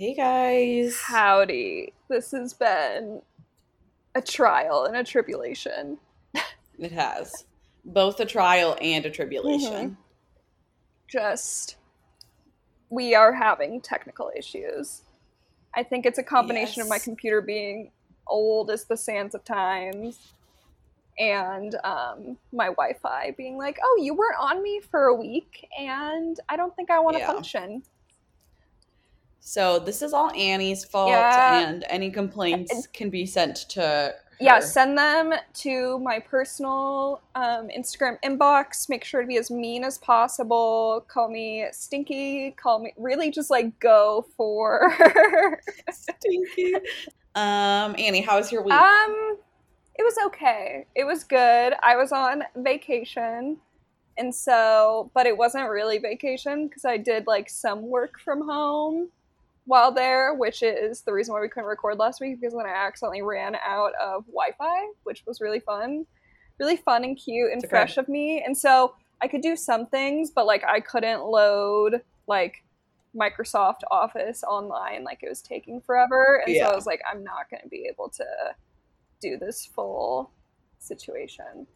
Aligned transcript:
Hey 0.00 0.14
guys. 0.14 0.98
Howdy. 0.98 1.92
This 2.08 2.30
has 2.30 2.54
been 2.54 3.20
a 4.14 4.22
trial 4.22 4.86
and 4.86 4.96
a 4.96 5.04
tribulation. 5.04 5.98
It 6.78 6.92
has 6.92 7.44
both 7.84 8.18
a 8.18 8.24
trial 8.24 8.78
and 8.80 9.04
a 9.04 9.10
tribulation. 9.10 9.98
Just, 11.06 11.76
we 12.88 13.14
are 13.14 13.34
having 13.34 13.82
technical 13.82 14.32
issues. 14.34 15.02
I 15.76 15.82
think 15.82 16.06
it's 16.06 16.18
a 16.18 16.22
combination 16.22 16.80
of 16.80 16.88
my 16.88 16.98
computer 16.98 17.42
being 17.42 17.90
old 18.26 18.70
as 18.70 18.86
the 18.86 18.96
sands 18.96 19.34
of 19.34 19.44
time 19.44 20.14
and 21.18 21.74
um, 21.84 22.38
my 22.54 22.68
Wi 22.68 22.94
Fi 23.02 23.34
being 23.36 23.58
like, 23.58 23.78
oh, 23.84 24.00
you 24.02 24.14
weren't 24.14 24.40
on 24.40 24.62
me 24.62 24.80
for 24.90 25.08
a 25.08 25.14
week 25.14 25.68
and 25.78 26.40
I 26.48 26.56
don't 26.56 26.74
think 26.74 26.90
I 26.90 27.00
want 27.00 27.16
to 27.16 27.20
Yeah. 27.20 27.26
function. 27.26 27.82
So 29.40 29.78
this 29.78 30.02
is 30.02 30.12
all 30.12 30.30
Annie's 30.32 30.84
fault, 30.84 31.10
Yeah. 31.10 31.60
and 31.68 31.84
any 31.88 32.10
complaints 32.10 32.86
can 32.92 33.10
be 33.10 33.26
sent 33.26 33.56
to 33.70 33.80
her. 33.80 34.14
yeah 34.42 34.58
send 34.58 34.96
them 34.96 35.34
to 35.52 35.98
my 35.98 36.18
personal 36.18 37.20
um, 37.34 37.68
instagram 37.76 38.16
inbox 38.24 38.88
make 38.88 39.04
sure 39.04 39.20
to 39.20 39.26
be 39.26 39.36
as 39.36 39.50
mean 39.50 39.84
as 39.84 39.98
possible 39.98 41.04
call 41.08 41.28
me 41.28 41.66
stinky 41.72 42.50
call 42.52 42.78
me 42.78 42.90
really 42.96 43.30
just 43.30 43.50
like 43.50 43.78
go 43.80 44.24
for 44.38 44.94
Stinky. 45.90 46.74
Um, 47.34 47.94
Annie, 47.98 48.22
how 48.22 48.38
was 48.38 48.50
your 48.50 48.62
week? 48.62 48.72
um 48.72 49.36
it 49.96 50.02
was 50.02 50.16
okay 50.24 50.86
it 50.94 51.04
was 51.04 51.22
good 51.24 51.74
i 51.82 51.94
was 51.94 52.10
on 52.10 52.42
vacation 52.56 53.58
and 54.16 54.34
so 54.34 55.10
but 55.12 55.26
it 55.26 55.36
wasn't 55.36 55.68
really 55.68 55.98
vacation 55.98 56.66
because 56.66 56.86
i 56.86 56.96
did 56.96 57.26
like 57.26 57.50
some 57.50 57.82
work 57.82 58.18
from 58.24 58.40
home 58.48 59.08
while 59.70 59.92
there 59.92 60.34
which 60.34 60.62
is 60.62 61.02
the 61.02 61.12
reason 61.12 61.32
why 61.32 61.40
we 61.40 61.48
couldn't 61.48 61.68
record 61.68 61.98
last 61.98 62.20
week 62.20 62.40
because 62.40 62.54
then 62.54 62.66
i 62.66 62.70
accidentally 62.70 63.22
ran 63.22 63.56
out 63.64 63.92
of 64.00 64.24
wi-fi 64.26 64.86
which 65.04 65.24
was 65.26 65.40
really 65.40 65.60
fun 65.60 66.04
really 66.58 66.76
fun 66.76 67.04
and 67.04 67.16
cute 67.16 67.50
and 67.52 67.60
okay. 67.64 67.68
fresh 67.68 67.96
of 67.96 68.08
me 68.08 68.42
and 68.44 68.56
so 68.56 68.94
i 69.22 69.28
could 69.28 69.42
do 69.42 69.56
some 69.56 69.86
things 69.86 70.30
but 70.30 70.46
like 70.46 70.64
i 70.64 70.80
couldn't 70.80 71.24
load 71.24 72.02
like 72.26 72.64
microsoft 73.16 73.80
office 73.90 74.44
online 74.44 75.02
like 75.02 75.18
it 75.22 75.28
was 75.28 75.42
taking 75.42 75.80
forever 75.80 76.42
and 76.46 76.56
so 76.56 76.64
i 76.64 76.74
was 76.74 76.86
like 76.86 77.00
i'm 77.10 77.24
not 77.24 77.50
going 77.50 77.62
to 77.62 77.68
be 77.68 77.88
able 77.90 78.08
to 78.08 78.24
do 79.20 79.36
this 79.36 79.66
full 79.66 80.30
situation. 80.80 81.66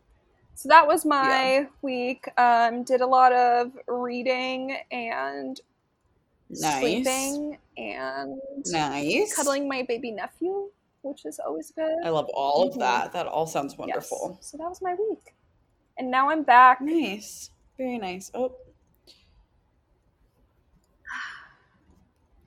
So 0.55 0.69
that 0.69 0.87
was 0.87 1.05
my 1.05 1.69
week. 1.83 2.27
Um, 2.39 2.85
did 2.85 3.01
a 3.01 3.07
lot 3.07 3.33
of 3.33 3.73
reading 3.87 4.77
and 4.91 5.61
nice. 6.51 6.81
sleeping 6.81 7.59
and 7.77 8.41
Nice. 8.67 9.35
cuddling 9.35 9.69
my 9.69 9.83
baby 9.83 10.11
nephew, 10.13 10.71
which 11.03 11.25
is 11.25 11.39
always 11.39 11.71
good. 11.73 11.99
I 12.05 12.11
love 12.11 12.29
all 12.35 12.67
Mhm. 12.67 12.73
of 12.73 12.79
that. 12.79 13.13
That 13.13 13.27
all 13.27 13.47
sounds 13.47 13.73
Yes. 13.73 13.79
wonderful. 13.79 14.39
So 14.41 14.57
that 14.59 14.69
was 14.69 14.81
my 14.83 14.95
week. 14.95 15.35
And 15.99 16.11
now 16.11 16.31
I'm 16.31 16.43
back. 16.43 16.81
Nice. 16.81 17.51
Very 17.79 17.99
nice. 17.99 18.31
Oh, 18.35 18.55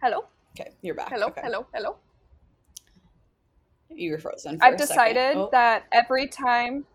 Hello, 0.01 0.27
okay. 0.51 0.71
You're 0.81 0.93
back. 0.93 1.09
hello, 1.09 1.27
Okay. 1.27 1.41
hello, 1.41 1.65
hello. 1.73 1.97
You 3.89 4.11
were 4.11 4.19
frozen. 4.19 4.59
For 4.59 4.65
I've 4.65 4.77
decided 4.77 5.35
Oh, 5.35 5.49
that 5.51 5.85
every 5.91 6.27
time, 6.27 6.85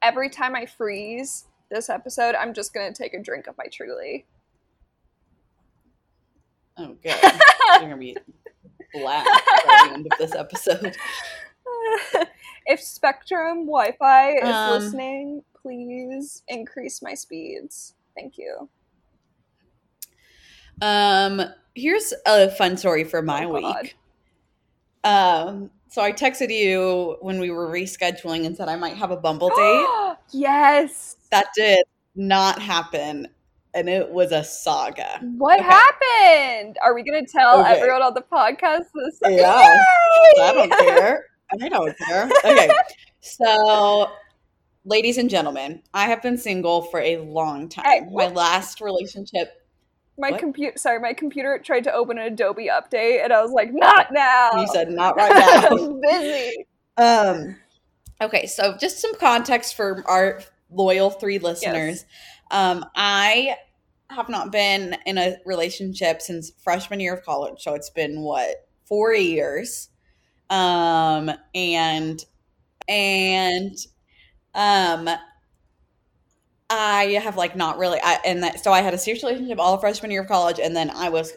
every 0.00 0.30
time 0.30 0.54
I 0.56 0.64
freeze 0.64 1.46
this 1.68 1.90
episode, 1.90 2.34
I'm 2.34 2.54
just 2.54 2.72
gonna 2.72 2.94
take 2.94 3.12
a 3.12 3.20
drink 3.20 3.46
of 3.46 3.58
my 3.58 3.66
Truly. 3.70 4.26
Oh, 6.76 6.96
good. 7.02 7.14
You're 7.22 7.80
gonna 7.80 7.96
be 7.96 8.16
black 8.92 9.24
by 9.24 9.86
the 9.88 9.94
end 9.94 10.06
of 10.10 10.18
this 10.18 10.34
episode. 10.34 10.96
if 12.66 12.80
Spectrum 12.80 13.66
Wi 13.66 13.92
Fi 13.98 14.32
is 14.36 14.48
Um, 14.48 14.70
listening, 14.82 15.42
please 15.60 16.42
increase 16.48 17.00
my 17.02 17.14
speeds. 17.14 17.94
Thank 18.16 18.38
you. 18.38 18.68
Um, 20.82 21.42
here's 21.74 22.12
a 22.26 22.50
fun 22.50 22.76
story 22.76 23.04
for 23.04 23.22
my 23.22 23.44
Oh, 23.44 23.52
week. 23.52 23.96
Um, 25.04 25.70
so 25.88 26.02
I 26.02 26.12
texted 26.12 26.50
you 26.50 27.16
when 27.20 27.38
we 27.38 27.50
were 27.50 27.68
rescheduling 27.68 28.46
and 28.46 28.56
said 28.56 28.68
I 28.68 28.76
might 28.76 28.96
have 28.96 29.10
a 29.10 29.16
Bumble 29.16 29.50
date. 29.50 30.16
yes. 30.32 31.16
that 31.30 31.46
did 31.56 31.84
not 32.16 32.60
happen, 32.60 33.28
and 33.74 33.88
it 33.88 34.08
was 34.10 34.32
a 34.32 34.44
saga. 34.44 35.20
What 35.36 35.58
Okay. 35.60 35.68
happened? 35.68 36.78
Are 36.82 36.94
we 36.94 37.02
going 37.02 37.24
to 37.24 37.30
tell 37.30 37.60
Okay. 37.60 37.74
everyone 37.74 38.02
on 38.02 38.14
the 38.14 38.22
podcast 38.22 38.84
this? 38.94 39.18
Yeah. 39.22 39.60
Yay! 39.62 40.42
I 40.42 40.52
don't 40.54 40.70
care. 40.70 41.24
I 41.62 41.68
don't 41.68 41.98
care. 41.98 42.30
Okay, 42.44 42.70
so. 43.20 44.10
Ladies 44.86 45.16
and 45.16 45.30
gentlemen, 45.30 45.80
I 45.94 46.04
have 46.08 46.20
been 46.20 46.36
single 46.36 46.82
for 46.82 47.00
a 47.00 47.16
long 47.16 47.70
time. 47.70 47.86
Hey, 47.86 48.00
My 48.12 48.26
last 48.28 48.82
relationship, 48.82 49.62
My 50.18 50.30
computer, 50.32 50.76
sorry, 50.76 51.00
my 51.00 51.14
computer 51.14 51.58
tried 51.58 51.84
to 51.84 51.92
open 51.94 52.18
an 52.18 52.26
Adobe 52.34 52.66
update, 52.68 53.24
and 53.24 53.32
I 53.32 53.40
was 53.40 53.50
like, 53.50 53.70
"Not 53.72 54.08
now." 54.12 54.50
you 54.60 54.66
said 54.68 54.90
not 54.90 55.16
right 55.16 55.32
now. 55.32 55.68
I'm 55.70 56.00
busy. 56.02 56.66
Um, 56.98 57.56
okay, 58.20 58.44
so 58.46 58.76
just 58.76 59.00
some 59.00 59.14
context 59.14 59.74
for 59.74 60.04
our 60.06 60.42
loyal 60.70 61.08
three 61.08 61.38
listeners. 61.38 62.04
Um, 62.54 62.84
I 62.94 63.56
have 64.10 64.28
not 64.28 64.52
been 64.52 64.96
in 65.06 65.18
a 65.18 65.36
relationship 65.44 66.22
since 66.22 66.52
freshman 66.62 67.00
year 67.00 67.14
of 67.14 67.24
college, 67.24 67.62
so 67.62 67.74
it's 67.74 67.90
been 67.90 68.20
what 68.20 68.68
four 68.86 69.12
years. 69.14 69.88
Um, 70.50 71.30
and 71.54 72.24
and 72.88 73.76
um, 74.54 75.08
I 76.70 77.20
have 77.22 77.36
like 77.36 77.56
not 77.56 77.78
really. 77.78 77.98
I 78.02 78.18
and 78.24 78.42
that 78.42 78.62
so 78.64 78.72
I 78.72 78.80
had 78.80 78.94
a 78.94 78.98
serious 78.98 79.22
relationship 79.22 79.58
all 79.58 79.74
of 79.74 79.80
freshman 79.80 80.10
year 80.10 80.22
of 80.22 80.28
college, 80.28 80.58
and 80.58 80.74
then 80.74 80.90
I 80.90 81.08
was 81.10 81.32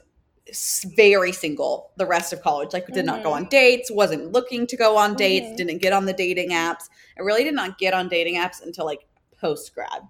very 0.95 1.33
single 1.33 1.91
the 1.97 2.05
rest 2.05 2.31
of 2.31 2.41
college 2.41 2.71
like 2.71 2.87
did 2.93 3.05
not 3.05 3.21
go 3.21 3.33
on 3.33 3.45
dates 3.49 3.91
wasn't 3.91 4.31
looking 4.31 4.65
to 4.65 4.77
go 4.77 4.95
on 4.95 5.13
dates 5.13 5.47
Mhm. 5.47 5.57
didn't 5.57 5.81
get 5.81 5.91
on 5.91 6.05
the 6.05 6.13
dating 6.13 6.51
apps 6.51 6.83
i 7.19 7.21
really 7.21 7.43
did 7.43 7.53
not 7.53 7.77
get 7.77 7.93
on 7.93 8.07
dating 8.07 8.35
apps 8.35 8.61
until 8.63 8.85
like 8.85 9.05
post 9.41 9.75
grad 9.75 10.03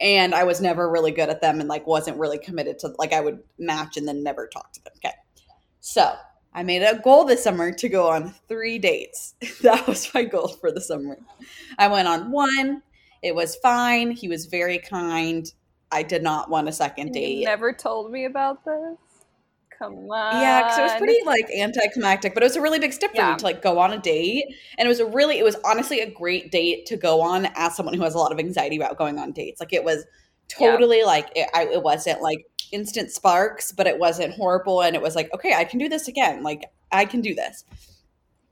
and 0.00 0.34
i 0.34 0.44
was 0.44 0.60
never 0.60 0.90
really 0.90 1.12
good 1.12 1.28
at 1.28 1.40
them 1.40 1.60
and 1.60 1.68
like 1.68 1.86
wasn't 1.86 2.16
really 2.18 2.38
committed 2.38 2.78
to 2.78 2.94
like 2.98 3.12
i 3.12 3.20
would 3.20 3.38
match 3.58 3.96
and 3.96 4.06
then 4.06 4.22
never 4.22 4.46
talk 4.46 4.72
to 4.72 4.82
them 4.84 4.92
okay? 4.96 5.14
So 5.80 6.14
i 6.52 6.62
made 6.62 6.82
a 6.82 6.98
goal 6.98 7.24
this 7.24 7.44
summer 7.44 7.72
to 7.72 7.88
go 7.88 8.08
on 8.08 8.34
three 8.48 8.78
dates. 8.78 9.34
That 9.62 9.86
was 9.86 10.12
my 10.14 10.24
goal 10.24 10.48
for 10.48 10.70
the 10.70 10.80
summer. 10.80 11.18
I 11.78 11.88
went 11.88 12.08
on 12.08 12.30
one. 12.30 12.82
It 13.22 13.34
was 13.34 13.56
fine. 13.56 14.10
He 14.10 14.28
was 14.28 14.46
very 14.46 14.78
kind. 14.78 15.50
I 15.90 16.02
did 16.02 16.22
not 16.22 16.50
want 16.50 16.68
a 16.68 16.72
second 16.72 17.12
date. 17.12 17.38
You 17.38 17.44
never 17.46 17.72
told 17.72 18.10
me 18.10 18.24
about 18.24 18.64
this. 18.64 18.96
Come 19.78 20.10
on. 20.10 20.12
yeah, 20.30 20.62
because 20.62 20.78
it 20.78 20.82
was 20.82 20.94
pretty 20.94 21.18
like 21.24 21.48
anticlimactic, 21.56 22.34
but 22.34 22.42
it 22.42 22.46
was 22.46 22.56
a 22.56 22.60
really 22.60 22.78
big 22.78 22.92
step 22.92 23.14
for 23.14 23.16
Yeah. 23.18 23.30
me 23.30 23.36
to 23.36 23.44
like 23.44 23.62
go 23.62 23.78
on 23.78 23.92
a 23.92 23.98
date, 23.98 24.46
and 24.78 24.86
it 24.86 24.88
was 24.88 25.00
a 25.00 25.06
really, 25.06 25.38
it 25.38 25.44
was 25.44 25.56
honestly 25.64 26.00
a 26.00 26.10
great 26.10 26.50
date 26.50 26.86
to 26.86 26.96
go 26.96 27.20
on 27.20 27.46
as 27.56 27.76
someone 27.76 27.94
who 27.94 28.02
has 28.02 28.14
a 28.14 28.18
lot 28.18 28.32
of 28.32 28.38
anxiety 28.38 28.76
about 28.76 28.96
going 28.98 29.18
on 29.18 29.32
dates. 29.32 29.60
Like 29.60 29.72
it 29.72 29.84
was 29.84 30.04
Yeah. 30.58 30.80
totally 30.80 31.04
like 31.04 31.30
it, 31.36 31.48
I, 31.54 31.66
it 31.66 31.82
wasn't 31.82 32.22
like 32.22 32.44
instant 32.72 33.10
sparks, 33.12 33.70
but 33.72 33.86
it 33.86 33.98
wasn't 33.98 34.34
horrible, 34.34 34.82
and 34.82 34.96
it 34.96 35.02
was 35.02 35.14
like 35.14 35.32
okay, 35.34 35.54
I 35.54 35.64
can 35.64 35.78
do 35.78 35.88
this 35.88 36.08
again. 36.08 36.42
Like 36.42 36.64
I 36.90 37.04
can 37.04 37.20
do 37.20 37.34
this. 37.34 37.64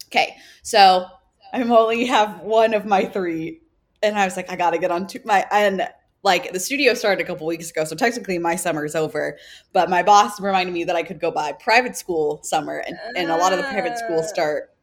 Okay, 0.07 0.37
so 0.63 1.07
I'm 1.53 1.73
only 1.73 2.07
have 2.07 2.41
one 2.41 2.75
of 2.75 2.85
my 2.85 3.05
three, 3.07 3.61
and 4.03 4.19
I 4.19 4.25
was 4.25 4.37
like, 4.37 4.51
I 4.51 4.57
got 4.57 4.71
to 4.71 4.79
get 4.79 4.91
on 4.91 5.07
to 5.09 5.21
my 5.25 5.45
and. 5.51 5.89
Like 6.25 6.53
the 6.53 6.59
studio 6.59 6.95
started 6.95 7.23
a 7.23 7.27
couple 7.27 7.47
weeks 7.47 7.71
ago, 7.71 7.85
so 7.85 7.95
technically 7.95 8.39
my 8.39 8.57
summer 8.57 8.85
is 8.85 8.95
over 8.97 9.37
but 9.75 9.91
my 9.91 10.03
boss 10.03 10.41
reminded 10.41 10.73
me 10.73 10.83
that 10.85 10.97
I 10.97 11.03
could 11.03 11.21
go 11.21 11.31
by 11.31 11.53
private 11.53 11.97
school 11.97 12.41
summer, 12.43 12.79
and, 12.79 12.97
and 13.17 13.31
a 13.31 13.37
lot 13.37 13.53
of 13.53 13.59
the 13.59 13.65
private 13.65 13.99
schools 13.99 14.23
Ah. 14.25 14.33
start 14.33 14.75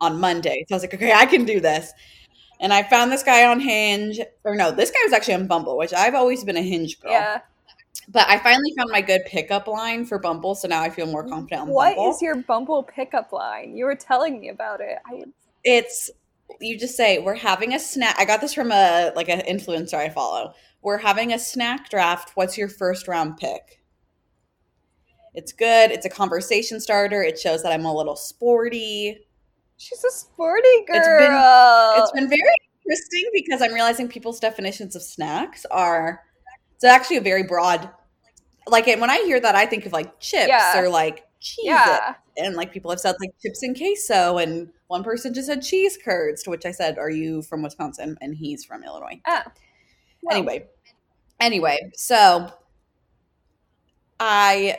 on 0.00 0.18
Monday. 0.18 0.64
So 0.68 0.74
I 0.74 0.76
was 0.76 0.82
like, 0.82 0.94
okay, 0.94 1.12
I 1.12 1.26
can 1.26 1.44
do 1.44 1.60
this. 1.60 1.92
And 2.58 2.72
I 2.72 2.82
found 2.82 3.10
this 3.12 3.22
guy 3.22 3.46
on 3.46 3.60
Hinge, 3.60 4.18
or 4.44 4.54
no, 4.56 4.70
this 4.72 4.90
guy 4.90 4.98
was 5.04 5.12
actually 5.12 5.34
on 5.34 5.46
Bumble, 5.46 5.78
which 5.78 5.94
I've 5.94 6.14
always 6.14 6.42
been 6.44 6.56
a 6.56 6.62
Hinge 6.62 7.00
girl. 7.00 7.12
Yeah. 7.12 7.40
But 8.08 8.28
I 8.28 8.38
finally 8.38 8.72
found 8.76 8.90
my 8.90 9.00
good 9.00 9.22
pickup 9.26 9.68
line 9.68 10.04
for 10.04 10.18
Bumble, 10.18 10.54
so 10.56 10.66
now 10.68 10.82
I 10.82 10.90
feel 10.90 11.06
more 11.06 11.26
confident 11.26 11.62
on 11.62 11.68
What 11.68 11.94
Bumble. 11.96 12.10
is 12.14 12.20
your 12.20 12.36
Bumble 12.36 12.82
pickup 12.82 13.32
line? 13.32 13.76
You 13.76 13.84
were 13.84 13.94
telling 13.94 14.40
me 14.40 14.48
about 14.48 14.80
it. 14.80 14.98
I 15.06 15.24
it's 15.62 16.10
you 16.60 16.76
just 16.78 16.96
say 16.96 17.18
we're 17.20 17.34
having 17.34 17.74
a 17.74 17.78
snack. 17.78 18.16
I 18.18 18.24
got 18.24 18.40
this 18.40 18.52
from 18.52 18.72
a 18.72 19.12
like 19.14 19.28
an 19.28 19.40
influencer 19.42 19.94
I 19.94 20.08
follow. 20.08 20.52
We're 20.82 20.98
having 20.98 21.32
a 21.32 21.38
snack 21.38 21.90
draft. 21.90 22.32
What's 22.34 22.56
your 22.56 22.68
first 22.68 23.06
round 23.08 23.36
pick? 23.36 23.82
It's 25.34 25.52
good. 25.52 25.90
It's 25.90 26.06
a 26.06 26.10
conversation 26.10 26.80
starter. 26.80 27.22
It 27.22 27.38
shows 27.38 27.62
that 27.62 27.72
I'm 27.72 27.84
a 27.84 27.94
little 27.94 28.16
sporty. 28.16 29.26
she's 29.76 30.04
a 30.04 30.10
sporty 30.10 30.84
girl. 30.86 30.96
It's 30.98 31.08
been- 31.08 32.02
It's 32.02 32.12
been 32.12 32.28
very 32.28 32.54
interesting 32.84 33.30
because 33.32 33.62
I'm 33.62 33.72
realizing 33.72 34.08
people's 34.08 34.38
definitions 34.40 34.94
of 34.96 35.02
snacks 35.02 35.64
are 35.70 36.22
it's 36.74 36.84
actually 36.84 37.16
a 37.18 37.20
very 37.22 37.42
broad 37.44 37.88
like 38.66 38.88
and 38.88 39.00
when 39.00 39.08
I 39.10 39.18
hear 39.18 39.40
that 39.40 39.54
I 39.54 39.64
think 39.66 39.86
of 39.86 39.92
like 39.92 40.18
chips 40.20 40.48
Yeah. 40.48 40.78
or 40.80 40.88
like 40.90 41.24
cheese 41.40 41.64
Yeah. 41.64 42.14
And 42.36 42.56
like 42.56 42.72
people 42.72 42.90
have 42.90 43.00
said 43.00 43.14
like 43.20 43.30
chips 43.42 43.62
and 43.62 43.74
queso, 43.76 44.36
and 44.38 44.70
one 44.88 45.02
person 45.02 45.32
just 45.32 45.48
said 45.48 45.62
cheese 45.62 45.98
curds, 46.02 46.42
to 46.42 46.50
which 46.50 46.66
I 46.66 46.72
said, 46.72 46.98
Are 46.98 47.10
you 47.10 47.40
from 47.42 47.62
Wisconsin? 47.62 48.18
And 48.20 48.34
he's 48.34 48.64
from 48.64 48.82
Illinois. 48.84 49.20
Oh. 49.26 49.42
Well, 50.22 50.36
Anyway, 50.36 50.66
anyway, 51.40 51.90
so 51.94 52.52
I 54.18 54.78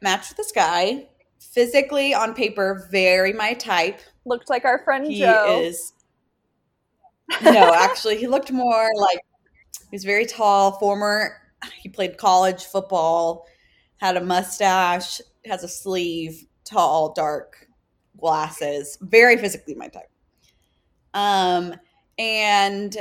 matched 0.00 0.30
with 0.30 0.36
this 0.38 0.52
guy. 0.52 1.08
Physically 1.40 2.14
on 2.14 2.34
paper, 2.34 2.88
very 2.90 3.32
my 3.32 3.52
type. 3.54 4.00
looked 4.24 4.48
like 4.48 4.64
our 4.64 4.82
friend 4.84 5.06
He 5.06 5.18
Joe. 5.18 5.60
is 5.62 5.92
no, 7.42 7.72
actually, 7.74 8.16
he 8.16 8.26
looked 8.26 8.52
more 8.52 8.90
like 8.96 9.18
he 9.90 9.94
was 9.96 10.04
very 10.04 10.26
tall. 10.26 10.72
Former, 10.72 11.36
he 11.80 11.88
played 11.88 12.18
college 12.18 12.64
football, 12.64 13.46
had 13.98 14.16
a 14.16 14.20
mustache, 14.20 15.20
has 15.46 15.64
a 15.64 15.68
sleeve, 15.68 16.46
tall, 16.64 17.12
dark 17.12 17.66
glasses, 18.18 18.98
very 19.00 19.36
physically 19.36 19.74
my 19.74 19.88
type. 19.88 20.10
Um, 21.14 21.74
and 22.18 22.96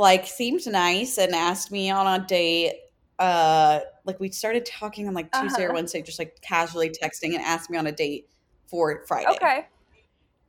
like 0.00 0.26
seemed 0.26 0.66
nice 0.66 1.18
and 1.18 1.34
asked 1.34 1.70
me 1.72 1.90
on 1.90 2.06
a 2.20 2.24
date. 2.26 2.74
Uh, 3.18 3.80
like 4.04 4.18
we 4.20 4.30
started 4.30 4.66
talking 4.66 5.06
on 5.08 5.14
like 5.14 5.32
Tuesday 5.32 5.64
or 5.64 5.72
Uh-huh. 5.72 5.74
Wednesday, 5.74 6.02
just 6.02 6.18
like 6.18 6.40
casually 6.42 6.90
texting, 6.90 7.34
and 7.34 7.42
asked 7.42 7.70
me 7.70 7.78
on 7.78 7.86
a 7.86 7.92
date 7.92 8.28
for 8.68 9.04
Friday. 9.06 9.36
Okay. 9.36 9.66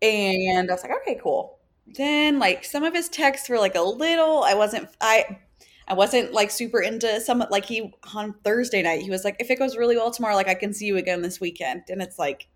And 0.01 0.69
I 0.69 0.73
was 0.73 0.83
like, 0.83 0.93
okay, 1.01 1.19
cool. 1.21 1.59
Then 1.87 2.39
like 2.39 2.63
some 2.65 2.83
of 2.83 2.93
his 2.93 3.09
texts 3.09 3.49
were 3.49 3.59
like 3.59 3.75
a 3.75 3.81
little 3.81 4.43
I 4.43 4.53
wasn't 4.53 4.89
I 5.01 5.39
I 5.87 5.93
wasn't 5.93 6.33
like 6.33 6.51
super 6.51 6.81
into 6.81 7.19
some 7.21 7.43
like 7.51 7.65
he 7.65 7.93
on 8.13 8.35
Thursday 8.43 8.81
night 8.83 9.01
he 9.01 9.09
was 9.09 9.25
like 9.25 9.35
if 9.39 9.51
it 9.51 9.59
goes 9.59 9.75
really 9.77 9.97
well 9.97 10.11
tomorrow 10.11 10.35
like 10.35 10.47
I 10.47 10.55
can 10.55 10.73
see 10.73 10.85
you 10.85 10.97
again 10.97 11.21
this 11.21 11.41
weekend 11.41 11.83
and 11.89 12.01
it's 12.01 12.19
like 12.19 12.47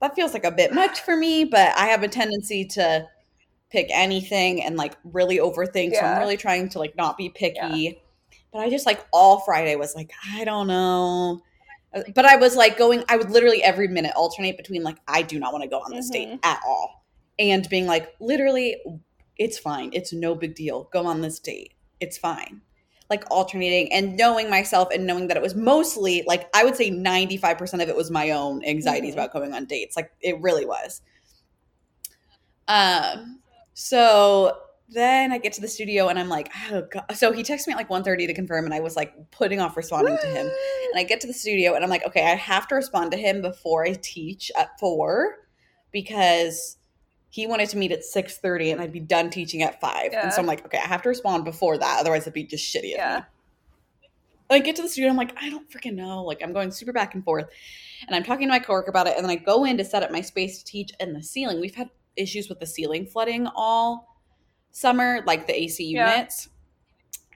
that 0.00 0.14
feels 0.14 0.34
like 0.34 0.44
a 0.44 0.50
bit 0.50 0.72
much 0.74 1.00
for 1.00 1.16
me 1.16 1.44
but 1.44 1.76
I 1.76 1.86
have 1.86 2.02
a 2.02 2.08
tendency 2.08 2.64
to 2.66 3.08
pick 3.70 3.88
anything 3.90 4.62
and 4.62 4.76
like 4.76 4.96
really 5.04 5.38
overthink 5.38 5.92
so 5.94 6.00
I'm 6.00 6.18
really 6.18 6.36
trying 6.36 6.68
to 6.70 6.78
like 6.78 6.96
not 6.96 7.16
be 7.16 7.28
picky. 7.28 8.00
But 8.52 8.60
I 8.60 8.70
just 8.70 8.86
like 8.86 9.04
all 9.12 9.40
Friday 9.40 9.76
was 9.76 9.94
like 9.94 10.10
I 10.34 10.44
don't 10.44 10.66
know. 10.68 11.42
Uh, 11.94 12.02
but 12.14 12.24
I 12.24 12.36
was 12.36 12.56
like 12.56 12.78
going 12.78 13.04
I 13.08 13.16
would 13.16 13.30
literally 13.30 13.62
every 13.62 13.88
minute 13.88 14.12
alternate 14.16 14.56
between 14.56 14.82
like 14.82 14.98
I 15.08 15.22
do 15.22 15.38
not 15.38 15.52
want 15.52 15.62
to 15.64 15.68
go 15.68 15.78
on 15.80 15.90
this 15.94 16.08
date 16.10 16.28
Mhm. 16.28 16.38
at 16.44 16.60
all 16.66 17.04
and 17.38 17.68
being 17.68 17.86
like 17.86 18.14
literally 18.20 18.76
it's 19.36 19.58
fine. 19.58 19.90
It's 19.92 20.12
no 20.12 20.34
big 20.34 20.54
deal. 20.54 20.84
Go 20.92 21.04
on 21.06 21.20
this 21.20 21.38
date. 21.38 21.74
It's 22.00 22.16
fine. 22.16 22.62
Like 23.10 23.24
alternating 23.30 23.92
and 23.92 24.16
knowing 24.16 24.48
myself 24.48 24.88
and 24.92 25.06
knowing 25.06 25.26
that 25.28 25.36
it 25.36 25.42
was 25.42 25.54
mostly 25.54 26.24
like 26.26 26.48
i 26.54 26.64
would 26.64 26.74
say 26.76 26.90
95% 26.90 27.82
of 27.82 27.88
it 27.88 27.94
was 27.96 28.10
my 28.10 28.30
own 28.30 28.64
anxieties 28.64 29.10
Mhm. 29.14 29.18
about 29.18 29.32
going 29.32 29.52
on 29.54 29.64
dates. 29.66 29.96
Like 29.96 30.10
it 30.20 30.40
really 30.40 30.64
was. 30.66 31.02
Um 32.68 33.40
so 33.78 34.56
then 34.88 35.32
i 35.32 35.38
get 35.38 35.52
to 35.52 35.60
the 35.60 35.68
studio 35.68 36.08
and 36.08 36.18
i'm 36.18 36.28
like 36.30 36.50
oh 36.70 36.82
god 36.90 37.04
so 37.14 37.30
he 37.30 37.42
texted 37.42 37.66
me 37.66 37.74
at 37.74 37.76
like 37.76 37.90
1.30 37.90 38.26
to 38.26 38.32
confirm 38.32 38.64
and 38.64 38.72
i 38.72 38.80
was 38.80 38.96
like 38.96 39.12
putting 39.30 39.60
off 39.60 39.76
responding 39.76 40.16
to 40.16 40.26
him 40.28 40.46
and 40.46 40.98
I 40.98 41.02
get 41.02 41.20
to 41.22 41.26
the 41.26 41.34
studio 41.34 41.74
and 41.74 41.84
I'm 41.84 41.90
like, 41.90 42.06
okay, 42.06 42.24
I 42.24 42.36
have 42.36 42.66
to 42.68 42.74
respond 42.74 43.10
to 43.10 43.18
him 43.18 43.42
before 43.42 43.84
I 43.84 43.98
teach 44.00 44.50
at 44.56 44.78
four 44.80 45.34
because 45.92 46.78
he 47.28 47.46
wanted 47.46 47.68
to 47.70 47.76
meet 47.76 47.92
at 47.92 48.02
six 48.02 48.38
thirty 48.38 48.70
and 48.70 48.80
I'd 48.80 48.92
be 48.92 49.00
done 49.00 49.28
teaching 49.28 49.62
at 49.62 49.78
five. 49.80 50.10
Yeah. 50.12 50.22
And 50.22 50.32
so 50.32 50.40
I'm 50.40 50.46
like, 50.46 50.64
okay, 50.64 50.78
I 50.78 50.86
have 50.86 51.02
to 51.02 51.08
respond 51.10 51.44
before 51.44 51.76
that, 51.76 52.00
otherwise 52.00 52.22
it'd 52.22 52.32
be 52.32 52.44
just 52.44 52.64
shitty 52.72 52.92
of 52.94 52.98
Yeah. 52.98 53.16
me. 53.18 54.08
I 54.48 54.58
get 54.60 54.76
to 54.76 54.82
the 54.82 54.88
studio, 54.88 55.10
I'm 55.10 55.16
like, 55.16 55.36
I 55.42 55.50
don't 55.50 55.68
freaking 55.70 55.96
know. 55.96 56.22
Like 56.22 56.40
I'm 56.42 56.52
going 56.52 56.70
super 56.70 56.92
back 56.92 57.14
and 57.14 57.24
forth. 57.24 57.46
And 58.06 58.14
I'm 58.14 58.22
talking 58.22 58.46
to 58.46 58.52
my 58.52 58.58
coworker 58.60 58.90
about 58.90 59.06
it, 59.08 59.16
and 59.16 59.24
then 59.24 59.30
I 59.30 59.36
go 59.36 59.64
in 59.64 59.76
to 59.78 59.84
set 59.84 60.02
up 60.02 60.12
my 60.12 60.20
space 60.20 60.60
to 60.60 60.64
teach 60.64 60.92
and 61.00 61.14
the 61.16 61.22
ceiling. 61.22 61.60
We've 61.60 61.74
had 61.74 61.90
issues 62.16 62.48
with 62.48 62.60
the 62.60 62.66
ceiling 62.66 63.06
flooding 63.06 63.46
all 63.54 64.16
summer, 64.70 65.20
like 65.26 65.46
the 65.46 65.54
AC 65.58 65.84
Yeah. 65.84 66.14
units. 66.14 66.48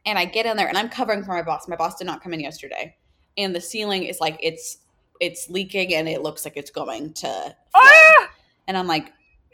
And 0.06 0.18
I 0.18 0.24
get 0.24 0.46
in 0.46 0.56
there 0.56 0.68
and 0.68 0.78
I'm 0.78 0.88
covering 0.88 1.22
for 1.22 1.32
my 1.32 1.42
boss. 1.42 1.68
My 1.68 1.76
boss 1.76 1.96
did 1.96 2.06
not 2.06 2.22
come 2.22 2.32
in 2.32 2.40
yesterday. 2.40 2.96
And 3.36 3.54
the 3.54 3.60
ceiling 3.60 4.04
is 4.04 4.20
like 4.20 4.38
it's 4.42 4.78
it's 5.20 5.50
leaking 5.50 5.94
and 5.94 6.08
it 6.08 6.22
looks 6.22 6.44
like 6.44 6.56
it's 6.56 6.70
going 6.70 7.12
to. 7.14 7.54
Ah! 7.74 8.30
And 8.66 8.76
I'm 8.76 8.86
like 8.86 9.12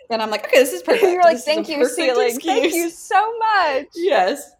and 0.08 0.23
I'm 0.23 0.31
like, 0.31 0.46
okay, 0.46 0.58
this 0.58 0.73
is 0.73 0.82
perfect. 0.84 1.02
You're 1.02 1.23
like, 1.23 1.37
This 1.37 1.44
thank 1.44 1.69
you, 1.69 1.84
ceiling. 1.88 2.38
Thank 2.40 2.72
you 2.72 2.90
so 2.90 3.38
much. 3.38 3.87
Yes. 3.94 4.52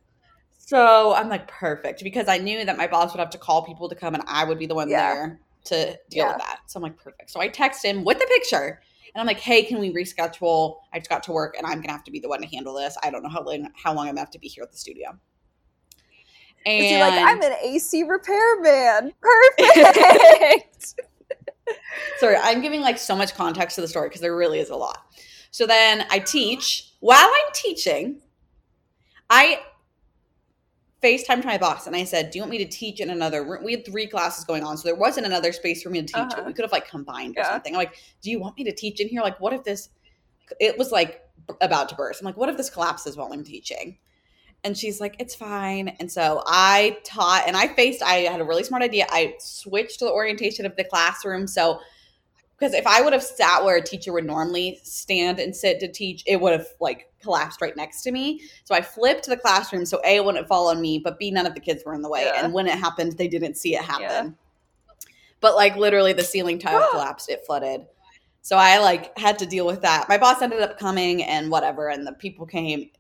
So 0.59 1.15
I'm 1.15 1.29
like, 1.29 1.47
perfect. 1.47 2.03
Because 2.03 2.27
I 2.27 2.39
knew 2.39 2.65
that 2.65 2.77
my 2.77 2.89
boss 2.89 3.13
would 3.13 3.21
have 3.21 3.31
to 3.31 3.39
call 3.39 3.65
people 3.65 3.89
to 3.89 3.95
come 3.95 4.15
and 4.15 4.25
I 4.27 4.45
would 4.45 4.59
be 4.59 4.67
the 4.67 4.75
one 4.75 4.89
Yeah. 4.89 5.15
there 5.15 5.41
to 5.67 5.99
deal 6.11 6.25
Yeah. 6.25 6.33
with 6.33 6.39
that. 6.39 6.59
So 6.67 6.79
I'm 6.79 6.83
like, 6.83 6.97
perfect. 6.99 7.31
So 7.31 7.41
I 7.41 7.47
text 7.49 7.85
him 7.85 8.03
with 8.05 8.19
the 8.19 8.27
picture 8.27 8.81
and 9.15 9.21
I'm 9.21 9.27
like, 9.27 9.41
hey, 9.41 9.63
can 9.63 9.79
we 9.79 9.93
reschedule? 9.93 10.77
I 10.93 10.99
just 10.99 11.09
got 11.09 11.23
to 11.25 11.33
work 11.33 11.57
and 11.57 11.67
I'm 11.67 11.75
going 11.75 11.89
to 11.89 11.93
have 11.93 12.05
to 12.05 12.11
be 12.11 12.21
the 12.21 12.29
one 12.29 12.41
to 12.41 12.47
handle 12.47 12.75
this. 12.75 12.97
I 13.03 13.11
don't 13.11 13.23
know 13.23 13.29
how 13.29 13.43
long, 13.43 13.69
how 13.83 13.95
long 13.95 14.09
I'm 14.09 14.15
going 14.15 14.17
to 14.17 14.21
have 14.21 14.31
to 14.31 14.39
be 14.39 14.49
here 14.49 14.65
at 14.65 14.73
the 14.73 14.79
studio. 14.79 15.19
And 16.67 16.85
he 16.85 16.99
like, 16.99 17.15
I'm 17.15 17.41
an 17.43 17.53
AC 17.63 18.03
repairman. 18.03 19.13
Perfect. 19.21 21.01
sorry, 22.19 22.37
I'm 22.37 22.61
giving 22.61 22.81
like 22.81 22.99
so 22.99 23.15
much 23.15 23.35
context 23.35 23.77
to 23.77 23.81
the 23.81 23.89
story 23.89 24.09
because 24.09 24.21
there 24.21 24.37
really 24.37 24.59
is 24.59 24.71
a 24.71 24.77
lot. 24.77 24.99
So 25.51 25.67
then 25.67 26.07
I 26.11 26.19
teach. 26.19 26.93
While 27.01 27.29
I'm 27.29 27.53
teaching, 27.55 28.21
I 29.31 29.61
FaceTimed 31.03 31.45
my 31.45 31.59
boss 31.59 31.87
and 31.87 31.95
I 31.95 32.05
said, 32.05 32.31
Do 32.31 32.39
you 32.39 32.43
want 32.43 32.51
me 32.51 32.59
to 32.59 32.65
teach 32.65 33.01
in 33.01 33.11
another 33.11 33.45
room? 33.45 33.63
We 33.65 33.73
had 33.73 33.85
three 33.85 34.07
classes 34.07 34.45
going 34.45 34.65
on, 34.65 34.77
so 34.77 34.89
there 34.89 34.97
wasn't 34.97 35.27
another 35.27 35.53
space 35.53 35.83
for 35.83 35.91
me 35.91 36.01
to 36.01 36.07
teach 36.07 36.17
Uh-huh. 36.17 36.45
We 36.47 36.53
could 36.53 36.65
have 36.65 36.73
like 36.73 36.89
combined 36.89 37.37
or 37.39 37.45
something. 37.45 37.75
I'm 37.75 37.79
like, 37.79 37.97
Do 38.23 38.31
you 38.31 38.41
want 38.41 38.57
me 38.57 38.65
to 38.65 38.73
teach 38.73 39.01
in 39.01 39.09
here? 39.09 39.23
Like, 39.23 39.39
what 39.41 39.53
if 39.53 39.63
this 39.63 39.91
it 40.61 40.79
was 40.79 40.93
like 40.93 41.23
about 41.61 41.89
to 41.91 41.95
burst? 41.95 42.21
I'm 42.21 42.27
like, 42.27 42.37
what 42.37 42.49
if 42.49 42.57
this 42.57 42.71
collapses 42.71 43.17
while 43.17 43.33
I'm 43.33 43.45
teaching? 43.45 43.99
And 44.65 44.77
she's 44.77 45.01
like, 45.01 45.17
it's 45.19 45.35
fine. 45.35 45.89
And 46.01 46.11
so 46.11 46.43
I 46.47 46.99
taught 47.05 47.45
and 47.47 47.57
I 47.57 47.69
faced, 47.69 48.03
I 48.03 48.21
had 48.21 48.41
a 48.41 48.45
really 48.45 48.65
smart 48.65 48.83
idea. 48.83 49.07
I 49.11 49.35
switched 49.39 50.01
to 50.01 50.07
the 50.07 50.11
orientation 50.11 50.67
of 50.67 50.75
the 50.77 50.85
classroom. 50.85 51.47
So, 51.47 51.79
because 52.59 52.73
if 52.75 52.87
I 52.87 53.03
would 53.03 53.13
have 53.13 53.23
sat 53.23 53.65
where 53.65 53.77
a 53.77 53.83
teacher 53.83 54.13
would 54.13 54.25
normally 54.25 54.81
stand 54.83 55.39
and 55.39 55.55
sit 55.55 55.79
to 55.81 55.89
teach, 55.93 56.23
it 56.27 56.41
would 56.41 56.53
have 56.53 56.67
like 56.81 57.11
collapsed 57.21 57.61
right 57.61 57.77
next 57.77 58.03
to 58.03 58.13
me. 58.13 58.41
So 58.65 58.75
I 58.75 58.81
flipped 58.81 59.27
the 59.27 59.37
classroom 59.37 59.85
so 59.85 60.01
A, 60.05 60.17
it 60.17 60.25
wouldn't 60.25 60.49
fall 60.49 60.69
on 60.69 60.81
me, 60.81 60.99
but 60.99 61.19
B, 61.19 61.31
none 61.31 61.47
of 61.47 61.55
the 61.55 61.61
kids 61.61 61.83
were 61.85 61.93
in 61.95 62.03
the 62.03 62.09
way. 62.09 62.25
Yeah. 62.25 62.45
And 62.45 62.53
when 62.55 62.67
it 62.67 62.79
happened, 62.79 63.13
they 63.19 63.29
didn't 63.29 63.57
see 63.57 63.75
it 63.75 63.83
happen. 63.83 64.03
Yeah. 64.03 64.29
But 65.41 65.55
like 65.55 65.77
literally 65.77 66.13
the 66.13 66.25
ceiling 66.25 66.59
tile 66.59 66.89
collapsed, 66.93 67.29
it 67.29 67.45
flooded. 67.47 67.87
So 68.43 68.57
I 68.57 68.79
like 68.79 69.17
had 69.19 69.39
to 69.41 69.47
deal 69.47 69.67
with 69.67 69.83
that. 69.83 70.09
My 70.09 70.17
boss 70.19 70.41
ended 70.41 70.61
up 70.63 70.79
coming 70.79 71.23
and 71.25 71.51
whatever, 71.51 71.89
and 71.89 72.07
the 72.07 72.13
people 72.13 72.47
came. 72.47 72.91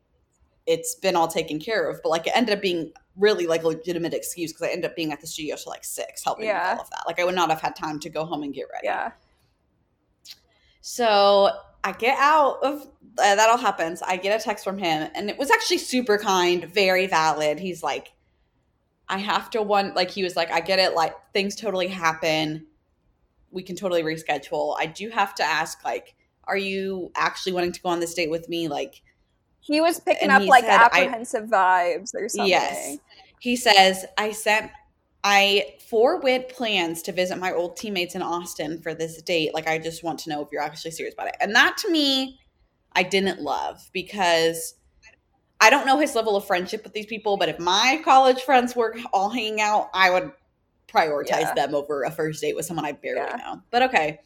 It's 0.66 0.96
been 0.96 1.14
all 1.14 1.28
taken 1.28 1.60
care 1.60 1.88
of, 1.88 2.00
but 2.02 2.08
like 2.08 2.26
it 2.26 2.32
ended 2.34 2.56
up 2.56 2.60
being 2.60 2.92
really 3.16 3.46
like 3.46 3.62
a 3.62 3.68
legitimate 3.68 4.12
excuse 4.12 4.52
because 4.52 4.66
I 4.68 4.72
ended 4.72 4.90
up 4.90 4.96
being 4.96 5.12
at 5.12 5.20
the 5.20 5.26
studio 5.28 5.54
till 5.56 5.70
like 5.70 5.84
six, 5.84 6.24
helping 6.24 6.46
Yeah. 6.46 6.72
with 6.72 6.78
all 6.80 6.84
of 6.84 6.90
that. 6.90 7.04
Like 7.06 7.20
I 7.20 7.24
would 7.24 7.36
not 7.36 7.48
have 7.50 7.60
had 7.60 7.76
time 7.76 8.00
to 8.00 8.10
go 8.10 8.24
home 8.26 8.42
and 8.42 8.52
get 8.52 8.66
ready. 8.72 8.86
yeah. 8.88 9.12
So 10.88 11.50
I 11.82 11.90
get 11.90 12.16
out 12.16 12.62
of 12.62 12.82
uh, 13.18 13.34
that 13.34 13.50
all 13.50 13.58
happens. 13.58 14.02
I 14.02 14.18
get 14.18 14.40
a 14.40 14.42
text 14.42 14.62
from 14.62 14.78
him, 14.78 15.10
and 15.16 15.28
it 15.28 15.36
was 15.36 15.50
actually 15.50 15.78
super 15.78 16.16
kind, 16.16 16.64
very 16.72 17.08
valid. 17.08 17.58
He's 17.58 17.82
like, 17.82 18.12
I 19.08 19.18
have 19.18 19.50
to 19.50 19.62
one 19.62 19.94
like 19.94 20.12
he 20.12 20.22
was 20.22 20.36
like, 20.36 20.52
I 20.52 20.60
get 20.60 20.78
it, 20.78 20.94
like 20.94 21.12
things 21.32 21.56
totally 21.56 21.88
happen. 21.88 22.66
We 23.50 23.64
can 23.64 23.74
totally 23.74 24.04
reschedule. 24.04 24.76
I 24.78 24.86
do 24.86 25.10
have 25.10 25.34
to 25.34 25.42
ask, 25.42 25.84
like, 25.84 26.14
are 26.44 26.56
you 26.56 27.10
actually 27.16 27.54
wanting 27.54 27.72
to 27.72 27.82
go 27.82 27.88
on 27.88 27.98
this 27.98 28.14
date 28.14 28.30
with 28.30 28.48
me? 28.48 28.68
Like, 28.68 29.02
He 29.58 29.80
was 29.80 29.98
picking 29.98 30.30
up 30.30 30.42
he 30.42 30.48
like 30.48 30.62
said, 30.62 30.80
apprehensive 30.80 31.46
vibes 31.46 32.14
or 32.14 32.28
something. 32.28 32.48
Yes. 32.48 32.98
He 33.40 33.56
says, 33.56 34.04
I 34.16 34.30
sent 34.30 34.70
I 35.28 35.74
forwent 35.90 36.50
plans 36.50 37.02
to 37.02 37.12
visit 37.12 37.36
my 37.38 37.50
old 37.50 37.76
teammates 37.76 38.14
in 38.14 38.22
Austin 38.22 38.80
for 38.80 38.94
this 38.94 39.20
date. 39.22 39.52
Like 39.52 39.66
I 39.66 39.76
just 39.76 40.04
want 40.04 40.20
to 40.20 40.30
know 40.30 40.40
if 40.40 40.52
you're 40.52 40.62
actually 40.62 40.92
serious 40.92 41.14
about 41.14 41.26
it. 41.26 41.36
And 41.40 41.52
that 41.56 41.76
to 41.78 41.90
me, 41.90 42.38
I 42.92 43.02
didn't 43.02 43.42
love 43.42 43.80
because 43.92 44.74
I 45.60 45.68
don't 45.68 45.84
know 45.84 45.98
his 45.98 46.14
level 46.14 46.36
of 46.36 46.46
friendship 46.46 46.84
with 46.84 46.92
these 46.92 47.06
people, 47.06 47.38
but 47.38 47.48
if 47.48 47.58
my 47.58 48.00
college 48.04 48.40
friends 48.42 48.76
were 48.76 48.94
all 49.12 49.28
hanging 49.28 49.60
out, 49.60 49.90
I 49.92 50.10
would 50.10 50.30
prioritize 50.86 51.40
Yeah. 51.40 51.54
them 51.54 51.74
over 51.74 52.04
a 52.04 52.10
first 52.12 52.40
date 52.40 52.54
with 52.54 52.64
someone 52.64 52.84
I 52.86 52.92
barely 52.92 53.22
Yeah. 53.22 53.36
know. 53.36 53.62
But 53.72 53.82
okay. 53.82 54.20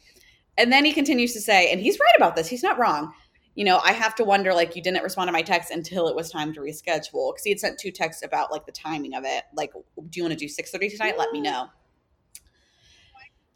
And 0.55 0.71
then 0.71 0.85
he 0.85 0.93
continues 0.93 1.33
to 1.33 1.41
say, 1.41 1.71
and 1.71 1.81
he's 1.81 1.99
right 1.99 2.15
about 2.15 2.35
this, 2.35 2.47
he's 2.47 2.61
not 2.61 2.77
wrong 2.77 3.11
you 3.55 3.65
know, 3.65 3.79
I 3.83 3.91
have 3.91 4.15
to 4.15 4.23
wonder 4.23 4.53
like 4.53 4.75
you 4.75 4.81
didn't 4.81 5.03
respond 5.03 5.27
to 5.27 5.31
my 5.33 5.41
text 5.41 5.71
until 5.71 6.07
it 6.07 6.15
was 6.15 6.31
time 6.31 6.53
to 6.53 6.61
reschedule 6.61 7.33
because 7.33 7.43
he 7.43 7.49
had 7.49 7.59
sent 7.59 7.79
two 7.79 7.91
texts 7.91 8.23
about 8.23 8.51
like 8.51 8.65
the 8.65 8.71
timing 8.71 9.13
of 9.13 9.23
it. 9.25 9.43
Like, 9.53 9.73
do 9.73 9.81
you 10.13 10.23
want 10.23 10.31
to 10.33 10.37
do 10.39 10.47
six 10.47 10.71
thirty 10.71 10.89
tonight? 10.89 11.17
Let 11.17 11.31
me 11.31 11.41
know. 11.41 11.69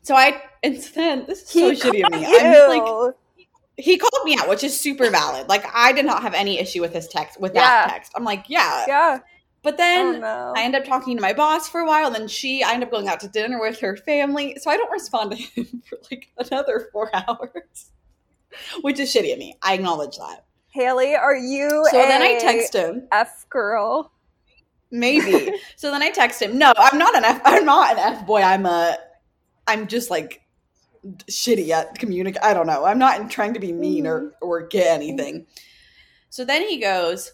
So 0.04 0.16
I 0.16 0.42
and 0.64 0.76
then 0.96 1.26
this 1.26 1.42
is 1.44 1.50
so 1.50 1.70
He 1.70 1.76
shitty 1.76 2.06
of 2.06 2.12
me. 2.14 2.26
called 2.26 2.42
I'm 2.42 3.06
like 3.06 3.16
he 3.78 3.98
called 3.98 4.24
me 4.26 4.38
out, 4.38 4.48
which 4.48 4.64
is 4.64 4.80
super 4.80 5.10
valid. 5.10 5.50
Like 5.50 5.66
I 5.74 5.92
did 5.92 6.06
not 6.06 6.22
have 6.22 6.34
any 6.34 6.60
issue 6.60 6.82
with 6.82 6.94
his 6.94 7.08
text 7.08 7.40
with 7.40 7.54
Yeah. 7.54 7.62
that 7.62 7.90
text. 7.92 8.12
I'm 8.16 8.24
like, 8.24 8.46
yeah, 8.48 8.86
yeah. 8.88 9.20
But 9.64 9.74
oh, 9.74 9.78
then 9.78 10.16
oh 10.16 10.20
no. 10.20 10.54
I 10.56 10.62
end 10.64 10.76
up 10.76 10.86
talking 10.86 11.16
to 11.18 11.22
my 11.22 11.34
boss 11.34 11.68
for 11.68 11.82
a 11.82 11.88
while, 11.88 12.06
and 12.06 12.14
then 12.16 12.28
she, 12.28 12.62
I 12.64 12.74
end 12.74 12.84
up 12.84 12.92
going 12.92 13.08
out 13.08 13.20
to 13.22 13.28
dinner 13.28 13.60
with 13.60 13.80
her 13.80 13.98
family. 13.98 14.58
So 14.62 14.70
I 14.70 14.78
don't 14.78 14.92
respond 14.92 15.32
to 15.32 15.38
him 15.62 15.82
for 15.90 15.98
like 16.12 16.28
another 16.38 16.88
four 16.92 17.10
hours, 17.16 17.90
which 18.82 19.00
is 19.00 19.14
shitty 19.14 19.34
of 19.34 19.40
me. 19.40 19.58
I 19.62 19.74
acknowledge 19.74 20.18
that. 20.18 20.46
Haley, 20.70 21.16
are 21.16 21.36
you 21.36 21.70
So 21.90 21.98
then 21.98 22.22
I 22.22 22.38
text 22.40 22.74
him, 22.74 23.08
F 23.12 23.46
girl? 23.50 24.12
maybe. 24.92 25.54
so 25.76 25.92
then 25.92 26.02
I 26.02 26.10
text 26.10 26.42
him, 26.42 26.58
no, 26.58 26.74
I'm 26.78 26.98
not 26.98 27.16
an 27.16 27.24
F, 27.24 27.42
I'm 27.46 27.66
not 27.66 27.94
an 27.94 28.00
F 28.00 28.26
boy. 28.26 28.42
I'm 28.42 28.66
a, 28.66 28.98
I'm 29.68 29.88
just 29.88 30.10
like 30.10 30.42
shitty 31.28 31.70
at 31.70 31.98
communicate. 32.00 32.44
I 32.44 32.54
don't 32.54 32.68
know. 32.68 32.86
I'm 32.86 32.98
not 32.98 33.30
trying 33.30 33.54
to 33.54 33.60
be 33.60 33.72
mean 33.72 34.08
or, 34.08 34.22
mm-hmm. 34.22 34.30
or 34.42 34.68
get 34.68 34.88
anything. 34.88 35.46
So 36.30 36.44
then 36.44 36.68
he 36.68 36.80
goes, 36.80 37.34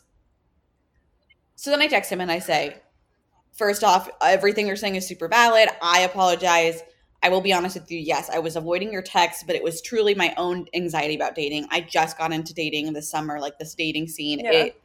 so 1.55 1.71
then 1.71 1.81
I 1.81 1.87
text 1.87 2.11
him 2.11 2.21
and 2.21 2.31
I 2.31 2.39
say, 2.39 2.77
first 3.53 3.83
off, 3.83 4.09
everything 4.21 4.67
you're 4.67 4.75
saying 4.75 4.95
is 4.95 5.07
super 5.07 5.27
valid. 5.27 5.69
I 5.81 6.01
apologize. 6.01 6.81
I 7.23 7.29
will 7.29 7.41
be 7.41 7.53
honest 7.53 7.79
with 7.79 7.91
you. 7.91 7.99
Yes, 7.99 8.29
I 8.29 8.39
was 8.39 8.55
avoiding 8.55 8.91
your 8.91 9.01
text, 9.01 9.45
but 9.45 9.55
it 9.55 9.63
was 9.63 9.81
truly 9.81 10.15
my 10.15 10.33
own 10.37 10.65
anxiety 10.73 11.15
about 11.15 11.35
dating. 11.35 11.67
I 11.69 11.81
just 11.81 12.17
got 12.17 12.33
into 12.33 12.53
dating 12.53 12.93
this 12.93 13.09
summer, 13.09 13.39
like 13.39 13.59
this 13.59 13.75
dating 13.75 14.07
scene. 14.07 14.39
Yeah. 14.39 14.51
It 14.51 14.81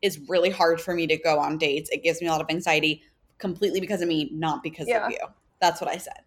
is 0.00 0.18
really 0.28 0.50
hard 0.50 0.80
for 0.80 0.94
me 0.94 1.06
to 1.06 1.16
go 1.16 1.38
on 1.38 1.58
dates. 1.58 1.90
It 1.90 2.02
gives 2.02 2.20
me 2.20 2.28
a 2.28 2.30
lot 2.30 2.40
of 2.40 2.46
anxiety 2.48 3.02
completely 3.38 3.80
because 3.80 4.00
of 4.00 4.08
me, 4.08 4.30
not 4.32 4.62
because 4.62 4.88
Yeah. 4.88 5.06
of 5.06 5.12
you. 5.12 5.18
That's 5.60 5.80
what 5.80 5.90
I 5.90 5.98
said. 5.98 6.20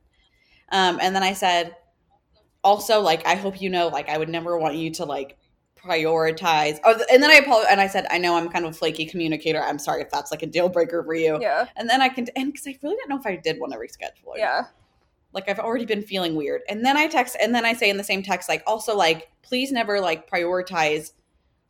Um, 0.69 0.99
and 1.01 1.15
then 1.15 1.23
I 1.23 1.33
said, 1.33 1.75
also, 2.63 3.01
like, 3.01 3.25
I 3.25 3.35
hope 3.35 3.61
you 3.61 3.69
know, 3.69 3.87
like, 3.87 4.09
I 4.09 4.17
would 4.17 4.29
never 4.29 4.57
want 4.57 4.75
you 4.75 4.91
to 4.91 5.05
like 5.05 5.37
prioritize. 5.77 6.79
Oh, 6.83 6.99
and 7.11 7.23
then 7.23 7.31
I 7.31 7.35
apologize, 7.35 7.71
and 7.71 7.79
I 7.79 7.87
said, 7.87 8.05
I 8.09 8.17
know 8.17 8.35
I'm 8.35 8.49
kind 8.49 8.65
of 8.65 8.71
a 8.71 8.73
flaky 8.73 9.05
communicator. 9.05 9.61
I'm 9.61 9.79
sorry 9.79 10.01
if 10.01 10.09
that's 10.09 10.31
like 10.31 10.43
a 10.43 10.47
deal 10.47 10.69
breaker 10.69 11.03
for 11.03 11.15
you. 11.15 11.39
Yeah. 11.41 11.67
And 11.77 11.89
then 11.89 12.01
I 12.01 12.09
can, 12.09 12.27
and 12.35 12.51
because 12.51 12.67
I 12.67 12.77
really 12.83 12.95
didn't 12.95 13.09
know 13.09 13.19
if 13.19 13.25
I 13.25 13.37
did 13.37 13.59
want 13.59 13.73
to 13.73 13.79
reschedule. 13.79 14.33
Yeah. 14.35 14.63
Like 15.37 15.49
I've 15.49 15.59
already 15.59 15.85
been 15.85 16.01
feeling 16.01 16.35
weird. 16.35 16.61
And 16.67 16.83
then 16.83 16.97
I 16.97 17.05
text, 17.05 17.37
and 17.39 17.53
then 17.53 17.63
I 17.63 17.73
say 17.73 17.91
in 17.91 17.97
the 17.97 18.03
same 18.03 18.23
text, 18.23 18.49
like, 18.49 18.63
also, 18.65 18.95
like, 18.95 19.29
please 19.43 19.71
never 19.71 20.01
like 20.01 20.27
prioritize 20.27 21.11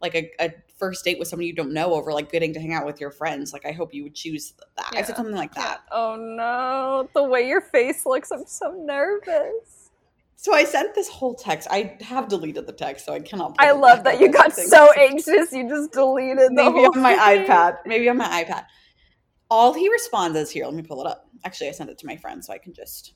like 0.01 0.15
a, 0.15 0.31
a 0.39 0.53
first 0.77 1.03
date 1.03 1.19
with 1.19 1.27
someone 1.27 1.45
you 1.45 1.53
don't 1.53 1.73
know 1.73 1.93
over 1.93 2.13
like 2.13 2.31
getting 2.31 2.53
to 2.53 2.61
hang 2.61 2.73
out 2.73 2.85
with 2.85 3.01
your 3.01 3.11
friends. 3.11 3.51
Like, 3.51 3.65
I 3.65 3.73
hope 3.73 3.93
you 3.93 4.03
would 4.03 4.15
choose 4.15 4.53
that. 4.77 4.93
I 4.93 5.01
said 5.01 5.17
something 5.17 5.35
like 5.35 5.53
that. 5.55 5.81
Oh 5.91 6.15
no. 6.15 7.09
The 7.13 7.27
way 7.27 7.45
your 7.45 7.59
face 7.59 8.05
looks, 8.05 8.31
I'm 8.31 8.45
so 8.45 8.71
nervous. 8.71 9.89
So 10.37 10.53
I 10.53 10.63
sent 10.63 10.95
this 10.95 11.09
whole 11.09 11.35
text. 11.35 11.67
I 11.69 11.97
have 11.99 12.29
deleted 12.29 12.67
the 12.67 12.71
text, 12.71 13.05
so 13.05 13.13
I 13.13 13.19
cannot. 13.19 13.57
I 13.59 13.71
love 13.71 14.05
that 14.05 14.21
you 14.21 14.31
got 14.31 14.53
so 14.53 14.93
anxious 14.93 15.51
you 15.51 15.67
just 15.67 15.91
deleted 15.91 16.51
the 16.51 16.63
Maybe 16.63 16.85
on 16.85 17.01
my 17.01 17.17
thing. 17.17 17.47
iPad. 17.47 17.77
Maybe 17.85 18.07
on 18.07 18.15
my 18.15 18.45
iPad. 18.45 18.63
All 19.49 19.73
he 19.73 19.89
responds 19.89 20.37
is 20.37 20.49
here. 20.51 20.65
Let 20.65 20.75
me 20.75 20.83
pull 20.83 21.01
it 21.01 21.07
up. 21.07 21.27
Actually, 21.43 21.69
I 21.69 21.71
sent 21.71 21.89
it 21.89 21.97
to 21.97 22.05
my 22.05 22.15
friend, 22.15 22.45
so 22.45 22.53
I 22.53 22.59
can 22.59 22.73
just. 22.73 23.13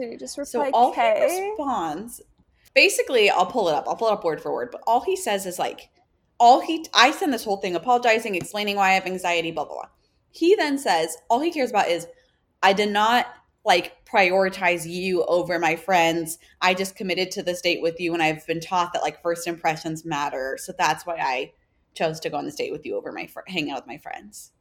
You 0.00 0.16
just 0.16 0.34
So 0.34 0.40
reply 0.40 0.70
all 0.72 0.92
he 0.92 1.50
responds, 1.50 2.20
basically, 2.74 3.30
I'll 3.30 3.46
pull 3.46 3.68
it 3.68 3.74
up. 3.74 3.84
I'll 3.86 3.96
pull 3.96 4.08
it 4.08 4.12
up 4.12 4.24
word 4.24 4.40
for 4.40 4.52
word. 4.52 4.70
But 4.72 4.82
all 4.86 5.00
he 5.00 5.16
says 5.16 5.46
is 5.46 5.58
like, 5.58 5.90
all 6.38 6.60
he. 6.60 6.86
I 6.94 7.10
send 7.10 7.32
this 7.32 7.44
whole 7.44 7.58
thing 7.58 7.74
apologizing, 7.74 8.34
explaining 8.34 8.76
why 8.76 8.90
I 8.90 8.94
have 8.94 9.06
anxiety, 9.06 9.50
blah 9.50 9.64
blah 9.64 9.74
blah. 9.74 9.88
He 10.30 10.54
then 10.54 10.78
says 10.78 11.16
all 11.28 11.40
he 11.40 11.50
cares 11.50 11.70
about 11.70 11.88
is, 11.88 12.06
I 12.62 12.72
did 12.72 12.90
not 12.90 13.26
like 13.64 14.04
prioritize 14.06 14.88
you 14.88 15.24
over 15.24 15.58
my 15.58 15.76
friends. 15.76 16.38
I 16.60 16.74
just 16.74 16.96
committed 16.96 17.30
to 17.32 17.42
this 17.42 17.60
date 17.60 17.82
with 17.82 18.00
you, 18.00 18.14
and 18.14 18.22
I've 18.22 18.46
been 18.46 18.60
taught 18.60 18.92
that 18.92 19.02
like 19.02 19.22
first 19.22 19.46
impressions 19.46 20.04
matter. 20.04 20.58
So 20.60 20.72
that's 20.76 21.04
why 21.04 21.16
I 21.16 21.52
chose 21.94 22.20
to 22.20 22.30
go 22.30 22.38
on 22.38 22.44
this 22.44 22.54
date 22.54 22.72
with 22.72 22.86
you 22.86 22.96
over 22.96 23.12
my 23.12 23.26
fr- 23.26 23.40
hang 23.46 23.70
out 23.70 23.78
with 23.78 23.86
my 23.86 23.98
friends. 23.98 24.52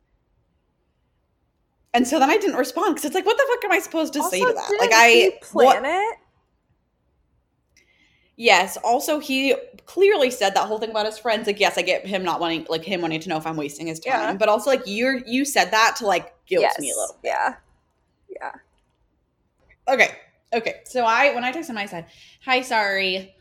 And 1.93 2.07
so 2.07 2.19
then 2.19 2.29
I 2.29 2.37
didn't 2.37 2.55
respond 2.55 2.95
because 2.95 3.05
it's 3.05 3.15
like, 3.15 3.25
what 3.25 3.37
the 3.37 3.45
fuck 3.47 3.65
am 3.65 3.71
I 3.71 3.79
supposed 3.79 4.13
to 4.13 4.23
say 4.23 4.39
to 4.39 4.53
that? 4.53 4.77
Like 4.79 4.91
I 4.93 5.37
plan 5.41 5.85
it. 5.85 6.17
Yes. 8.37 8.77
Also, 8.85 9.19
he 9.19 9.53
clearly 9.85 10.31
said 10.31 10.55
that 10.55 10.65
whole 10.65 10.79
thing 10.79 10.91
about 10.91 11.05
his 11.05 11.17
friends. 11.17 11.45
Like, 11.45 11.59
yes, 11.59 11.77
I 11.77 11.81
get 11.81 12.07
him 12.07 12.23
not 12.23 12.39
wanting, 12.39 12.65
like, 12.69 12.85
him 12.85 13.01
wanting 13.01 13.19
to 13.19 13.27
know 13.27 13.35
if 13.35 13.45
I'm 13.45 13.57
wasting 13.57 13.87
his 13.87 13.99
time. 13.99 14.13
Yeah. 14.13 14.33
But 14.35 14.47
also, 14.47 14.69
like, 14.69 14.83
you're 14.85 15.17
you 15.27 15.43
said 15.43 15.71
that 15.71 15.97
to 15.97 16.05
like 16.07 16.33
guilt 16.45 16.61
yes. 16.61 16.79
me 16.79 16.89
a 16.91 16.95
little. 16.95 17.17
Yeah. 17.21 17.55
Yeah. 18.29 18.51
Okay. 19.89 20.11
Okay. 20.53 20.75
So 20.85 21.03
I, 21.03 21.33
when 21.35 21.43
I 21.43 21.51
texted 21.51 21.71
him, 21.71 21.77
I 21.77 21.85
said, 21.85 22.05
"Hi, 22.45 22.61
sorry, 22.61 23.35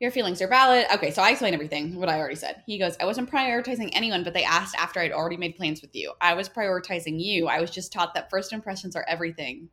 your 0.00 0.10
feelings 0.10 0.42
are 0.42 0.48
valid." 0.48 0.86
Okay. 0.92 1.12
So 1.12 1.22
I 1.22 1.30
explained 1.30 1.54
everything 1.54 1.94
what 1.94 2.08
I 2.08 2.18
already 2.18 2.34
said. 2.34 2.64
He 2.66 2.78
goes, 2.78 2.96
"I 3.00 3.04
wasn't 3.04 3.30
prioritizing 3.30 3.90
anyone, 3.92 4.24
but 4.24 4.34
they 4.34 4.42
asked 4.42 4.74
after 4.76 4.98
I'd 4.98 5.12
already 5.12 5.36
made 5.36 5.56
plans 5.56 5.80
with 5.80 5.94
you. 5.94 6.14
I 6.20 6.34
was 6.34 6.48
prioritizing 6.48 7.22
you. 7.22 7.46
I 7.46 7.60
was 7.60 7.70
just 7.70 7.92
taught 7.92 8.14
that 8.14 8.30
first 8.30 8.52
impressions 8.52 8.96
are 8.96 9.04
everything, 9.06 9.68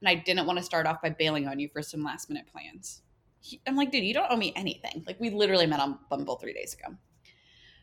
and 0.00 0.08
I 0.08 0.14
didn't 0.14 0.46
want 0.46 0.58
to 0.58 0.64
start 0.64 0.86
off 0.86 1.02
by 1.02 1.10
bailing 1.10 1.46
on 1.46 1.58
you 1.58 1.68
for 1.68 1.82
some 1.82 2.02
last 2.02 2.30
minute 2.30 2.46
plans." 2.50 3.02
He, 3.42 3.60
I'm 3.66 3.74
like, 3.74 3.90
dude, 3.90 4.04
you 4.04 4.12
don't 4.12 4.30
owe 4.30 4.36
me 4.36 4.52
anything. 4.54 5.02
Like, 5.06 5.18
we 5.18 5.30
literally 5.30 5.66
met 5.66 5.80
on 5.80 5.98
Bumble 6.10 6.36
three 6.36 6.52
days 6.52 6.74
ago. 6.74 6.94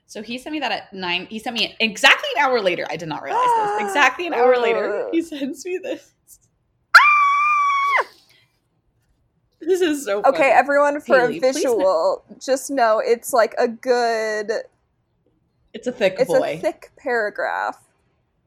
So 0.05 0.21
he 0.21 0.37
sent 0.37 0.53
me 0.53 0.59
that 0.59 0.71
at 0.71 0.93
nine. 0.93 1.25
He 1.29 1.39
sent 1.39 1.55
me 1.55 1.75
exactly 1.79 2.29
an 2.37 2.43
hour 2.43 2.61
later. 2.61 2.85
I 2.89 2.95
did 2.95 3.09
not 3.09 3.23
realize 3.23 3.43
this. 3.43 3.87
Exactly 3.87 4.27
an 4.27 4.33
hour 4.35 4.55
later, 4.57 5.09
he 5.11 5.21
sends 5.21 5.65
me 5.65 5.79
this. 5.81 6.13
This 9.59 9.81
is 9.81 10.05
so 10.05 10.21
funny. 10.21 10.35
Okay, 10.37 10.51
everyone, 10.51 11.01
for 11.01 11.19
Haley, 11.19 11.37
a 11.37 11.41
please 11.41 11.55
visual, 11.55 12.23
just 12.39 12.69
know 12.69 12.99
it's 13.03 13.33
like 13.33 13.55
a 13.57 13.67
good, 13.67 14.51
It's 15.73 15.87
a 15.87 15.91
thick 15.91 16.15
it's 16.19 16.27
boy. 16.31 16.57
a 16.57 16.59
thick 16.59 16.91
paragraph. 16.97 17.77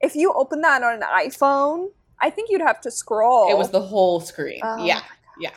If 0.00 0.14
you 0.14 0.32
open 0.32 0.60
that 0.62 0.82
on 0.82 0.94
an 0.94 1.02
iPhone, 1.02 1.88
I 2.20 2.30
think 2.30 2.48
you'd 2.50 2.62
have 2.62 2.80
to 2.82 2.90
scroll. 2.90 3.50
It 3.50 3.58
was 3.58 3.70
the 3.70 3.80
whole 3.82 4.20
screen. 4.20 4.60
Oh 4.62 4.84
yeah. 4.84 5.02
Yeah. 5.38 5.50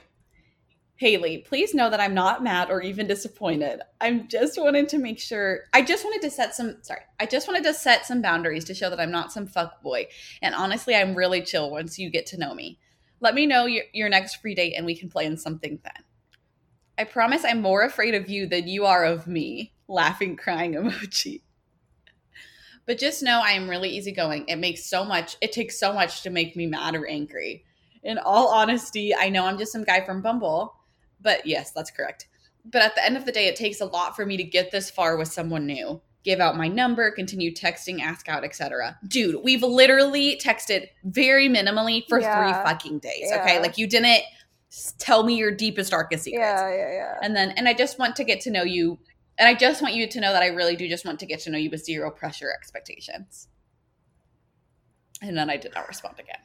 Haley, 0.95 1.39
please 1.39 1.74
know 1.74 1.89
that 1.89 2.00
I'm 2.00 2.13
not 2.13 2.43
mad 2.43 2.69
or 2.69 2.81
even 2.81 3.07
disappointed. 3.07 3.81
I'm 4.00 4.27
just 4.27 4.60
wanted 4.62 4.88
to 4.89 4.98
make 4.98 5.19
sure 5.19 5.62
I 5.74 5.81
just 5.81 6.05
wanted 6.05 6.22
to 6.22 6.29
set 6.29 6.55
some 6.55 6.77
sorry. 6.81 7.01
I 7.19 7.25
just 7.25 7.48
wanted 7.48 7.63
to 7.65 7.74
set 7.74 8.05
some 8.05 8.22
boundaries 8.22 8.63
to 8.65 8.74
show 8.74 8.89
that 8.89 9.00
I'm 9.00 9.12
not 9.12 9.31
some 9.31 9.48
fuck 9.48 9.81
boy. 9.81 10.07
And 10.41 10.55
honestly, 10.55 10.95
I'm 10.95 11.15
really 11.15 11.41
chill 11.41 11.69
once 11.72 12.00
you 12.00 12.10
get 12.10 12.25
to 12.27 12.38
know 12.38 12.53
me. 12.53 12.79
Let 13.24 13.36
me 13.36 13.46
know 13.46 13.65
your, 13.65 13.86
your 13.94 14.10
next 14.10 14.36
free 14.36 14.53
date 14.53 14.74
and 14.75 14.86
we 14.86 14.98
can 14.98 15.10
plan 15.10 15.38
something 15.38 15.80
then. 15.82 16.03
I 16.98 17.06
promise 17.06 17.46
I'm 17.46 17.62
more 17.62 17.84
afraid 17.84 18.15
of 18.15 18.30
you 18.30 18.48
than 18.48 18.68
you 18.68 18.86
are 18.86 19.06
of 19.06 19.27
me. 19.27 19.74
Laughing, 19.88 20.36
crying 20.36 20.74
emoji. 20.74 21.42
But 22.86 23.00
just 23.00 23.24
know 23.24 23.42
I 23.42 23.51
am 23.51 23.70
really 23.70 23.89
easygoing. 23.89 24.46
It 24.50 24.58
makes 24.58 24.86
so 24.86 25.06
much, 25.06 25.38
it 25.39 25.53
takes 25.53 25.80
so 25.80 25.94
much 25.94 26.22
to 26.24 26.30
make 26.30 26.58
me 26.58 26.68
mad 26.68 26.96
or 26.96 27.08
angry. 27.08 27.63
In 28.03 28.18
all 28.18 28.50
honesty, 28.50 29.15
I 29.15 29.30
know 29.30 29.46
I'm 29.46 29.58
just 29.58 29.72
some 29.72 29.86
guy 29.86 30.01
from 30.01 30.22
Bumble, 30.22 30.75
but 31.22 31.46
yes, 31.46 31.72
that's 31.72 31.92
correct. 31.92 32.27
But 32.65 32.82
at 32.82 32.96
the 32.96 33.06
end 33.06 33.15
of 33.15 33.25
the 33.25 33.32
day, 33.32 33.48
it 33.48 33.56
takes 33.56 33.80
a 33.80 33.86
lot 33.86 34.18
for 34.18 34.25
me 34.25 34.36
to 34.36 34.44
get 34.44 34.70
this 34.70 34.92
far 34.92 35.15
with 35.15 35.32
someone 35.32 35.65
new. 35.65 36.01
Give 36.24 36.39
out 36.39 36.56
my 36.56 36.68
number, 36.70 37.12
continue 37.12 37.53
texting, 37.53 38.00
ask 38.00 38.30
out, 38.30 38.44
etc. 38.46 38.98
Dude, 39.08 39.44
we've 39.44 39.62
literally 39.63 40.39
texted 40.42 40.88
very 41.03 41.50
minimally 41.50 42.03
for 42.08 42.20
Yeah. 42.20 42.42
three 42.42 42.53
fucking 42.63 43.00
days. 43.00 43.32
Okay, 43.34 43.60
like 43.60 43.77
you 43.77 43.88
didn't 43.88 44.24
tell 44.98 45.24
me 45.24 45.36
your 45.36 45.51
deepest, 45.51 45.92
darkest 45.92 46.24
secrets 46.24 46.42
yeah, 46.42 46.70
yeah, 46.70 46.92
yeah. 46.94 47.20
and 47.22 47.36
then 47.36 47.51
and 47.51 47.68
i 47.70 47.74
just 47.75 48.00
want 48.00 48.15
to 48.15 48.24
get 48.24 48.42
to 48.42 48.50
know 48.50 48.63
you 48.63 48.98
and 49.38 49.48
i 49.48 49.53
just 49.53 49.84
want 49.84 49.94
you 49.94 50.08
to 50.08 50.20
know 50.20 50.34
that 50.34 50.42
i 50.42 50.48
really 50.48 50.75
do 50.75 50.89
just 50.89 51.06
want 51.06 51.20
to 51.20 51.27
get 51.27 51.39
to 51.39 51.51
know 51.51 51.60
you 51.60 51.70
with 51.70 51.86
zero 51.86 52.10
pressure 52.10 52.51
expectations 52.51 53.50
and 55.22 55.38
then 55.38 55.48
i 55.48 55.58
did 55.58 55.72
not 55.75 55.88
respond 55.88 56.20
again 56.20 56.42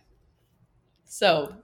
so 1.06 1.54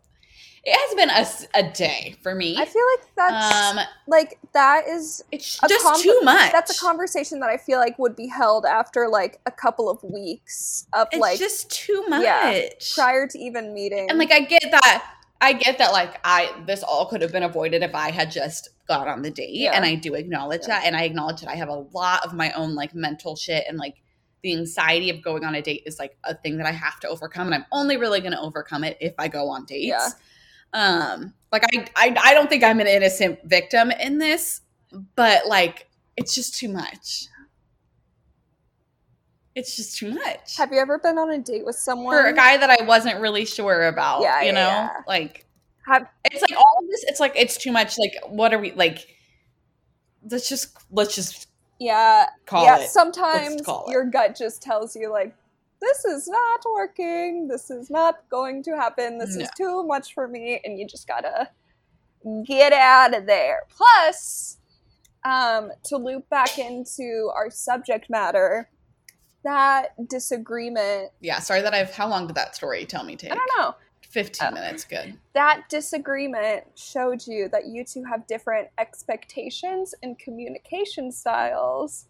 it 0.66 0.74
has 0.74 0.94
been 0.94 1.10
a, 1.10 1.66
a 1.66 1.72
day 1.72 2.16
for 2.22 2.34
me 2.34 2.56
I 2.58 2.64
feel 2.64 2.82
like 2.98 3.14
that's 3.16 3.76
um 3.78 3.84
like 4.06 4.38
that 4.54 4.88
is 4.88 5.22
it's 5.30 5.58
just 5.68 5.84
conver- 5.84 6.02
too 6.02 6.20
much 6.22 6.52
That's 6.52 6.76
a 6.76 6.80
conversation 6.80 7.40
that 7.40 7.50
I 7.50 7.56
feel 7.58 7.78
like 7.78 7.98
would 7.98 8.16
be 8.16 8.28
held 8.28 8.64
after 8.64 9.08
like 9.08 9.40
a 9.46 9.50
couple 9.50 9.90
of 9.90 10.02
weeks 10.02 10.86
of 10.92 11.08
it's 11.12 11.20
like 11.20 11.38
just 11.38 11.70
too 11.70 12.04
much 12.08 12.22
yeah, 12.22 12.68
prior 12.94 13.26
to 13.26 13.38
even 13.38 13.74
meeting. 13.74 14.06
and 14.08 14.18
like 14.18 14.32
i 14.32 14.40
get 14.40 14.62
that 14.70 15.14
i 15.40 15.52
get 15.52 15.76
that 15.78 15.92
like 15.92 16.18
i 16.24 16.50
this 16.66 16.82
all 16.82 17.06
could 17.06 17.20
have 17.20 17.32
been 17.32 17.42
avoided 17.42 17.82
if 17.82 17.94
i 17.94 18.10
had 18.10 18.30
just 18.30 18.70
got 18.88 19.06
on 19.08 19.20
the 19.22 19.30
date 19.30 19.50
Yeah. 19.54 19.72
and 19.74 19.84
i 19.84 19.94
do 19.94 20.14
acknowledge 20.14 20.62
Yeah. 20.62 20.78
that 20.78 20.86
and 20.86 20.96
i 20.96 21.02
acknowledge 21.02 21.40
that 21.42 21.50
i 21.50 21.54
have 21.56 21.68
a 21.68 21.84
lot 21.92 22.24
of 22.24 22.32
my 22.32 22.52
own 22.52 22.74
like 22.74 22.94
mental 22.94 23.36
shit 23.36 23.64
and 23.68 23.76
like 23.76 23.96
the 24.42 24.52
anxiety 24.54 25.10
of 25.10 25.22
going 25.22 25.42
on 25.44 25.54
a 25.54 25.62
date 25.62 25.82
is 25.86 25.98
like 25.98 26.16
a 26.24 26.34
thing 26.34 26.56
that 26.58 26.66
i 26.66 26.70
have 26.72 27.00
to 27.00 27.08
overcome 27.08 27.46
and 27.48 27.54
i'm 27.54 27.66
only 27.72 27.96
really 27.96 28.20
going 28.20 28.32
to 28.32 28.40
overcome 28.40 28.84
it 28.84 28.96
if 29.00 29.14
i 29.18 29.26
go 29.28 29.48
on 29.50 29.64
dates 29.66 29.86
Yeah. 29.86 30.08
Um 30.74 31.32
like 31.50 31.64
I, 31.72 31.86
I 31.96 32.16
i 32.22 32.34
don't 32.34 32.48
think 32.50 32.62
i'm 32.62 32.80
an 32.80 32.86
innocent 32.86 33.38
victim 33.44 33.90
in 33.92 34.18
this 34.18 34.60
but 35.16 35.46
like 35.46 35.88
it's 36.16 36.34
just 36.34 36.56
too 36.56 36.68
much 36.68 37.28
it's 39.54 39.76
just 39.76 39.96
too 39.96 40.12
much 40.12 40.56
have 40.56 40.72
you 40.72 40.78
ever 40.78 40.98
been 40.98 41.18
on 41.18 41.30
a 41.30 41.38
date 41.38 41.64
with 41.64 41.76
someone? 41.76 42.16
for 42.16 42.26
a 42.26 42.32
guy 42.32 42.56
that 42.56 42.70
I 42.70 42.84
wasn't 42.84 43.20
really 43.20 43.44
sure 43.44 43.86
about. 43.86 44.22
Yeah, 44.22 44.42
you 44.42 44.52
know, 44.52 44.60
yeah. 44.60 44.90
like 45.06 45.46
Have- 45.86 46.08
it's 46.24 46.42
like 46.42 46.56
all 46.56 46.78
of 46.80 46.88
this. 46.88 47.04
It's 47.06 47.20
like 47.20 47.32
it's 47.36 47.56
too 47.56 47.72
much. 47.72 47.98
Like, 47.98 48.14
what 48.28 48.52
are 48.52 48.58
we 48.58 48.72
like? 48.72 49.06
Let's 50.28 50.48
just 50.48 50.76
let's 50.90 51.14
just 51.14 51.48
yeah, 51.78 52.26
call 52.46 52.64
yeah. 52.64 52.78
it. 52.80 52.88
Sometimes 52.88 53.62
call 53.62 53.86
your 53.88 54.04
gut 54.04 54.36
just 54.36 54.62
tells 54.62 54.96
you 54.96 55.10
like 55.10 55.34
this 55.84 56.04
is 56.04 56.28
not 56.28 56.60
working. 56.74 57.48
This 57.48 57.70
is 57.70 57.90
not 57.90 58.28
going 58.30 58.62
to 58.64 58.72
happen. 58.76 59.18
This 59.18 59.36
No. 59.36 59.42
is 59.42 59.50
too 59.56 59.82
much 59.84 60.14
for 60.14 60.26
me. 60.28 60.60
And 60.64 60.78
you 60.78 60.86
just 60.86 61.06
gotta 61.06 61.50
get 62.46 62.72
out 62.72 63.14
of 63.14 63.26
there. 63.26 63.62
Plus, 63.68 64.58
um, 65.24 65.70
to 65.84 65.96
loop 65.96 66.28
back 66.30 66.58
into 66.58 67.30
our 67.34 67.50
subject 67.50 68.08
matter, 68.10 68.68
that 69.44 69.88
disagreement, 70.08 71.10
Yeah, 71.20 71.38
sorry 71.40 71.60
that 71.60 71.74
I've. 71.74 71.92
How 71.94 72.08
long 72.08 72.26
did 72.26 72.36
that 72.36 72.54
story 72.56 72.86
tell 72.86 73.04
me 73.04 73.14
take? 73.16 73.30
I 73.32 73.34
don't 73.34 73.50
know. 73.58 73.74
15 74.08 74.48
Oh. 74.48 74.50
minutes, 74.52 74.84
good. 74.84 75.18
that 75.32 75.68
disagreement 75.68 76.64
showed 76.78 77.26
you 77.26 77.48
that 77.48 77.66
you 77.66 77.84
two 77.84 78.04
have 78.04 78.26
different 78.26 78.68
expectations 78.78 79.94
and 80.02 80.18
communication 80.18 81.10
styles. 81.10 82.06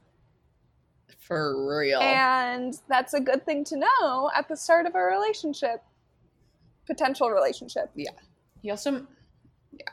For 1.19 1.67
real. 1.67 2.01
And 2.01 2.75
that's 2.89 3.15
a 3.15 3.21
good 3.21 3.45
thing 3.47 3.65
to 3.65 3.77
know 3.77 4.31
at 4.35 4.49
the 4.49 4.57
start 4.57 4.87
of 4.87 4.95
a 4.95 4.99
relationship, 5.01 5.83
potential 6.87 7.31
relationship. 7.31 7.91
Yeah. 7.95 8.11
He 8.63 8.71
also. 8.71 9.07
Yeah. 9.73 9.85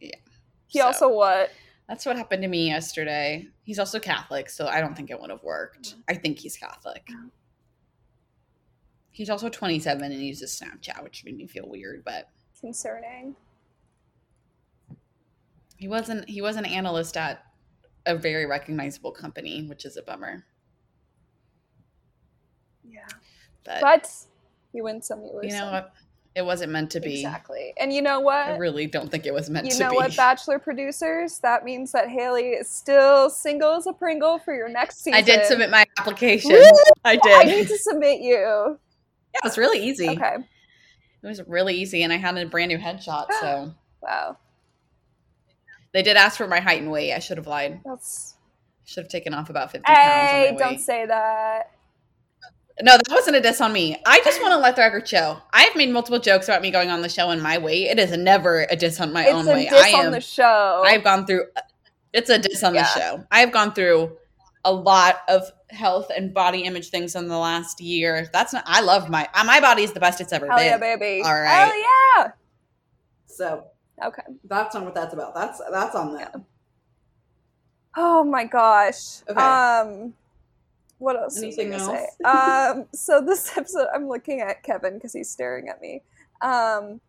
Yeah. 0.00 0.10
He 0.68 0.78
So, 0.78 0.86
also 0.86 1.08
what? 1.08 1.50
That's 1.88 2.04
what 2.06 2.16
happened 2.16 2.42
to 2.42 2.48
me 2.48 2.66
yesterday. 2.68 3.48
He's 3.62 3.78
also 3.78 3.98
Catholic, 4.00 4.48
so 4.50 4.66
I 4.66 4.80
don't 4.80 4.96
think 4.96 5.10
it 5.10 5.20
would 5.20 5.30
have 5.30 5.42
worked. 5.42 5.94
I 6.08 6.14
think 6.14 6.38
he's 6.38 6.56
Catholic. 6.56 7.08
He's 9.10 9.30
also 9.30 9.48
27 9.48 10.02
and 10.02 10.12
he 10.12 10.26
uses 10.26 10.60
Snapchat, 10.60 11.02
which 11.02 11.24
made 11.24 11.36
me 11.36 11.46
feel 11.46 11.68
weird, 11.68 12.04
but 12.04 12.28
Concerning. 12.60 13.34
he 15.76 15.88
wasn't 15.88 16.28
he 16.28 16.42
was 16.42 16.56
an 16.56 16.64
analyst 16.66 17.16
at 17.16 17.44
a 18.04 18.16
very 18.16 18.46
recognizable 18.46 19.12
company, 19.12 19.66
which 19.66 19.84
is 19.84 19.96
a 19.96 20.02
bummer. 20.02 20.44
Yeah. 22.90 23.06
But, 23.64 23.80
But 23.80 24.10
you 24.72 24.84
win 24.84 25.02
some, 25.02 25.22
you 25.22 25.32
lose 25.34 25.52
you 25.52 25.58
know 25.58 25.70
what? 25.70 25.92
It 26.34 26.44
wasn't 26.44 26.70
meant 26.70 26.90
to 26.90 27.00
be. 27.00 27.14
Exactly. 27.14 27.72
And 27.78 27.90
you 27.92 28.02
know 28.02 28.20
what? 28.20 28.46
I 28.46 28.56
really 28.58 28.86
don't 28.86 29.10
think 29.10 29.24
it 29.24 29.32
was 29.32 29.48
meant 29.48 29.64
You 29.64 29.72
to 29.72 29.78
be. 29.78 29.84
You 29.84 29.90
know 29.90 29.96
what, 29.96 30.14
Bachelor 30.16 30.58
producers? 30.58 31.38
That 31.38 31.64
means 31.64 31.92
that 31.92 32.10
Haley 32.10 32.48
is 32.50 32.68
still 32.68 33.30
single 33.30 33.72
as 33.72 33.86
a 33.86 33.94
Pringle 33.94 34.38
for 34.38 34.54
your 34.54 34.68
next 34.68 35.02
season. 35.02 35.14
I 35.14 35.22
did 35.22 35.46
submit 35.46 35.70
my 35.70 35.86
application. 35.98 36.52
I 37.06 37.16
did. 37.16 37.32
I 37.32 37.44
need 37.44 37.68
to 37.68 37.78
submit 37.78 38.20
you. 38.20 38.34
yeah, 38.34 39.38
it 39.38 39.44
was 39.44 39.56
really 39.56 39.82
easy. 39.82 40.10
Okay. 40.10 40.36
It 41.22 41.26
was 41.26 41.40
really 41.48 41.74
easy, 41.74 42.02
and 42.02 42.12
I 42.12 42.16
had 42.18 42.36
a 42.36 42.44
brand 42.46 42.68
new 42.68 42.78
headshot. 42.78 43.28
So 43.40 43.72
Wow. 44.02 44.36
they 45.94 46.02
did 46.02 46.16
ask 46.18 46.36
for 46.36 46.46
my 46.46 46.60
height 46.60 46.82
and 46.82 46.90
weight. 46.90 47.14
I 47.14 47.18
should 47.18 47.38
have 47.38 47.46
lied. 47.46 47.80
That's 47.84 48.34
Should 48.84 49.04
have 49.04 49.10
taken 49.10 49.32
off 49.32 49.48
about 49.48 49.72
50 49.72 49.84
pounds. 49.84 49.98
Hey, 49.98 50.54
don't 50.58 50.72
weight. 50.72 50.80
say 50.80 51.06
that. 51.06 51.70
No, 52.82 52.92
that 52.96 53.08
wasn't 53.10 53.36
a 53.36 53.40
diss 53.40 53.60
on 53.62 53.72
me. 53.72 53.96
I 54.06 54.20
just 54.22 54.40
want 54.42 54.52
to 54.52 54.58
let 54.58 54.76
the 54.76 54.82
record 54.82 55.08
show. 55.08 55.38
I've 55.52 55.74
made 55.76 55.88
multiple 55.90 56.18
jokes 56.18 56.46
about 56.46 56.60
me 56.60 56.70
going 56.70 56.90
on 56.90 57.00
the 57.00 57.08
show 57.08 57.30
and 57.30 57.42
my 57.42 57.56
weight. 57.56 57.86
It 57.86 57.98
is 57.98 58.14
never 58.16 58.66
a 58.70 58.76
diss 58.76 59.00
on 59.00 59.12
my 59.14 59.24
It's 59.24 59.32
own 59.32 59.48
a 59.48 59.52
weight. 59.52 59.70
diss 59.70 59.82
I 59.82 59.98
on 59.98 60.06
am. 60.06 60.12
the 60.12 60.20
show. 60.20 60.82
I've 60.84 61.02
gone 61.02 61.24
through. 61.26 61.44
It's 62.12 62.28
a 62.28 62.38
diss 62.38 62.62
on 62.62 62.74
Yeah. 62.74 62.82
the 62.82 63.00
show. 63.00 63.24
I've 63.30 63.50
gone 63.50 63.72
through 63.72 64.16
a 64.64 64.72
lot 64.72 65.22
of 65.28 65.50
health 65.70 66.10
and 66.14 66.34
body 66.34 66.64
image 66.64 66.90
things 66.90 67.14
in 67.16 67.28
the 67.28 67.38
last 67.38 67.80
year. 67.80 68.28
That's 68.32 68.52
not. 68.52 68.64
I 68.66 68.82
love 68.82 69.08
my 69.08 69.26
uh, 69.32 69.44
my 69.44 69.60
body 69.60 69.82
is 69.82 69.92
the 69.92 70.00
best 70.00 70.20
it's 70.20 70.32
ever 70.32 70.46
Hell 70.46 70.58
been. 70.58 70.66
yeah, 70.66 70.76
baby. 70.76 71.22
All 71.24 71.32
right. 71.34 71.48
Hell 71.48 71.78
yeah. 72.24 72.30
So. 73.26 73.64
Okay. 74.04 74.22
that's 74.44 74.74
not 74.74 74.84
what 74.84 74.94
that's 74.94 75.14
about. 75.14 75.34
That's 75.34 75.62
that's 75.72 75.94
on 75.94 76.14
them. 76.14 76.44
Oh 77.96 78.22
my 78.24 78.44
gosh. 78.44 79.22
Okay. 79.28 79.40
Um, 79.40 80.12
what 80.98 81.16
else? 81.16 81.36
Anything 81.38 81.70
was 81.70 81.82
I 81.82 81.86
gonna 81.86 81.98
else? 81.98 82.74
say? 82.74 82.78
um, 82.80 82.86
so 82.92 83.20
this 83.20 83.50
episode, 83.56 83.86
I'm 83.94 84.08
looking 84.08 84.40
at 84.40 84.62
Kevin 84.62 84.94
because 84.94 85.12
he's 85.12 85.30
staring 85.30 85.68
at 85.68 85.80
me. 85.80 86.02
Um, 86.40 87.00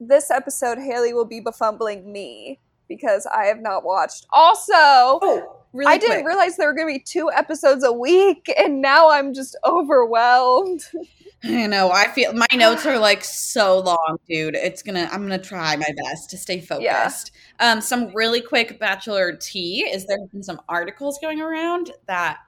this 0.00 0.30
episode, 0.30 0.78
Haley 0.78 1.14
will 1.14 1.24
be 1.24 1.40
befumbling 1.40 2.04
me 2.04 2.58
because 2.88 3.26
I 3.26 3.44
have 3.46 3.60
not 3.60 3.84
watched. 3.84 4.26
Also, 4.30 4.72
Oh, 4.74 5.56
really? 5.72 5.90
I 5.92 5.98
didn't 5.98 6.24
realize 6.24 6.56
there 6.56 6.68
were 6.68 6.74
going 6.74 6.88
to 6.88 6.98
be 6.98 7.02
two 7.04 7.30
episodes 7.34 7.82
a 7.82 7.92
week, 7.92 8.52
and 8.58 8.80
now 8.80 9.10
I'm 9.10 9.34
just 9.34 9.56
overwhelmed. 9.64 10.82
I 11.44 11.66
know. 11.66 11.90
I 11.90 12.08
feel 12.08 12.32
my 12.32 12.46
notes 12.54 12.86
are 12.86 12.98
like 12.98 13.22
so 13.22 13.78
long, 13.80 14.18
dude. 14.28 14.54
It's 14.54 14.82
gonna. 14.82 15.08
I'm 15.12 15.22
gonna 15.22 15.38
try 15.38 15.76
my 15.76 15.88
best 16.04 16.30
to 16.30 16.38
stay 16.38 16.60
focused. 16.60 17.30
Um, 17.60 17.80
some 17.80 18.08
really 18.14 18.40
quick 18.40 18.80
bachelor 18.80 19.36
tea 19.36 19.82
is 19.88 20.06
there 20.06 20.18
have 20.18 20.32
been 20.32 20.42
some 20.42 20.60
articles 20.68 21.18
going 21.20 21.40
around 21.40 21.92
that 22.06 22.38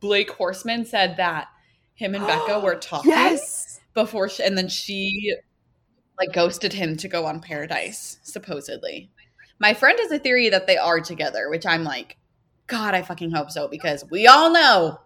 Blake 0.00 0.30
Horstmann 0.30 0.86
said 0.86 1.16
that 1.16 1.48
him 1.94 2.14
and 2.14 2.26
Becca 2.26 2.60
were 2.64 2.74
talking 2.76 3.10
Yes. 3.10 3.80
before, 3.94 4.28
she, 4.28 4.42
and 4.44 4.56
then 4.56 4.68
she 4.68 5.34
like 6.18 6.32
ghosted 6.32 6.72
him 6.72 6.96
to 6.98 7.08
go 7.08 7.26
on 7.26 7.40
Paradise, 7.40 8.18
supposedly. 8.22 9.10
My 9.58 9.72
friend 9.74 9.98
has 10.00 10.10
a 10.10 10.18
theory 10.18 10.48
that 10.50 10.66
they 10.66 10.76
are 10.76 11.00
together, 11.00 11.48
which 11.50 11.66
I'm 11.66 11.84
like, 11.84 12.16
God, 12.66 12.94
I 12.94 13.02
fucking 13.02 13.30
hope 13.30 13.50
so 13.50 13.68
because 13.68 14.04
we 14.10 14.26
all 14.26 14.52
know 14.52 15.00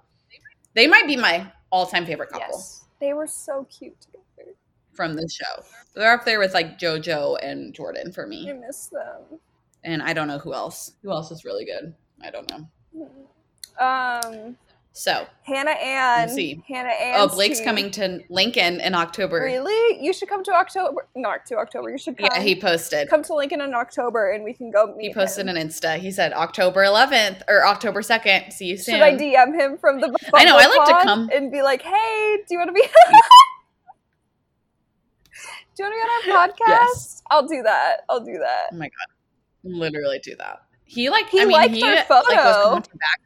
they 0.74 0.86
might 0.86 1.06
be 1.06 1.16
my 1.16 1.50
all-time 1.70 2.06
favorite 2.06 2.30
couple 2.30 2.46
Yes. 2.56 2.84
They 3.00 3.12
were 3.12 3.26
so 3.26 3.64
cute 3.70 4.00
together. 4.00 4.54
from 4.92 5.14
the 5.14 5.28
show. 5.28 5.62
They're 5.94 6.12
up 6.12 6.24
there 6.24 6.38
with 6.38 6.52
like 6.54 6.78
JoJo 6.78 7.38
and 7.42 7.72
Jordan 7.74 8.12
for 8.12 8.26
me. 8.26 8.50
I 8.50 8.52
miss 8.54 8.86
them. 8.88 9.38
and 9.84 10.02
I 10.02 10.12
don't 10.12 10.28
know 10.28 10.38
who 10.38 10.52
else. 10.52 10.92
Who 11.02 11.10
else 11.10 11.30
is 11.30 11.44
really 11.44 11.64
good? 11.64 11.94
I 12.22 12.30
don't 12.30 12.50
know. 12.50 12.68
Um, 13.78 14.56
So, 14.92 15.26
Hannah 15.44 15.70
Ann. 15.70 16.28
See. 16.28 16.62
Hannah 16.66 16.88
Ann. 16.90 17.20
oh, 17.20 17.28
Blake's 17.28 17.60
coming 17.60 17.92
to 17.92 18.20
Lincoln 18.28 18.80
in 18.80 18.92
October. 18.94 19.40
Really? 19.40 20.02
You 20.04 20.12
should 20.12 20.28
come 20.28 20.42
to 20.44 20.50
October. 20.52 21.06
Not 21.14 21.46
to 21.46 21.56
October. 21.58 21.90
You 21.90 21.98
should 21.98 22.18
come. 22.18 22.28
Yeah, 22.32 22.40
he 22.40 22.60
posted. 22.60 23.08
come 23.08 23.22
to 23.22 23.34
Lincoln 23.34 23.60
in 23.60 23.72
October, 23.72 24.32
and 24.32 24.42
we 24.42 24.52
can 24.52 24.70
go 24.72 24.92
meet 24.96 25.08
He 25.08 25.14
posted 25.14 25.46
him. 25.46 25.56
an 25.56 25.68
Insta. 25.68 25.96
He 25.98 26.10
said 26.10 26.32
October 26.32 26.82
11th 26.82 27.42
or 27.48 27.64
October 27.64 28.02
2nd. 28.02 28.52
See 28.52 28.66
you 28.66 28.76
soon. 28.76 28.96
Should 28.96 29.02
I 29.02 29.14
DM 29.16 29.54
him 29.54 29.78
from 29.78 30.00
the? 30.00 30.12
I 30.34 30.44
know, 30.44 30.56
I 30.58 30.66
like 30.66 30.88
to 30.88 31.04
come. 31.04 31.30
And 31.32 31.52
be 31.52 31.62
like, 31.62 31.82
"Hey, 31.82 32.38
do 32.48 32.54
you 32.54 32.58
want 32.58 32.68
to 32.70 32.74
be? 32.74 32.82
do 35.76 35.78
you 35.78 35.84
want 35.84 36.22
to 36.22 36.26
be 36.26 36.32
on 36.32 36.36
our 36.40 36.48
podcast? 36.48 36.68
Yes. 36.68 37.22
I'll 37.30 37.46
do 37.46 37.62
that. 37.62 37.98
I'll 38.10 38.24
do 38.24 38.38
that. 38.38 38.70
oh 38.72 38.76
my 38.76 38.86
god, 38.86 39.06
literally 39.62 40.18
do 40.18 40.34
that. 40.36 40.62
He 40.84 41.08
like 41.10 41.28
He 41.28 41.40
I 41.40 41.44
mean, 41.44 41.52
liked 41.52 41.74
he 41.74 41.84
our 41.84 41.94
like 41.94 42.08
was 42.08 42.24
photo. 42.26 42.74
back. 42.80 43.20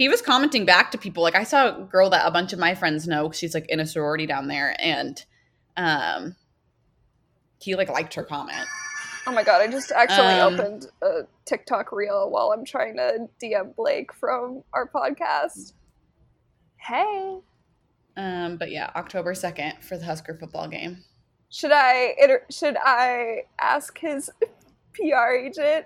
He 0.00 0.08
was 0.08 0.22
commenting 0.22 0.64
back 0.64 0.92
to 0.92 0.98
people. 0.98 1.22
Like 1.22 1.34
I 1.34 1.44
saw 1.44 1.76
a 1.76 1.82
girl 1.82 2.08
that 2.08 2.26
a 2.26 2.30
bunch 2.30 2.54
of 2.54 2.58
my 2.58 2.74
friends 2.74 3.06
know. 3.06 3.30
She's 3.32 3.52
like 3.52 3.66
in 3.68 3.80
a 3.80 3.86
sorority 3.86 4.24
down 4.24 4.48
there, 4.48 4.74
and 4.78 5.22
um, 5.76 6.36
he 7.60 7.74
like 7.76 7.90
liked 7.90 8.14
her 8.14 8.24
comment. 8.24 8.66
Oh 9.26 9.32
my 9.32 9.42
god! 9.42 9.60
I 9.60 9.66
just 9.66 9.92
actually 9.92 10.40
Um, 10.40 10.54
opened 10.54 10.86
a 11.02 11.26
TikTok 11.44 11.92
reel 11.92 12.30
while 12.30 12.52
I'm 12.52 12.64
trying 12.64 12.96
to 12.96 13.28
DM 13.42 13.76
Blake 13.76 14.10
from 14.14 14.62
our 14.72 14.88
podcast. 14.88 15.74
Hey, 16.78 17.36
Um, 18.16 18.56
but 18.56 18.70
yeah, 18.70 18.90
October 18.96 19.34
second 19.34 19.84
for 19.84 19.98
the 19.98 20.06
Husker 20.06 20.34
football 20.40 20.66
game. 20.66 21.04
should 21.50 21.72
I 21.74 22.14
should 22.50 22.78
I 22.82 23.42
ask 23.60 23.98
his 23.98 24.30
PR 24.94 25.34
agent? 25.44 25.84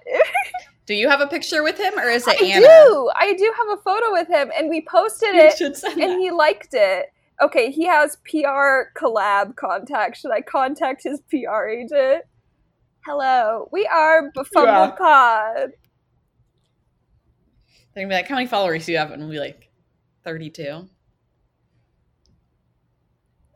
Do 0.87 0.95
you 0.95 1.09
have 1.09 1.21
a 1.21 1.27
picture 1.27 1.63
with 1.63 1.79
him, 1.79 1.99
or 1.99 2.09
is 2.11 2.27
it 2.29 2.41
I 2.43 2.45
Anna? 2.47 2.61
do. 2.67 3.11
I 3.17 3.35
do 3.35 3.53
have 3.57 3.79
a 3.79 3.83
photo 3.83 4.13
with 4.13 4.29
him, 4.29 4.51
and 4.57 4.69
we 4.69 4.83
posted 4.87 5.35
You 5.35 5.41
it, 5.43 5.57
should 5.57 5.77
send 5.77 5.99
and 6.01 6.13
that. 6.13 6.19
he 6.19 6.31
liked 6.31 6.69
it. 6.75 7.07
Okay, 7.43 7.71
he 7.71 7.87
has 7.87 8.17
PR 8.31 8.91
collab 8.97 9.57
contact. 9.57 10.19
Should 10.19 10.31
I 10.31 10.41
contact 10.43 11.03
his 11.05 11.21
PR 11.31 11.67
agent? 11.67 12.25
Hello, 13.07 13.69
we 13.73 13.87
are 13.87 14.31
Befumble 14.37 14.65
Yeah. 14.67 14.91
Pod. 14.91 15.71
They're 17.95 18.03
gonna 18.05 18.09
be 18.09 18.15
like, 18.15 18.29
"How 18.29 18.35
many 18.37 18.47
followers 18.47 18.87
do 18.87 18.93
you 18.93 18.99
have?" 18.99 19.11
And 19.11 19.23
we'll 19.23 19.31
be 19.31 19.39
like, 19.39 19.71
32. 20.25 20.89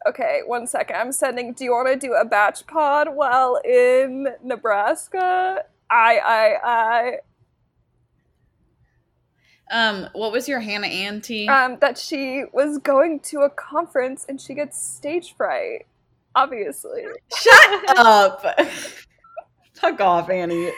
Okay, 0.06 0.40
one 0.46 0.66
second. 0.66 0.96
I'm 0.96 1.12
sending. 1.12 1.52
Do 1.52 1.64
you 1.64 1.72
want 1.72 1.88
to 1.88 1.96
do 1.96 2.14
a 2.14 2.24
batch 2.24 2.66
pod 2.66 3.08
while 3.14 3.56
in 3.64 4.28
Nebraska? 4.42 5.64
I, 5.90 6.58
I, 6.62 7.18
Um, 9.70 10.08
what 10.12 10.32
was 10.32 10.48
your 10.48 10.60
Hannah 10.60 10.86
Ann 10.86 11.20
tea? 11.20 11.48
Um, 11.48 11.78
that 11.80 11.98
she 11.98 12.44
was 12.52 12.78
going 12.78 13.20
to 13.20 13.40
a 13.40 13.50
conference 13.50 14.24
and 14.28 14.40
she 14.40 14.54
gets 14.54 14.82
stage 14.82 15.34
fright. 15.36 15.86
Obviously, 16.34 17.04
Shut 17.36 17.98
up! 17.98 18.42
Fuck 19.74 20.00
off, 20.00 20.30
Annie. 20.30 20.70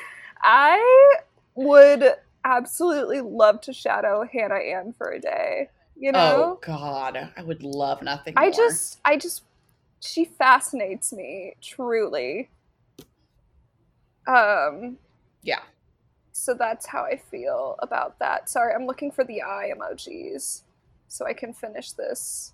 I 0.42 1.14
would 1.55 2.05
absolutely 2.44 3.20
love 3.20 3.61
to 3.62 3.73
shadow 3.73 4.27
Hannah 4.31 4.55
Ann 4.55 4.94
for 4.96 5.11
a 5.11 5.20
day. 5.20 5.68
You 5.96 6.12
know? 6.12 6.59
Oh 6.59 6.59
God, 6.62 7.31
I 7.37 7.42
would 7.42 7.62
love 7.62 8.03
nothing. 8.03 8.35
I 8.37 8.44
more. 8.44 8.53
just, 8.53 9.01
I 9.05 9.16
just, 9.16 9.44
she 10.01 10.25
fascinates 10.25 11.12
me 11.12 11.57
truly. 11.61 12.49
Um, 14.26 14.98
Yeah. 15.42 15.61
So 16.33 16.54
that's 16.54 16.87
how 16.87 17.02
I 17.04 17.16
feel 17.16 17.76
about 17.80 18.18
that. 18.20 18.48
Sorry, 18.48 18.72
I'm 18.74 18.87
looking 18.87 19.11
for 19.11 19.24
the 19.24 19.42
eye 19.42 19.72
emojis. 19.76 20.62
so 21.09 21.26
I 21.26 21.33
can 21.33 21.52
finish 21.52 21.92
this. 21.92 22.52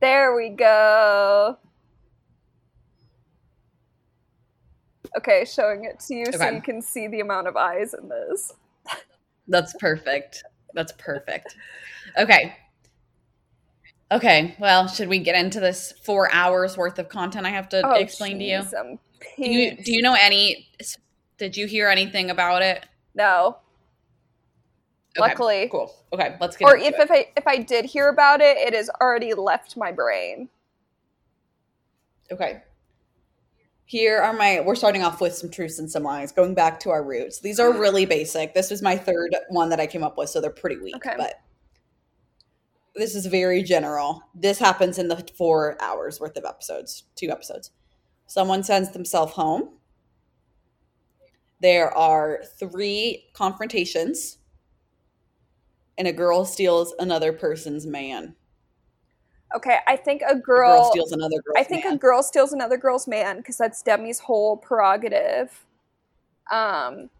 There 0.00 0.34
we 0.36 0.50
go. 0.50 1.56
Okay, 5.16 5.44
showing 5.44 5.84
it 5.84 6.00
to 6.00 6.14
you 6.14 6.26
so 6.32 6.48
you 6.50 6.60
can 6.62 6.80
see 6.80 7.06
the 7.06 7.20
amount 7.20 7.46
of 7.46 7.56
eyes 7.56 7.94
in 7.94 8.08
this. 8.08 8.52
That's 9.48 9.74
perfect. 9.78 10.42
That's 10.74 10.92
perfect. 10.92 11.56
Okay. 12.16 12.56
Okay. 14.10 14.54
Well, 14.58 14.86
should 14.88 15.08
we 15.08 15.18
get 15.18 15.34
into 15.34 15.60
this 15.60 15.92
four 16.04 16.32
hours 16.32 16.76
worth 16.76 16.98
of 16.98 17.08
content 17.08 17.46
I 17.46 17.50
have 17.50 17.68
to 17.70 17.82
Oh, 17.86 17.94
explain 17.94 18.38
to 18.38 18.44
you? 18.44 18.62
I'm 18.78 18.98
Do 19.36 19.50
you 19.50 19.76
do 19.76 19.92
you 19.92 20.02
know 20.02 20.16
any? 20.20 20.68
Did 21.38 21.56
you 21.56 21.66
hear 21.66 21.88
anything 21.88 22.30
about 22.30 22.62
it? 22.62 22.86
No. 23.14 23.58
Okay, 25.18 25.28
Luckily. 25.28 25.68
cool. 25.70 25.94
Okay, 26.12 26.36
let's 26.40 26.56
get. 26.56 26.64
Or 26.64 26.76
into 26.76 26.88
if, 26.88 26.94
it. 26.94 27.00
if 27.00 27.10
I 27.10 27.26
if 27.36 27.46
I 27.46 27.56
did 27.58 27.84
hear 27.84 28.08
about 28.08 28.40
it, 28.40 28.56
it 28.56 28.74
has 28.74 28.88
already 29.00 29.34
left 29.34 29.76
my 29.76 29.92
brain. 29.92 30.48
Okay. 32.32 32.62
Here 33.84 34.18
are 34.20 34.32
my, 34.32 34.60
we're 34.60 34.74
starting 34.74 35.02
off 35.02 35.20
with 35.20 35.34
some 35.34 35.50
truths 35.50 35.78
and 35.78 35.90
some 35.90 36.02
lies, 36.02 36.32
going 36.32 36.54
back 36.54 36.80
to 36.80 36.90
our 36.90 37.04
roots. 37.04 37.40
These 37.40 37.60
are 37.60 37.70
really 37.78 38.06
basic. 38.06 38.54
This 38.54 38.70
was 38.70 38.80
my 38.80 38.96
third 38.96 39.36
one 39.50 39.68
that 39.68 39.80
I 39.80 39.86
came 39.86 40.02
up 40.02 40.16
with, 40.16 40.30
so 40.30 40.40
they're 40.40 40.50
pretty 40.50 40.78
weak. 40.78 40.96
Okay. 40.96 41.14
But 41.18 41.42
this 42.96 43.14
is 43.14 43.26
very 43.26 43.62
general. 43.62 44.22
This 44.34 44.58
happens 44.58 44.98
in 44.98 45.08
the 45.08 45.22
four 45.36 45.76
hours 45.82 46.20
worth 46.20 46.36
of 46.38 46.44
episodes, 46.46 47.04
two 47.16 47.30
episodes. 47.30 47.70
Someone 48.32 48.62
sends 48.62 48.88
themselves 48.92 49.34
home. 49.34 49.74
There 51.60 51.94
are 51.94 52.40
three 52.58 53.26
confrontations, 53.34 54.38
and 55.98 56.08
a 56.08 56.14
girl 56.14 56.46
steals 56.46 56.94
another 56.98 57.34
person's 57.34 57.86
man. 57.86 58.34
Okay, 59.54 59.80
I 59.86 59.96
think 59.96 60.22
a 60.22 60.30
A 60.30 60.36
girl. 60.36 60.78
girl 60.78 60.90
steals 60.90 61.12
another 61.12 61.42
girl's 61.42 61.58
I 61.58 61.62
think 61.62 61.84
man. 61.84 61.92
a 61.92 61.98
girl 61.98 62.22
steals 62.22 62.54
another 62.54 62.78
girl's 62.78 63.06
man 63.06 63.36
because 63.36 63.58
that's 63.58 63.82
Demi's 63.82 64.18
whole 64.18 64.56
prerogative. 64.56 65.66
Um, 66.50 67.10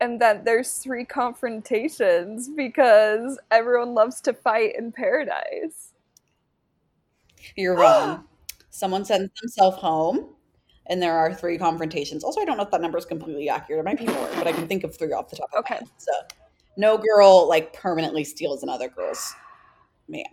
and 0.00 0.20
then 0.20 0.42
there's 0.42 0.72
three 0.78 1.04
confrontations 1.04 2.48
because 2.48 3.38
everyone 3.52 3.94
loves 3.94 4.20
to 4.22 4.32
fight 4.32 4.74
in 4.76 4.90
paradise. 4.90 5.92
You're 7.54 7.76
wrong. 7.76 8.24
Someone 8.74 9.04
sends 9.04 9.30
themselves 9.38 9.76
home, 9.76 10.30
and 10.86 11.00
there 11.00 11.12
are 11.14 11.34
three 11.34 11.58
confrontations. 11.58 12.24
Also, 12.24 12.40
I 12.40 12.46
don't 12.46 12.56
know 12.56 12.62
if 12.62 12.70
that 12.70 12.80
number 12.80 12.96
is 12.96 13.04
completely 13.04 13.50
accurate. 13.50 13.80
It 13.80 13.84
might 13.84 13.98
be 13.98 14.06
more, 14.06 14.28
but 14.34 14.46
I 14.46 14.52
can 14.52 14.66
think 14.66 14.82
of 14.82 14.96
three 14.96 15.12
off 15.12 15.28
the 15.28 15.36
top 15.36 15.50
of 15.52 15.58
Okay. 15.58 15.74
my 15.74 15.78
head. 15.80 15.88
So, 15.98 16.12
no 16.78 16.96
girl 16.96 17.46
like 17.46 17.74
permanently 17.74 18.24
steals 18.24 18.62
another 18.62 18.88
girl's 18.88 19.34
man. 20.08 20.24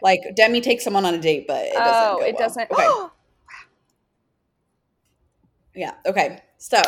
Like 0.00 0.20
Demi 0.36 0.60
takes 0.60 0.84
someone 0.84 1.04
on 1.04 1.12
a 1.14 1.18
date, 1.20 1.46
but 1.48 1.66
it 1.66 1.74
doesn't. 1.74 1.92
oh, 1.92 2.18
go 2.18 2.24
it 2.24 2.34
well. 2.34 2.48
doesn't. 2.48 2.70
Okay. 2.70 2.88
Yeah. 5.74 5.94
Okay. 6.04 6.40
So 6.58 6.82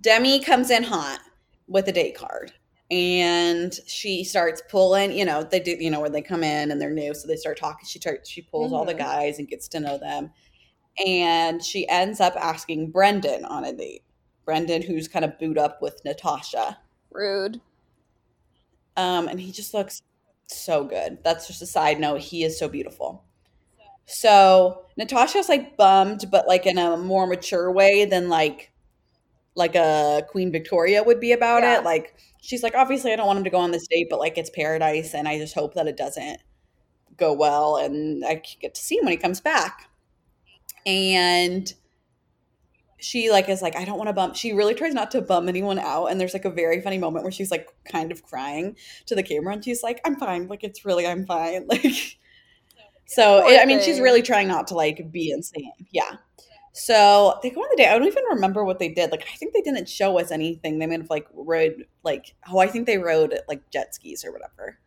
Demi 0.00 0.40
comes 0.40 0.70
in 0.70 0.82
hot 0.82 1.20
with 1.68 1.86
a 1.88 1.92
date 1.92 2.16
card 2.16 2.52
and 2.90 3.72
she 3.86 4.24
starts 4.24 4.62
pulling, 4.68 5.12
you 5.12 5.24
know, 5.24 5.42
they 5.42 5.60
do, 5.60 5.76
you 5.78 5.90
know, 5.90 6.00
where 6.00 6.10
they 6.10 6.22
come 6.22 6.44
in 6.44 6.70
and 6.70 6.80
they're 6.80 6.90
new. 6.90 7.14
So 7.14 7.26
they 7.26 7.36
start 7.36 7.58
talking. 7.58 7.86
She 7.86 7.98
starts, 7.98 8.28
she 8.28 8.42
pulls 8.42 8.72
all 8.72 8.84
the 8.84 8.94
Mhm. 8.94 8.98
guys 8.98 9.38
and 9.38 9.48
gets 9.48 9.68
to 9.68 9.80
know 9.80 9.98
them. 9.98 10.32
And 11.06 11.64
she 11.64 11.88
ends 11.88 12.20
up 12.20 12.34
asking 12.36 12.90
Brendan 12.90 13.44
on 13.46 13.64
a 13.64 13.72
date. 13.72 14.02
Brendan, 14.44 14.82
who's 14.82 15.08
kind 15.08 15.24
of 15.24 15.38
booed 15.38 15.56
up 15.56 15.80
with 15.80 16.04
Natasha. 16.04 16.78
Rude. 17.10 17.60
Um, 18.96 19.28
and 19.28 19.40
he 19.40 19.52
just 19.52 19.72
looks 19.72 20.02
so 20.46 20.84
good. 20.84 21.18
That's 21.24 21.46
just 21.46 21.62
a 21.62 21.66
side 21.66 21.98
note. 21.98 22.20
He 22.20 22.44
is 22.44 22.58
so 22.58 22.68
beautiful. 22.68 23.24
So 24.04 24.84
Natasha's 24.96 25.48
like 25.48 25.76
bummed, 25.76 26.26
but 26.30 26.46
like 26.48 26.66
in 26.66 26.76
a 26.76 26.96
more 26.96 27.26
mature 27.26 27.70
way 27.70 28.04
than 28.04 28.28
like 28.28 28.71
like 29.54 29.74
a 29.74 30.24
Queen 30.30 30.50
Victoria 30.52 31.02
would 31.02 31.20
be 31.20 31.32
about 31.32 31.62
Yeah. 31.62 31.78
it. 31.80 31.84
Like 31.84 32.14
she's 32.40 32.62
like, 32.62 32.74
obviously 32.74 33.12
I 33.12 33.16
don't 33.16 33.26
want 33.26 33.38
him 33.38 33.44
to 33.44 33.50
go 33.50 33.58
on 33.58 33.70
this 33.72 33.86
date, 33.88 34.08
but 34.10 34.18
like 34.18 34.38
it's 34.38 34.50
paradise 34.50 35.14
and 35.14 35.28
I 35.28 35.38
just 35.38 35.54
hope 35.54 35.74
that 35.74 35.86
it 35.88 35.96
doesn't 35.96 36.40
go 37.16 37.32
well 37.34 37.76
and 37.76 38.24
I 38.24 38.42
get 38.60 38.74
to 38.76 38.82
see 38.82 38.96
him 38.98 39.04
when 39.04 39.12
he 39.12 39.18
comes 39.18 39.40
back. 39.40 39.88
And 40.86 41.72
she 42.98 43.30
like 43.30 43.48
is 43.48 43.62
like, 43.62 43.74
I 43.76 43.84
don't 43.84 43.98
want 43.98 44.08
to 44.08 44.12
bum. 44.12 44.34
She 44.34 44.52
really 44.52 44.74
tries 44.74 44.94
not 44.94 45.10
to 45.12 45.20
bum 45.22 45.48
anyone 45.48 45.78
out. 45.78 46.06
And 46.06 46.20
there's 46.20 46.34
like 46.34 46.44
a 46.44 46.50
very 46.50 46.80
funny 46.80 46.98
moment 46.98 47.24
where 47.24 47.32
she's 47.32 47.50
like 47.50 47.68
kind 47.84 48.12
of 48.12 48.22
crying 48.22 48.76
to 49.06 49.14
the 49.16 49.22
camera 49.24 49.54
and 49.54 49.64
she's 49.64 49.82
like, 49.82 50.00
I'm 50.04 50.16
fine. 50.16 50.46
Like 50.46 50.62
it's 50.62 50.84
really 50.84 51.06
I'm 51.06 51.26
fine. 51.26 51.66
Like 51.68 52.18
so 53.06 53.42
Poor 53.42 53.58
I 53.58 53.66
mean 53.66 53.80
she's 53.80 54.00
really 54.00 54.22
trying 54.22 54.48
not 54.48 54.68
to 54.68 54.74
like 54.74 55.10
be 55.10 55.30
insane. 55.32 55.72
Yeah. 55.90 56.16
So 56.72 57.38
they 57.42 57.50
go 57.50 57.60
on 57.60 57.68
the 57.70 57.76
date. 57.76 57.88
I 57.88 57.98
don't 57.98 58.06
even 58.06 58.24
remember 58.30 58.64
what 58.64 58.78
they 58.78 58.88
did. 58.88 59.10
Like 59.10 59.26
I 59.32 59.36
think 59.36 59.52
they 59.52 59.60
didn't 59.60 59.88
show 59.88 60.18
us 60.18 60.30
anything. 60.30 60.78
They 60.78 60.86
might 60.86 61.00
have 61.00 61.10
like 61.10 61.26
rode 61.34 61.84
like 62.02 62.34
oh 62.50 62.58
I 62.58 62.66
think 62.66 62.86
they 62.86 62.98
rode 62.98 63.38
like 63.48 63.68
jet 63.70 63.94
skis 63.94 64.24
or 64.24 64.32
whatever. 64.32 64.78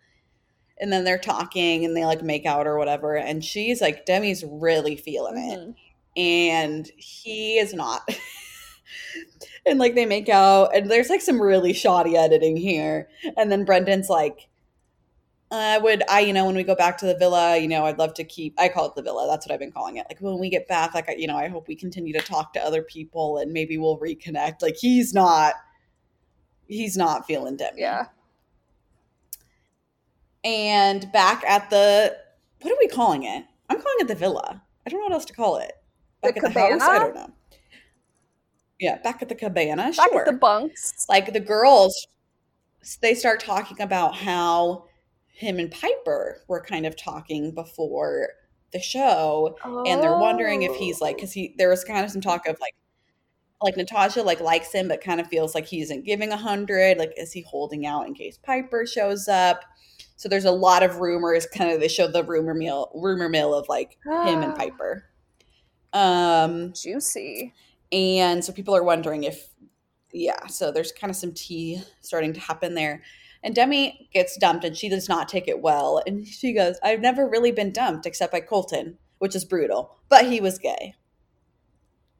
And 0.79 0.91
then 0.91 1.03
they're 1.03 1.17
talking 1.19 1.85
and 1.85 1.95
they 1.95 2.05
like 2.05 2.23
make 2.23 2.45
out 2.45 2.67
or 2.67 2.77
whatever. 2.77 3.15
And 3.17 3.43
she's 3.45 3.81
like 3.81 4.05
Demi's 4.05 4.43
really 4.43 4.95
feeling 4.95 5.37
it 5.37 5.59
Mhm. 5.59 5.75
and 6.17 6.91
he 6.97 7.59
is 7.59 7.73
not. 7.73 8.01
and 9.65 9.79
like 9.79 9.95
they 9.95 10.05
make 10.05 10.29
out, 10.29 10.75
and 10.75 10.89
there's 10.89 11.09
like 11.09 11.21
some 11.21 11.41
really 11.41 11.73
shoddy 11.73 12.15
editing 12.17 12.55
here. 12.57 13.09
And 13.37 13.51
then 13.51 13.65
Brendan's 13.65 14.09
like, 14.09 14.47
I 15.57 15.77
would, 15.77 16.03
I, 16.09 16.21
you 16.21 16.33
know, 16.33 16.45
when 16.45 16.55
we 16.55 16.63
go 16.63 16.75
back 16.75 16.97
to 16.99 17.05
the 17.05 17.17
villa, 17.17 17.57
you 17.57 17.67
know, 17.67 17.85
I'd 17.85 17.97
love 17.97 18.13
to 18.15 18.23
keep, 18.23 18.53
I 18.59 18.69
call 18.69 18.87
it 18.87 18.95
the 18.95 19.01
villa. 19.01 19.27
That's 19.27 19.45
what 19.45 19.53
I've 19.53 19.59
been 19.59 19.71
calling 19.71 19.97
it. 19.97 20.05
Like 20.09 20.19
when 20.19 20.39
we 20.39 20.49
get 20.49 20.67
back, 20.67 20.93
like, 20.93 21.09
I, 21.09 21.15
you 21.15 21.27
know, 21.27 21.37
I 21.37 21.47
hope 21.47 21.67
we 21.67 21.75
continue 21.75 22.13
to 22.13 22.21
talk 22.21 22.53
to 22.53 22.59
other 22.59 22.81
people 22.81 23.37
and 23.39 23.51
maybe 23.51 23.77
we'll 23.77 23.99
reconnect. 23.99 24.61
Like 24.61 24.75
he's 24.77 25.13
not, 25.13 25.55
he's 26.67 26.97
not 26.97 27.25
feeling 27.25 27.57
Demi. 27.57 27.81
Yeah. 27.81 28.05
And 30.43 31.11
back 31.11 31.43
at 31.45 31.69
the, 31.69 32.15
what 32.61 32.71
are 32.71 32.77
we 32.79 32.87
calling 32.87 33.23
it? 33.23 33.45
I'm 33.69 33.81
calling 33.81 33.97
it 33.99 34.07
the 34.07 34.15
villa. 34.15 34.61
I 34.85 34.89
don't 34.89 34.99
know 34.99 35.05
what 35.05 35.13
else 35.13 35.25
to 35.25 35.33
call 35.33 35.57
it. 35.57 35.73
The 36.21 36.33
Back 36.33 36.37
at 36.37 36.53
the 36.53 36.59
house? 36.59 36.81
I 36.81 36.85
cabana? 36.85 36.99
don't 36.99 37.15
know. 37.15 37.33
Yeah, 38.79 38.97
back 39.01 39.21
at 39.21 39.29
the 39.29 39.35
cabana. 39.35 39.91
Back 39.95 40.11
sure. 40.11 40.19
at 40.21 40.25
the 40.25 40.33
bunks. 40.33 41.05
like 41.09 41.33
the 41.33 41.39
girls, 41.39 42.07
they 43.01 43.15
start 43.15 43.39
talking 43.39 43.81
about 43.81 44.15
how 44.15 44.85
him 45.35 45.59
and 45.59 45.69
Piper 45.69 46.41
were 46.47 46.61
kind 46.61 46.85
of 46.85 46.95
talking 46.95 47.53
before 47.53 48.29
the 48.71 48.79
show, 48.79 49.57
and 49.85 50.01
they're 50.01 50.17
wondering 50.17 50.63
if 50.63 50.75
he's 50.75 51.01
like, 51.01 51.17
because 51.17 51.33
he 51.33 51.53
there 51.57 51.69
was 51.69 51.83
kind 51.83 52.03
of 52.05 52.11
some 52.11 52.21
talk 52.21 52.47
of 52.47 52.57
like, 52.61 52.73
like 53.61 53.75
Natasha 53.75 54.23
like 54.23 54.39
likes 54.39 54.71
him, 54.71 54.87
but 54.87 55.01
kind 55.01 55.19
of 55.19 55.27
feels 55.27 55.53
like 55.53 55.65
he 55.65 55.81
isn't 55.81 56.05
giving 56.05 56.31
a 56.31 56.37
hundred. 56.37 56.97
Like, 56.97 57.13
is 57.17 57.33
he 57.33 57.41
holding 57.41 57.85
out 57.85 58.07
in 58.07 58.13
case 58.13 58.37
Piper 58.37 58.85
shows 58.85 59.27
up? 59.27 59.61
So 60.15 60.29
there's 60.29 60.45
a 60.45 60.51
lot 60.51 60.83
of 60.83 60.97
rumors. 60.99 61.45
Kind 61.45 61.71
of 61.71 61.81
they 61.81 61.89
show 61.89 62.07
the 62.07 62.23
rumor 62.23 62.53
mill, 62.53 62.91
rumor 62.95 63.27
mill 63.27 63.53
of 63.53 63.67
like 63.67 63.97
him 64.05 64.41
and 64.41 64.55
Piper. 64.55 65.05
Um, 65.91 66.73
Juicy. 66.73 67.53
and 67.91 68.43
so 68.43 68.51
people 68.51 68.75
are 68.75 68.83
wondering 68.83 69.23
if, 69.23 69.49
yeah, 70.11 70.47
so 70.47 70.71
there's 70.71 70.91
kind 70.91 71.09
of 71.09 71.15
some 71.15 71.33
tea 71.33 71.81
starting 72.01 72.33
to 72.33 72.39
happen 72.39 72.73
there. 72.73 73.01
And 73.45 73.53
Demi 73.53 74.09
gets 74.11 74.35
dumped 74.37 74.65
and 74.65 74.75
she 74.75 74.89
does 74.89 75.07
not 75.07 75.29
take 75.29 75.47
it 75.47 75.61
well. 75.61 76.01
And 76.07 76.27
she 76.27 76.51
goes, 76.51 76.79
I've 76.81 76.99
never 76.99 77.29
really 77.29 77.51
been 77.51 77.71
dumped 77.71 78.07
except 78.07 78.31
by 78.31 78.39
Colton, 78.39 78.97
which 79.19 79.35
is 79.35 79.45
brutal, 79.45 79.95
but 80.09 80.25
he 80.25 80.41
was 80.41 80.57
gay. 80.57 80.95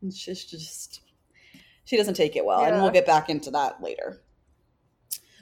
And 0.04 0.14
she's 0.14 0.46
just, 0.46 1.02
she 1.84 1.98
doesn't 1.98 2.14
take 2.14 2.36
it 2.36 2.46
well. 2.46 2.64
And 2.64 2.80
we'll 2.80 2.92
get 2.92 3.08
back 3.08 3.28
into 3.28 3.50
that 3.52 3.82
later. 3.82 4.22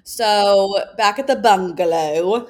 So 0.06 0.80
back 0.98 1.20
at 1.20 1.28
the 1.28 1.36
bungalow, 1.36 2.50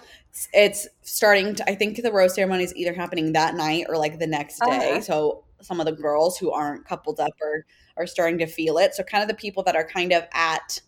it's 0.54 0.88
starting 1.02 1.56
to, 1.56 1.68
I 1.68 1.74
think 1.74 2.00
the 2.04 2.12
rose 2.12 2.36
ceremony 2.36 2.66
is 2.66 2.76
either 2.76 2.94
happening 2.94 3.34
that 3.34 3.56
night 3.56 3.88
or 3.90 3.98
like 3.98 4.20
the 4.20 4.28
next 4.28 4.60
day. 4.60 4.92
Uh-huh. 4.92 5.02
So 5.02 5.44
some 5.60 5.80
of 5.80 5.88
the 5.88 5.92
girls 5.92 6.38
who 6.38 6.52
aren't 6.52 6.86
coupled 6.86 7.20
up 7.20 7.34
are, 7.42 7.66
are 7.98 8.06
starting 8.06 8.38
to 8.38 8.46
feel 8.46 8.78
it. 8.78 8.94
So 8.94 9.02
kind 9.02 9.24
of 9.24 9.28
the 9.28 9.34
people 9.34 9.64
that 9.64 9.76
are 9.76 9.88
kind 9.88 10.12
of 10.12 10.24
at 10.34 10.82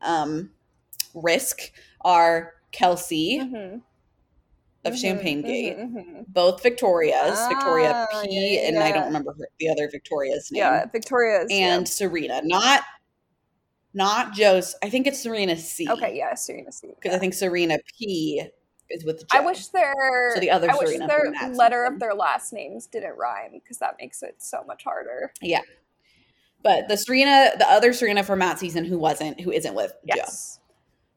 um, 0.00 0.52
risk 1.14 1.72
are 2.02 2.54
Kelsey 2.72 3.38
Mhm. 3.38 3.82
of 4.84 4.94
Mhm, 4.94 5.00
Champagne 5.00 5.42
mhm, 5.42 5.46
Gate, 5.46 5.78
mhm. 5.78 6.24
both 6.28 6.62
Victorias, 6.62 7.38
Victoria 7.48 8.08
Ah, 8.12 8.22
P, 8.22 8.28
yeah, 8.56 8.68
and 8.68 8.78
I 8.78 8.90
don't 8.92 9.04
remember 9.04 9.32
her, 9.38 9.48
the 9.58 9.68
other 9.68 9.88
Victoria's 9.88 10.50
name, 10.50 10.60
Yeah, 10.60 10.86
Victoria's. 10.86 11.46
yeah. 11.50 11.74
and 11.76 11.88
Serena, 11.88 12.40
not 12.44 12.82
not 13.94 14.32
Joe's. 14.32 14.74
I 14.82 14.88
think 14.88 15.06
it's 15.06 15.20
Serena 15.22 15.54
C. 15.56 15.86
Okay, 15.88 16.16
yeah, 16.16 16.34
Serena 16.34 16.72
C. 16.72 16.88
because 16.88 17.10
yeah. 17.10 17.16
I 17.16 17.18
think 17.18 17.34
Serena 17.34 17.76
P 17.98 18.42
is 18.88 19.04
with 19.04 19.20
Joe. 19.20 19.38
I 19.38 19.40
wish 19.40 19.66
their 19.68 20.32
So 20.34 20.40
the 20.40 20.50
other 20.50 20.70
I 20.70 20.74
wish 20.76 20.88
Serena 20.88 21.06
their 21.08 21.50
letter 21.52 21.84
of 21.84 21.98
their 22.00 22.14
last 22.14 22.54
names 22.54 22.86
didn't 22.86 23.16
rhyme 23.18 23.50
because 23.52 23.76
that 23.78 23.96
makes 24.00 24.22
it 24.22 24.36
so 24.38 24.64
much 24.66 24.82
harder. 24.84 25.32
Yeah. 25.42 25.60
But 26.62 26.88
the 26.88 26.96
Serena, 26.96 27.52
the 27.58 27.68
other 27.70 27.92
Serena 27.92 28.22
from 28.22 28.38
Matt 28.38 28.58
season 28.58 28.84
who 28.86 28.96
wasn't, 28.98 29.40
who 29.40 29.50
isn't 29.52 29.74
with 29.74 29.92
Joe. 30.08 30.22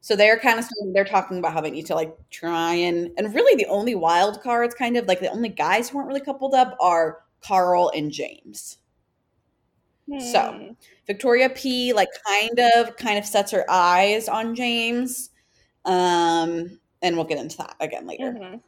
So 0.06 0.14
they're 0.14 0.38
kind 0.38 0.60
of 0.60 0.66
they're 0.94 1.04
talking 1.04 1.38
about 1.38 1.52
how 1.52 1.60
they 1.60 1.70
need 1.72 1.86
to 1.86 1.96
like 1.96 2.16
try 2.30 2.74
and 2.74 3.10
and 3.18 3.34
really 3.34 3.56
the 3.60 3.68
only 3.68 3.96
wild 3.96 4.40
cards, 4.40 4.72
kind 4.72 4.96
of 4.96 5.06
like 5.08 5.18
the 5.18 5.30
only 5.32 5.48
guys 5.48 5.88
who 5.88 5.98
aren't 5.98 6.06
really 6.06 6.20
coupled 6.20 6.54
up 6.54 6.76
are 6.80 7.24
Karl 7.42 7.90
and 7.92 8.12
James. 8.12 8.78
So 10.18 10.52
Hmm. 10.52 10.72
Victoria 11.06 11.50
P 11.50 11.92
like 11.92 12.08
kind 12.26 12.58
of 12.60 12.96
kind 12.96 13.18
of 13.18 13.26
sets 13.26 13.50
her 13.52 13.64
eyes 13.68 14.28
on 14.28 14.54
James. 14.54 15.30
Um 15.84 16.80
and 17.02 17.16
we'll 17.16 17.24
get 17.26 17.38
into 17.38 17.56
that 17.58 17.76
again 17.80 18.06
later. 18.06 18.32
Mhm. 18.32 18.62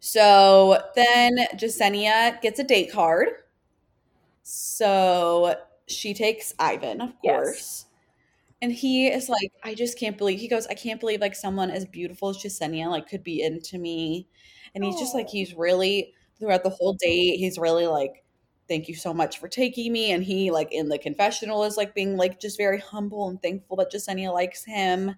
So 0.00 0.82
then 0.94 1.38
Jessenia 1.56 2.40
gets 2.42 2.58
a 2.58 2.64
date 2.64 2.90
card. 2.92 3.28
So 4.42 5.56
she 5.86 6.14
takes 6.14 6.54
Ivan, 6.58 7.00
of 7.00 7.14
Yes. 7.22 7.86
And 8.62 8.72
he 8.72 9.08
is 9.08 9.28
like, 9.28 9.52
I 9.64 9.74
just 9.74 9.98
can't 9.98 10.18
believe 10.18 10.38
he 10.38 10.48
goes, 10.48 10.66
I 10.66 10.74
can't 10.74 11.00
believe 11.00 11.20
like 11.20 11.34
someone 11.34 11.70
as 11.70 11.86
beautiful 11.86 12.28
as 12.28 12.36
Jessenia 12.36 12.90
like 12.90 13.08
could 13.08 13.24
be 13.24 13.42
into 13.42 13.78
me. 13.78 14.28
And 14.74 14.84
he's 14.84 14.98
just 14.98 15.14
like 15.14 15.26
oh. 15.26 15.32
he's 15.32 15.54
really 15.54 16.12
throughout 16.38 16.62
the 16.62 16.70
whole 16.70 16.94
date, 16.94 17.38
he's 17.38 17.58
really 17.58 17.86
like, 17.86 18.24
Thank 18.68 18.86
you 18.86 18.94
so 18.94 19.12
much 19.12 19.40
for 19.40 19.48
taking 19.48 19.92
me. 19.92 20.12
And 20.12 20.22
he 20.22 20.52
like 20.52 20.70
in 20.70 20.88
the 20.88 20.98
confessional 20.98 21.64
is 21.64 21.76
like 21.76 21.92
being 21.92 22.16
like 22.16 22.38
just 22.38 22.56
very 22.56 22.78
humble 22.78 23.28
and 23.28 23.42
thankful 23.42 23.76
that 23.78 23.90
Jessenia 23.90 24.32
likes 24.32 24.64
him. 24.64 25.16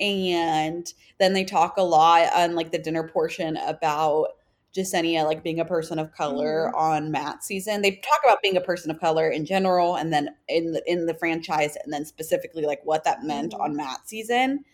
And 0.00 0.92
then 1.20 1.32
they 1.32 1.44
talk 1.44 1.76
a 1.76 1.82
lot 1.82 2.32
on 2.34 2.56
like 2.56 2.72
the 2.72 2.78
dinner 2.78 3.06
portion 3.06 3.56
about 3.56 4.30
Jessenia 4.74 5.24
like 5.24 5.42
being 5.42 5.60
a 5.60 5.64
person 5.64 5.98
of 5.98 6.12
color 6.12 6.74
on 6.76 7.10
Matt 7.10 7.44
season. 7.44 7.82
They 7.82 7.92
talk 7.96 8.20
about 8.24 8.42
being 8.42 8.56
a 8.56 8.60
person 8.60 8.90
of 8.90 8.98
color 9.00 9.28
in 9.30 9.44
general, 9.46 9.96
and 9.96 10.12
then 10.12 10.30
in 10.48 10.72
the 10.72 10.82
in 10.90 11.06
the 11.06 11.14
franchise, 11.14 11.76
and 11.84 11.92
then 11.92 12.04
specifically 12.04 12.64
like 12.64 12.80
what 12.84 13.04
that 13.04 13.22
meant 13.24 13.52
Mhm. 13.52 13.60
on 13.60 13.76
Matt 13.76 14.08
season, 14.08 14.64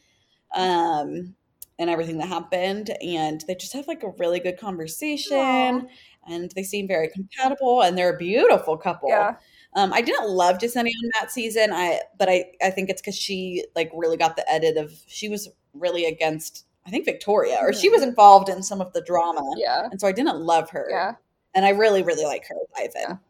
um, 0.55 1.35
and 1.79 1.91
everything 1.91 2.19
that 2.19 2.29
happened. 2.29 2.91
And 3.03 3.43
they 3.49 3.55
just 3.55 3.73
have 3.75 3.89
like 3.89 4.03
a 4.03 4.11
really 4.19 4.41
good 4.41 4.59
conversation, 4.59 5.37
Aw. 5.39 5.83
and 6.29 6.51
they 6.57 6.63
seem 6.65 6.89
very 6.89 7.09
compatible, 7.09 7.83
and 7.83 7.97
they're 7.99 8.15
a 8.15 8.19
beautiful 8.19 8.77
couple. 8.77 9.09
Yeah. 9.11 9.37
Um, 9.75 9.93
I 9.93 10.01
didn't 10.03 10.29
love 10.31 10.59
Jessenia 10.59 10.91
on 11.05 11.11
Matt 11.21 11.31
season. 11.33 11.73
I 11.73 12.01
but 12.19 12.29
I 12.31 12.53
I 12.63 12.71
think 12.71 12.91
it's 12.91 13.03
because 13.03 13.17
she 13.17 13.65
like 13.77 13.91
really 13.95 14.17
got 14.17 14.37
the 14.37 14.51
edit 14.51 14.77
of 14.79 14.93
she 15.07 15.29
was 15.29 15.49
really 15.75 16.07
against 16.07 16.65
I 16.89 16.91
think 16.91 17.05
Victoria 17.05 17.59
or 17.61 17.75
she 17.75 17.91
was 17.91 18.01
mm-hmm. 18.01 18.09
involved 18.09 18.49
in 18.49 18.63
some 18.63 18.81
of 18.81 18.93
the 18.95 19.03
drama, 19.03 19.43
Yeah. 19.59 19.89
and 19.91 20.01
so 20.01 20.09
I 20.09 20.13
didn't 20.13 20.39
love 20.39 20.71
her. 20.71 20.89
Yeah. 20.91 21.13
and 21.55 21.67
I 21.67 21.71
really 21.71 22.03
really 22.03 22.25
like 22.25 22.47
her 22.49 22.55
with 22.55 22.71
Ivan. 22.97 23.21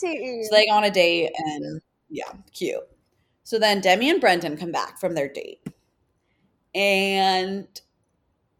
Cutie. 0.00 0.44
So 0.44 0.56
they 0.56 0.66
go 0.66 0.72
on 0.72 0.84
a 0.84 0.90
date, 0.90 1.30
and 1.38 1.80
yeah, 2.08 2.32
cute. 2.52 2.80
So 3.44 3.58
then 3.58 3.80
Demi 3.80 4.10
and 4.10 4.20
Brendan 4.20 4.56
come 4.56 4.72
back 4.72 4.98
from 4.98 5.14
their 5.14 5.28
date, 5.28 5.64
and 6.74 7.68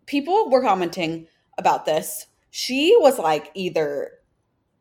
people 0.07 0.49
were 0.49 0.63
commenting 0.63 1.27
about 1.59 1.87
this. 1.87 2.27
She 2.51 2.97
was 3.01 3.19
like 3.19 3.51
either 3.55 4.13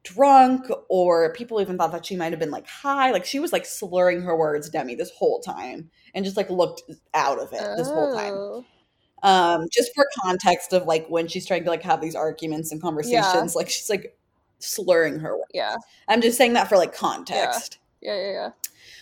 drunk 0.04 0.66
or 0.90 1.34
people 1.34 1.60
even 1.62 1.78
thought 1.78 1.92
that 1.92 2.06
she 2.06 2.16
might 2.16 2.32
have 2.32 2.40
been 2.40 2.52
like 2.52 2.68
high. 2.68 3.12
Like 3.12 3.26
she 3.26 3.40
was 3.40 3.52
like 3.52 3.66
slurring 3.66 4.22
her 4.22 4.36
words, 4.36 4.70
Demi, 4.70 4.96
this 4.96 5.12
whole 5.12 5.40
time 5.40 5.90
and 6.14 6.26
just 6.26 6.38
like 6.38 6.50
looked 6.50 6.84
out 7.14 7.40
of 7.40 7.54
it 7.54 7.78
this 7.78 7.88
whole 7.88 8.14
time. 8.16 8.34
Oh. 8.34 8.66
Um, 9.24 9.68
just 9.72 9.94
for 9.94 10.08
context 10.22 10.74
of 10.74 10.86
like 10.86 11.08
when 11.08 11.28
she's 11.28 11.46
trying 11.46 11.64
to 11.64 11.70
like 11.70 11.84
have 11.84 12.02
these 12.02 12.16
arguments 12.16 12.72
and 12.72 12.82
conversations, 12.82 13.56
like 13.56 13.70
she's 13.70 13.90
like 13.90 14.18
slurring 14.60 15.20
her 15.20 15.38
words. 15.38 15.52
Yeah. 15.54 15.76
I'm 16.08 16.22
just 16.22 16.38
saying 16.38 16.54
that 16.54 16.70
for 16.70 16.78
like 16.78 16.94
context. 16.94 17.80
Yeah. 18.02 18.16
Yeah. 18.16 18.32
Yeah. 18.32 18.50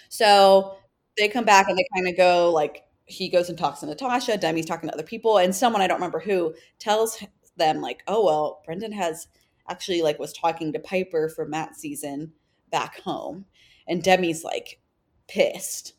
So 0.10 0.77
they 1.17 1.27
come 1.27 1.45
back 1.45 1.67
and 1.69 1.77
they 1.77 1.86
kind 1.93 2.08
of 2.08 2.15
go 2.15 2.51
like 2.51 2.84
he 3.06 3.30
goes 3.30 3.49
and 3.49 3.58
talks 3.58 3.80
to 3.80 3.86
Natasha, 3.86 4.38
Demi's 4.38 4.65
talking 4.65 4.89
to 4.89 4.93
other 4.93 5.03
people, 5.03 5.38
and 5.38 5.56
someone 5.56 5.82
I 5.82 5.88
don't 5.88 5.97
remember 5.97 6.19
who 6.19 6.53
tells 6.77 7.23
them 7.56 7.82
like, 7.82 8.03
"Oh 8.08 8.23
well, 8.25 8.62
Brendan 8.65 8.91
has 8.91 9.27
actually 9.69 10.01
like 10.01 10.19
was 10.19 10.34
talking 10.34 10.73
to 10.73 10.80
Piper 10.80 11.30
for 11.30 11.45
Matt's 11.45 11.80
season 11.80 12.34
back 12.71 12.99
home," 13.01 13.45
and 13.88 14.03
Demi's 14.03 14.43
like 14.43 14.80
pissed, 15.27 15.93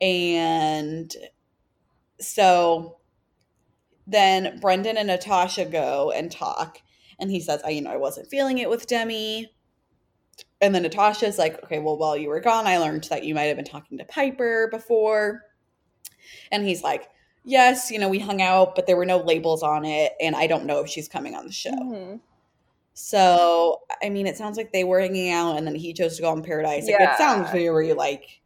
and 0.00 1.14
so 2.20 2.98
then 4.06 4.58
Brendan 4.60 4.96
and 4.96 5.08
Natasha 5.08 5.64
go 5.64 6.10
and 6.10 6.30
talk, 6.30 6.80
and 7.18 7.30
he 7.30 7.40
says, 7.40 7.62
"I 7.64 7.70
you 7.70 7.82
know 7.82 7.90
I 7.90 7.96
wasn't 7.96 8.28
feeling 8.28 8.58
it 8.58 8.68
with 8.70 8.86
Demi." 8.86 9.50
And 10.60 10.74
then 10.74 10.82
Natasha's 10.82 11.38
like, 11.38 11.62
okay, 11.64 11.78
well, 11.78 11.98
while 11.98 12.16
you 12.16 12.28
were 12.28 12.40
gone, 12.40 12.66
I 12.66 12.78
learned 12.78 13.04
that 13.04 13.24
you 13.24 13.34
might 13.34 13.44
have 13.44 13.56
been 13.56 13.66
talking 13.66 13.98
to 13.98 14.04
Piper 14.04 14.68
before. 14.70 15.42
And 16.50 16.64
he's 16.66 16.82
like, 16.82 17.08
yes, 17.44 17.90
you 17.90 17.98
know, 17.98 18.08
we 18.08 18.18
hung 18.18 18.40
out, 18.40 18.74
but 18.74 18.86
there 18.86 18.96
were 18.96 19.04
no 19.04 19.18
labels 19.18 19.62
on 19.62 19.84
it. 19.84 20.12
And 20.20 20.34
I 20.34 20.46
don't 20.46 20.64
know 20.64 20.80
if 20.80 20.88
she's 20.88 21.08
coming 21.08 21.34
on 21.34 21.46
the 21.46 21.52
show. 21.52 21.70
Mhm. 21.70 22.20
So, 22.94 23.82
I 24.02 24.08
mean, 24.08 24.26
it 24.26 24.36
sounds 24.36 24.56
like 24.56 24.72
they 24.72 24.84
were 24.84 25.00
hanging 25.00 25.30
out 25.30 25.56
and 25.58 25.66
then 25.66 25.74
he 25.74 25.92
chose 25.92 26.16
to 26.16 26.22
go 26.22 26.30
on 26.30 26.42
Paradise. 26.42 26.86
Like, 26.86 26.96
Yeah. 26.98 27.12
it 27.12 27.18
sounds 27.18 27.50
very 27.50 27.92
like, 27.92 28.40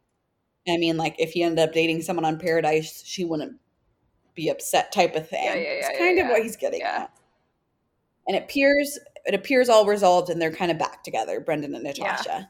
I 0.67 0.77
mean, 0.77 0.97
like 0.97 1.15
if 1.19 1.33
he 1.33 1.43
ended 1.43 1.69
up 1.69 1.73
dating 1.73 2.03
someone 2.03 2.25
on 2.25 2.39
Paradise, 2.39 3.03
she 3.05 3.25
wouldn't 3.25 3.61
be 4.39 4.49
upset 4.49 4.93
type 4.93 5.17
of 5.17 5.29
thing. 5.29 5.45
Yeah, 5.45 5.55
yeah, 5.55 5.61
it's 5.61 5.99
kind 5.99 6.17
yeah, 6.17 6.23
of 6.23 6.29
yeah. 6.29 6.31
what 6.31 6.43
he's 6.43 6.57
getting 6.57 6.81
Yeah. 6.81 7.03
at. 7.03 7.13
And 8.27 8.37
it 8.37 8.45
appears 8.45 8.99
it 9.27 9.35
appears 9.35 9.69
all 9.69 9.85
resolved 9.85 10.31
and 10.31 10.41
they're 10.41 10.55
kind 10.55 10.71
of 10.71 10.79
back 10.79 11.03
together, 11.03 11.41
Brendan 11.41 11.75
and 11.75 11.85
Natasha. 11.85 12.49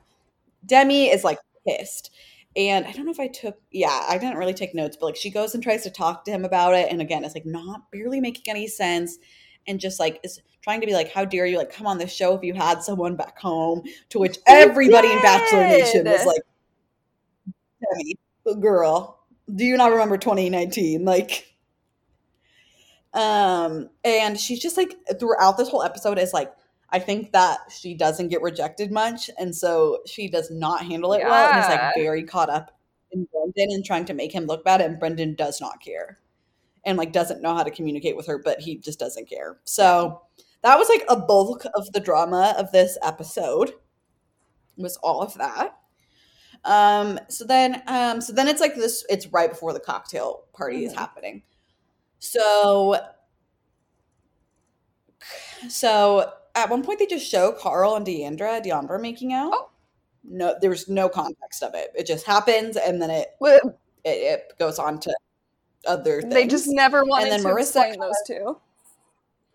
Demi 0.67 1.07
is 1.07 1.25
like 1.25 1.39
pissed. 1.67 2.11
And 2.57 2.85
I 2.87 2.93
don't 2.93 3.07
know 3.07 3.11
if 3.11 3.21
I 3.21 3.29
took 3.29 3.57
yeah, 3.71 4.05
I 4.09 4.19
didn't 4.19 4.37
really 4.37 4.55
take 4.55 4.75
notes, 4.75 4.97
but 5.01 5.07
like 5.07 5.17
she 5.17 5.31
goes 5.31 5.55
and 5.55 5.63
tries 5.63 5.83
to 5.85 5.91
talk 5.91 6.25
to 6.25 6.31
him 6.31 6.45
about 6.45 6.75
it. 6.75 6.93
And 6.93 7.01
again, 7.01 7.25
it's 7.25 7.35
like 7.35 7.47
not 7.47 7.91
barely 7.91 8.21
making 8.21 8.45
any 8.49 8.69
sense. 8.69 9.19
And 9.67 9.81
just 9.81 9.99
like 9.99 10.21
is 10.23 10.41
trying 10.61 10.81
to 10.83 10.87
be 10.87 10.93
like, 10.93 11.11
how 11.11 11.25
dare 11.25 11.47
you 11.47 11.57
like 11.57 11.73
come 11.73 11.87
on 11.87 11.97
this 11.99 12.13
show 12.13 12.35
if 12.35 12.43
you 12.43 12.53
had 12.53 12.83
someone 12.83 13.17
back 13.17 13.39
home? 13.39 13.83
To 14.11 14.19
which 14.19 14.39
everybody 14.47 15.11
in 15.11 15.23
Bachelor 15.23 15.61
Nation 15.65 16.05
was 16.05 16.27
like, 16.27 16.43
Demi, 17.81 18.61
girl, 18.61 19.21
do 19.55 19.65
you 19.65 19.77
not 19.77 19.93
remember 19.93 20.19
2019? 20.19 21.05
Like 21.05 21.48
um, 23.15 23.89
and 24.05 24.39
she's 24.39 24.61
just 24.61 24.77
like 24.77 24.95
throughout 25.19 25.57
this 25.57 25.69
whole 25.69 25.83
episode 25.83 26.19
is 26.19 26.33
like, 26.33 26.53
I 26.91 26.99
think 26.99 27.33
that 27.33 27.59
she 27.71 27.95
doesn't 27.95 28.29
get 28.29 28.43
rejected 28.43 28.91
much, 28.91 29.31
and 29.39 29.55
so 29.55 29.99
she 30.07 30.29
does 30.29 30.51
not 30.51 30.85
handle 30.85 31.13
it 31.13 31.23
well, 31.25 31.51
and 31.51 31.61
is 31.61 31.69
like 31.69 31.95
very 31.97 32.23
caught 32.25 32.51
up 32.51 32.79
in 33.13 33.27
Brendan 33.33 33.75
and 33.75 33.85
trying 33.85 34.05
to 34.07 34.15
make 34.15 34.33
him 34.33 34.47
look 34.47 34.65
bad, 34.65 34.81
and 34.81 34.99
Brendan 34.99 35.35
does 35.35 35.61
not 35.61 35.81
care, 35.83 36.19
and 36.85 36.97
like 36.97 37.13
doesn't 37.13 37.43
know 37.43 37.55
how 37.55 37.63
to 37.63 37.71
communicate 37.71 38.17
with 38.17 38.27
her, 38.27 38.39
but 38.39 38.61
he 38.61 38.77
just 38.77 38.99
doesn't 38.99 39.29
care. 39.29 39.59
So 39.65 40.23
that 40.63 40.79
was 40.79 40.89
like 40.89 41.05
a 41.09 41.17
bulk 41.17 41.65
of 41.75 41.93
the 41.93 42.01
drama 42.01 42.55
of 42.59 42.73
this 42.73 42.97
episode. 43.03 43.73
Was 44.77 44.97
all 44.99 45.21
of 45.23 45.35
that. 45.35 45.77
Um, 46.65 47.19
so 47.29 47.45
then, 47.45 47.83
um, 47.87 48.21
so 48.21 48.33
then 48.33 48.49
it's 48.49 48.61
like 48.61 48.75
this. 48.75 49.05
It's 49.09 49.27
right 49.29 49.51
before 49.51 49.73
the 49.73 49.81
cocktail 49.81 50.45
party 50.53 50.85
is 50.85 50.93
Mhm. 50.93 50.97
happening. 50.97 51.43
So, 52.19 52.97
so 55.69 56.33
at 56.55 56.71
one 56.71 56.83
point 56.83 56.99
they 56.99 57.07
just 57.07 57.29
show 57.29 57.53
Karl 57.53 57.95
and 57.97 58.07
Deandra, 58.07 58.63
Deandra 58.65 59.01
making 59.01 59.33
out. 59.33 59.53
Oh. 59.53 59.71
No, 60.25 60.55
there's 60.61 60.89
no 60.89 61.09
context 61.09 61.63
of 61.63 61.75
it. 61.75 61.91
It 61.97 62.07
just 62.07 62.27
happens, 62.27 62.77
and 62.77 63.01
then 63.01 63.09
it 63.11 63.29
Well, 63.41 63.79
it, 64.05 64.09
it 64.11 64.53
goes 64.59 64.79
on 64.79 64.99
to 65.01 65.15
other 65.87 66.21
things. 66.21 66.35
They 66.35 66.47
just 66.47 66.69
never 66.69 67.05
wanted 67.05 67.33
and 67.33 67.33
then 67.33 67.43
to 67.43 67.49
Maurissa 67.49 67.89
explain 67.89 68.01
those 68.01 68.15
two. 68.27 68.59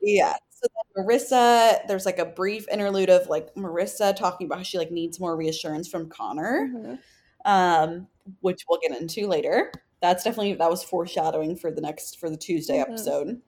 Yeah. 0.02 0.34
So 0.50 0.68
then 0.96 1.06
Maurissa, 1.06 1.86
there's 1.88 2.06
like 2.06 2.20
a 2.20 2.26
brief 2.26 2.68
interlude 2.70 3.10
of 3.10 3.28
like 3.30 3.54
Maurissa 3.56 4.16
talking 4.16 4.48
about 4.48 4.60
how 4.60 4.64
she 4.64 4.78
like 4.78 4.92
needs 4.92 5.20
more 5.20 5.36
reassurance 5.36 5.88
from 5.88 6.10
Connor, 6.10 6.70
Mhm. 6.74 7.00
um, 7.46 8.08
which 8.42 8.64
we'll 8.70 8.80
get 8.80 9.00
into 9.00 9.28
later. 9.28 9.72
That's 10.04 10.26
definitely 10.26 10.54
that 10.56 10.70
was 10.70 10.84
foreshadowing 10.84 11.56
for 11.56 11.72
the 11.72 11.80
next 11.80 12.20
for 12.20 12.30
the 12.30 12.36
Tuesday 12.36 12.76
Mhm. 12.80 12.82
episode. 12.82 13.42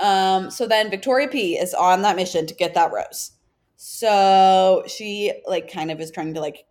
Um, 0.00 0.48
so 0.48 0.64
then 0.68 0.90
Victoria 0.90 1.26
P 1.26 1.58
is 1.58 1.74
on 1.74 2.02
that 2.02 2.14
mission 2.14 2.46
to 2.46 2.54
get 2.54 2.74
that 2.74 2.92
rose. 2.92 3.32
So 3.74 4.84
she 4.86 5.32
like 5.48 5.68
kind 5.70 5.90
of 5.90 6.00
is 6.00 6.12
trying 6.12 6.34
to 6.34 6.40
like 6.40 6.66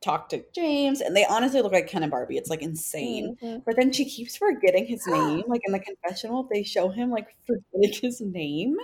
talk 0.00 0.28
to 0.30 0.44
James, 0.52 1.00
and 1.00 1.14
they 1.14 1.24
honestly 1.24 1.62
look 1.62 1.70
like 1.72 1.86
Ken 1.86 2.02
and 2.02 2.10
Barbie. 2.10 2.36
It's 2.36 2.50
like 2.50 2.62
insane. 2.62 3.36
Mhm. 3.40 3.62
But 3.64 3.76
then 3.76 3.92
she 3.92 4.06
keeps 4.06 4.36
forgetting 4.36 4.86
his 4.86 5.06
name. 5.06 5.44
Like 5.46 5.60
in 5.64 5.72
the 5.72 5.78
confessional, 5.78 6.42
they 6.50 6.64
show 6.64 6.88
him 6.88 7.10
like 7.12 7.28
forgetting 7.46 7.92
his 8.02 8.20
name. 8.20 8.76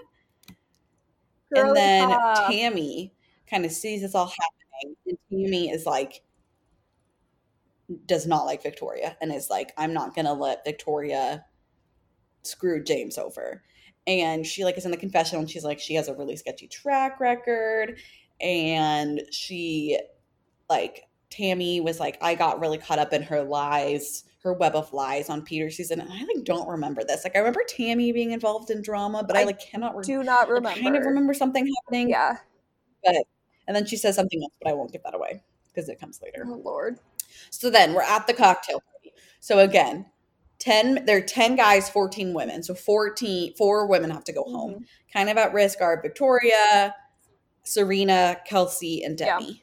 and 1.57 1.75
then 1.75 2.09
pop. 2.11 2.49
Tammy 2.49 3.13
kind 3.51 3.65
of 3.65 3.73
sees 3.73 4.03
this 4.03 4.15
all 4.15 4.27
happening. 4.27 4.97
And 5.07 5.19
Tammy 5.31 5.71
is 5.71 5.85
like, 5.87 6.23
does 8.07 8.27
not 8.27 8.45
like 8.45 8.63
Victoria 8.63 9.17
and 9.21 9.33
is 9.33 9.51
like, 9.51 9.73
I'm 9.77 9.93
not 9.93 10.15
to 10.15 10.33
let 10.33 10.65
Victoria 10.65 11.45
screw 12.43 12.83
James 12.83 13.19
over. 13.19 13.63
And 14.07 14.47
she 14.47 14.65
like 14.65 14.79
is 14.79 14.85
in 14.85 14.91
the 14.91 14.97
confessional 14.97 15.41
and 15.41 15.51
she's 15.51 15.65
like, 15.65 15.79
she 15.79 15.95
has 15.95 16.09
a 16.09 16.15
really 16.15 16.37
sketchy 16.37 16.67
track 16.69 17.21
record. 17.21 17.99
And 18.41 19.23
she 19.31 19.99
like 20.69 21.05
Tammy 21.31 21.81
was 21.81 22.01
like, 22.01 22.19
I 22.23 22.35
got 22.35 22.61
really 22.61 22.79
caught 22.79 22.99
up 22.99 23.13
in 23.13 23.23
her 23.23 23.43
lies, 23.43 24.25
her 24.43 24.53
web 24.55 24.75
of 24.75 24.93
lies 24.93 25.29
on 25.29 25.43
Peter's 25.43 25.77
season. 25.77 26.01
And 26.01 26.11
I 26.11 26.21
like 26.21 26.45
don't 26.45 26.69
remember 26.69 27.05
this. 27.05 27.25
Like 27.25 27.37
I 27.37 27.41
remember 27.41 27.63
Tammy 27.69 28.13
being 28.13 28.33
involved 28.33 28.71
in 28.71 28.81
drama, 28.83 29.23
but 29.25 29.37
I, 29.37 29.43
I 29.43 29.45
like 29.45 29.61
cannot 29.61 29.97
re- 29.97 30.05
Do 30.05 30.23
not 30.23 30.49
I 30.49 30.53
remember. 30.53 30.81
kind 30.81 30.97
of 30.97 31.05
remember 31.05 31.35
something 31.35 31.71
happening. 31.85 32.11
Yeah. 32.11 32.37
But 33.05 33.17
and 33.67 33.77
then 33.77 33.85
she 33.85 33.97
says 33.97 34.15
something 34.17 34.43
else, 34.43 34.55
but 34.63 34.71
I 34.71 34.75
won't 34.75 34.91
give 34.93 35.03
that 35.03 35.15
away 35.15 35.43
because 35.67 35.89
it 35.91 36.01
comes 36.01 36.21
later. 36.23 36.45
Oh 36.49 36.61
Lord. 36.65 36.99
So 37.51 37.71
then 37.71 37.95
we're 37.95 38.03
at 38.03 38.27
the 38.27 38.35
cocktail 38.35 38.81
party. 38.81 39.13
So 39.41 39.59
again, 39.61 40.07
10 40.59 41.05
there 41.07 41.19
are 41.19 41.21
10 41.21 41.57
guys, 41.57 41.89
14 41.89 42.35
women. 42.35 42.63
So 42.63 42.75
14 42.75 43.55
four 43.55 43.87
women 43.87 44.11
have 44.11 44.25
to 44.25 44.33
go 44.33 44.43
home. 44.45 44.75
Mhm. 44.81 44.85
Kind 45.13 45.31
of 45.31 45.37
at 45.37 45.53
risk 45.53 45.81
are 45.81 46.01
Victoria, 46.03 46.95
Serena, 47.65 48.41
Kelsey, 48.47 49.03
and 49.05 49.19
Yeah. 49.19 49.39
Debbie. 49.39 49.63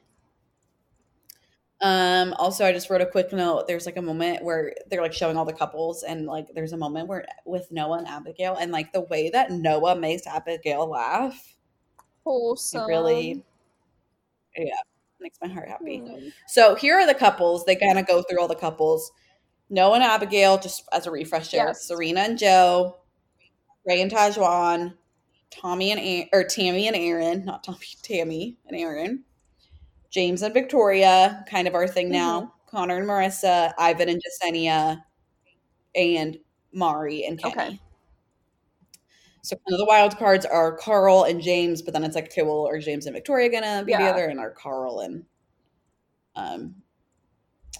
Um 1.81 2.33
also 2.39 2.65
I 2.65 2.71
just 2.71 2.89
wrote 2.89 3.01
a 3.01 3.05
quick 3.05 3.33
note. 3.33 3.67
There's 3.67 3.85
like 3.85 3.97
a 3.97 4.01
moment 4.01 4.43
where 4.43 4.73
they're 4.89 5.01
like 5.01 5.11
showing 5.13 5.35
all 5.35 5.43
the 5.45 5.53
couples 5.53 6.03
and 6.03 6.25
like 6.25 6.47
there's 6.55 6.71
a 6.71 6.77
moment 6.77 7.09
where 7.09 7.25
with 7.45 7.69
Noah 7.71 7.97
and 7.97 8.07
Abigail 8.07 8.55
and 8.55 8.71
like 8.71 8.93
the 8.93 9.01
way 9.01 9.29
that 9.31 9.51
Noah 9.51 9.95
makes 9.97 10.25
Abigail 10.25 10.87
laugh, 10.87 11.55
Wholesome. 12.23 12.87
really 12.87 13.43
yeah, 14.57 14.73
makes 15.19 15.37
my 15.41 15.47
heart 15.47 15.67
happy. 15.67 15.99
Mm. 15.99 16.31
So 16.47 16.75
here 16.75 16.95
are 16.95 17.07
the 17.07 17.13
couples. 17.13 17.65
They 17.65 17.75
kind 17.75 17.99
of 17.99 18.07
go 18.07 18.21
through 18.21 18.39
all 18.39 18.47
the 18.47 18.55
couples. 18.55 19.11
Noah 19.69 19.95
and 19.95 20.03
Abigail, 20.03 20.57
just 20.57 20.83
as 20.91 21.07
a 21.07 21.11
refresher. 21.11 21.57
Yes. 21.57 21.87
Serena 21.87 22.21
and 22.21 22.37
Joe, 22.37 22.97
Ray 23.85 24.01
and 24.01 24.11
Tahzjuan, 24.11 24.93
Tommy 25.49 25.91
and 25.91 25.99
A- 25.99 26.29
or 26.33 26.43
Tammy 26.43 26.87
and 26.87 26.95
Aaron, 26.95 27.45
not 27.45 27.63
Tommy, 27.63 27.79
Tammy 28.03 28.57
and 28.67 28.77
Aaron. 28.79 29.23
James 30.11 30.43
and 30.43 30.53
Victoria, 30.53 31.43
kind 31.49 31.67
of 31.67 31.75
our 31.75 31.87
thing 31.87 32.09
now. 32.09 32.53
Connor 32.67 32.97
and 32.97 33.07
Maurissa, 33.07 33.73
Ivan 33.77 34.09
and 34.09 34.21
Jessenia, 34.21 35.03
and 35.93 36.37
Mari 36.71 37.25
and 37.25 37.39
Kenny. 37.39 37.53
Okay. 37.53 37.79
So 39.45 39.55
kind 39.57 39.73
of 39.73 39.77
the 39.79 39.85
wild 39.85 40.17
cards 40.17 40.45
are 40.45 40.75
Karl 40.77 41.23
and 41.23 41.39
James, 41.41 41.81
but 41.81 41.93
then 41.93 42.03
it's 42.03 42.15
like, 42.15 42.25
okay, 42.31 42.41
well, 42.41 42.67
are 42.67 42.79
James 42.79 43.05
and 43.05 43.13
Victoria 43.13 43.49
gonna 43.49 43.83
be 43.85 43.91
Yeah. 43.91 43.99
together, 43.99 44.25
and 44.25 44.39
are 44.39 44.51
Karl 44.51 45.01
and 45.01 45.23
um 46.35 46.75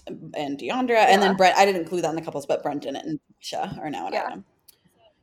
and 0.06 0.58
Deandra, 0.58 0.98
and 1.06 1.20
then 1.20 1.36
Brent. 1.36 1.56
I 1.56 1.64
didn't 1.64 1.82
include 1.82 2.04
that 2.04 2.10
in 2.10 2.16
the 2.16 2.22
couples, 2.22 2.46
but 2.46 2.62
Brendan 2.62 2.94
and 2.96 3.18
Sha 3.40 3.68
are 3.80 3.90
now 3.90 4.06
an 4.06 4.12
Yeah. 4.12 4.26
item. 4.26 4.44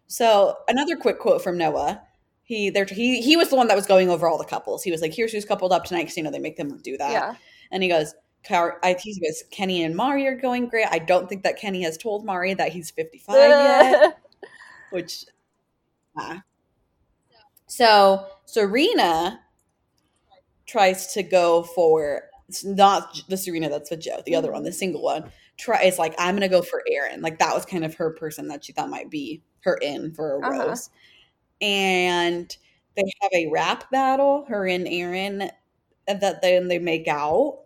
So 0.08 0.58
another 0.68 0.98
quick 0.98 1.20
quote 1.20 1.42
from 1.42 1.58
Noah. 1.58 2.02
He 2.44 2.70
there 2.70 2.86
he 2.86 3.22
he 3.22 3.38
was 3.38 3.50
the 3.50 3.56
one 3.56 3.68
that 3.70 3.76
was 3.76 3.86
going 3.86 4.10
over 4.10 4.28
all 4.28 4.38
the 4.38 4.44
couples. 4.44 4.84
He 4.84 4.92
was 4.92 5.02
like, 5.02 5.14
"Here's 5.14 5.32
who's 5.32 5.46
coupled 5.46 5.72
up 5.72 5.86
tonight," 5.86 6.04
because 6.04 6.18
you 6.18 6.24
know 6.24 6.32
they 6.32 6.40
make 6.40 6.58
them 6.58 6.78
do 6.84 6.98
that. 6.98 7.12
Yeah. 7.12 7.36
And 7.72 7.82
he 7.82 7.88
goes, 7.90 8.14
Car- 8.46 8.80
I, 8.84 8.98
he 9.02 9.18
goes, 9.22 9.44
Kenny 9.52 9.84
and 9.84 9.96
Mari 9.96 10.28
are 10.28 10.36
going 10.36 10.68
great. 10.68 10.88
I 10.92 11.00
don't 11.00 11.30
think 11.30 11.44
that 11.44 11.58
Kenny 11.58 11.82
has 11.84 11.98
told 11.98 12.26
Mari 12.26 12.54
that 12.56 12.74
he's 12.74 12.92
55 12.92 13.38
yet 13.38 14.18
which 14.92 15.26
ah. 16.18 16.44
so 17.68 18.26
Serena 18.46 19.40
tries 20.66 21.14
to 21.14 21.24
go 21.24 21.64
for 21.64 22.24
it's 22.50 22.64
not 22.64 23.20
the 23.30 23.38
Serena 23.38 23.70
that's 23.70 23.90
with 23.90 24.02
Joe, 24.02 24.22
the 24.26 24.36
other 24.36 24.52
one, 24.52 24.64
the 24.64 24.72
single 24.72 25.02
one. 25.02 25.32
Try 25.58 25.84
is 25.84 25.98
like 25.98 26.14
I'm 26.18 26.36
gonna 26.36 26.50
go 26.50 26.62
for 26.62 26.84
Aaron. 26.92 27.22
Like 27.22 27.40
that 27.40 27.54
was 27.54 27.66
kind 27.66 27.86
of 27.86 27.96
her 27.96 28.12
person 28.12 28.48
that 28.50 28.66
she 28.66 28.74
thought 28.74 28.90
might 28.90 29.10
be 29.10 29.42
her 29.64 29.76
in 29.82 30.14
for 30.14 30.36
a 30.36 30.40
Uh-huh. 30.48 30.68
rose. 30.70 30.90
And 31.62 32.56
they 32.96 33.04
have 33.22 33.32
a 33.34 33.48
rap 33.52 33.90
battle, 33.92 34.46
her 34.50 34.68
and 34.68 34.88
Aaron, 34.88 35.50
that 36.08 36.42
then 36.42 36.68
they 36.68 36.80
make 36.80 37.08
out. 37.08 37.62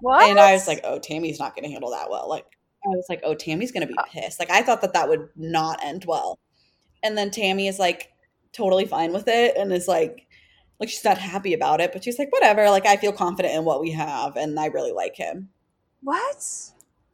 what? 0.00 0.28
And 0.28 0.38
I 0.40 0.52
was 0.54 0.68
like, 0.68 0.80
oh, 0.84 0.98
Tammy's 0.98 1.38
not 1.40 1.54
going 1.56 1.64
to 1.64 1.70
handle 1.72 1.90
that 1.92 2.10
well. 2.10 2.28
Like, 2.28 2.46
I 2.84 2.88
was 2.90 3.06
like, 3.08 3.20
oh, 3.24 3.34
Tammy's 3.34 3.72
going 3.72 3.86
to 3.86 3.92
be 3.92 3.98
Uh. 3.98 4.04
pissed. 4.04 4.38
Like, 4.40 4.50
I 4.50 4.62
thought 4.62 4.82
that 4.82 4.92
that 4.94 5.08
would 5.08 5.28
not 5.36 5.80
end 5.84 6.04
well. 6.06 6.38
And 7.04 7.16
then 7.16 7.30
Tammy 7.30 7.68
is 7.68 7.78
like 7.78 8.12
totally 8.52 8.86
fine 8.86 9.12
with 9.12 9.28
it 9.28 9.56
and 9.56 9.72
is 9.72 9.86
like, 9.86 10.26
like 10.80 10.88
she's 10.88 11.04
not 11.04 11.18
happy 11.18 11.52
about 11.54 11.80
it, 11.80 11.92
but 11.92 12.02
she's 12.02 12.18
like, 12.18 12.32
whatever. 12.32 12.68
Like, 12.70 12.86
I 12.86 12.96
feel 12.96 13.12
confident 13.12 13.54
in 13.54 13.64
what 13.64 13.80
we 13.80 13.92
have, 13.92 14.36
and 14.36 14.58
I 14.58 14.66
really 14.66 14.90
like 14.92 15.14
him. 15.16 15.50
what? 16.02 16.44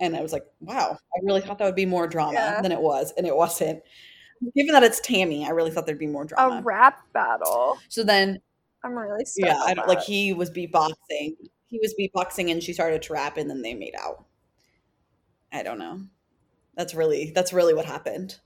And 0.00 0.16
I 0.16 0.22
was 0.22 0.32
like, 0.32 0.46
wow, 0.60 0.96
I 1.14 1.18
really 1.22 1.42
thought 1.42 1.58
that 1.58 1.66
would 1.66 1.74
be 1.74 1.84
more 1.84 2.06
drama 2.08 2.32
Yeah. 2.32 2.62
than 2.62 2.72
it 2.72 2.80
was, 2.80 3.12
and 3.18 3.26
it 3.26 3.36
wasn't. 3.36 3.82
Given 4.56 4.72
that 4.72 4.82
it's 4.82 4.98
Tammy, 5.00 5.44
I 5.44 5.50
really 5.50 5.70
thought 5.70 5.84
there'd 5.84 5.98
be 5.98 6.06
more 6.06 6.24
drama. 6.24 6.56
A 6.60 6.62
rap 6.62 7.00
battle. 7.12 7.76
so 7.90 8.02
then 8.02 8.40
I'm 8.82 8.96
really 8.96 9.26
yeah, 9.36 9.58
I 9.58 9.74
don't 9.74 9.86
like 9.88 10.00
he 10.00 10.32
was 10.32 10.50
beatboxing. 10.50 11.36
He 11.66 11.78
was 11.82 11.94
beatboxing 12.00 12.50
and 12.50 12.62
she 12.62 12.72
started 12.72 13.02
to 13.02 13.12
rap 13.12 13.36
and 13.36 13.50
then 13.50 13.60
they 13.60 13.74
made 13.74 13.94
out. 14.00 14.24
I 15.52 15.62
don't 15.62 15.78
know. 15.78 16.00
That's 16.76 16.94
really 16.94 17.32
that's 17.34 17.52
really 17.52 17.74
what 17.74 17.84
happened. 17.84 18.40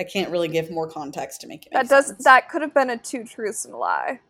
I 0.00 0.04
can't 0.04 0.30
really 0.30 0.48
give 0.48 0.70
more 0.70 0.88
context 0.88 1.42
to 1.42 1.46
make 1.46 1.66
it. 1.66 1.72
That 1.72 1.82
Make 1.82 1.90
does 1.90 2.06
sense. 2.08 2.24
that 2.24 2.48
could 2.48 2.62
have 2.62 2.72
been 2.74 2.90
a 2.90 2.96
two 2.96 3.22
truths 3.24 3.64
and 3.66 3.74
a 3.74 3.76
lie. 3.76 4.20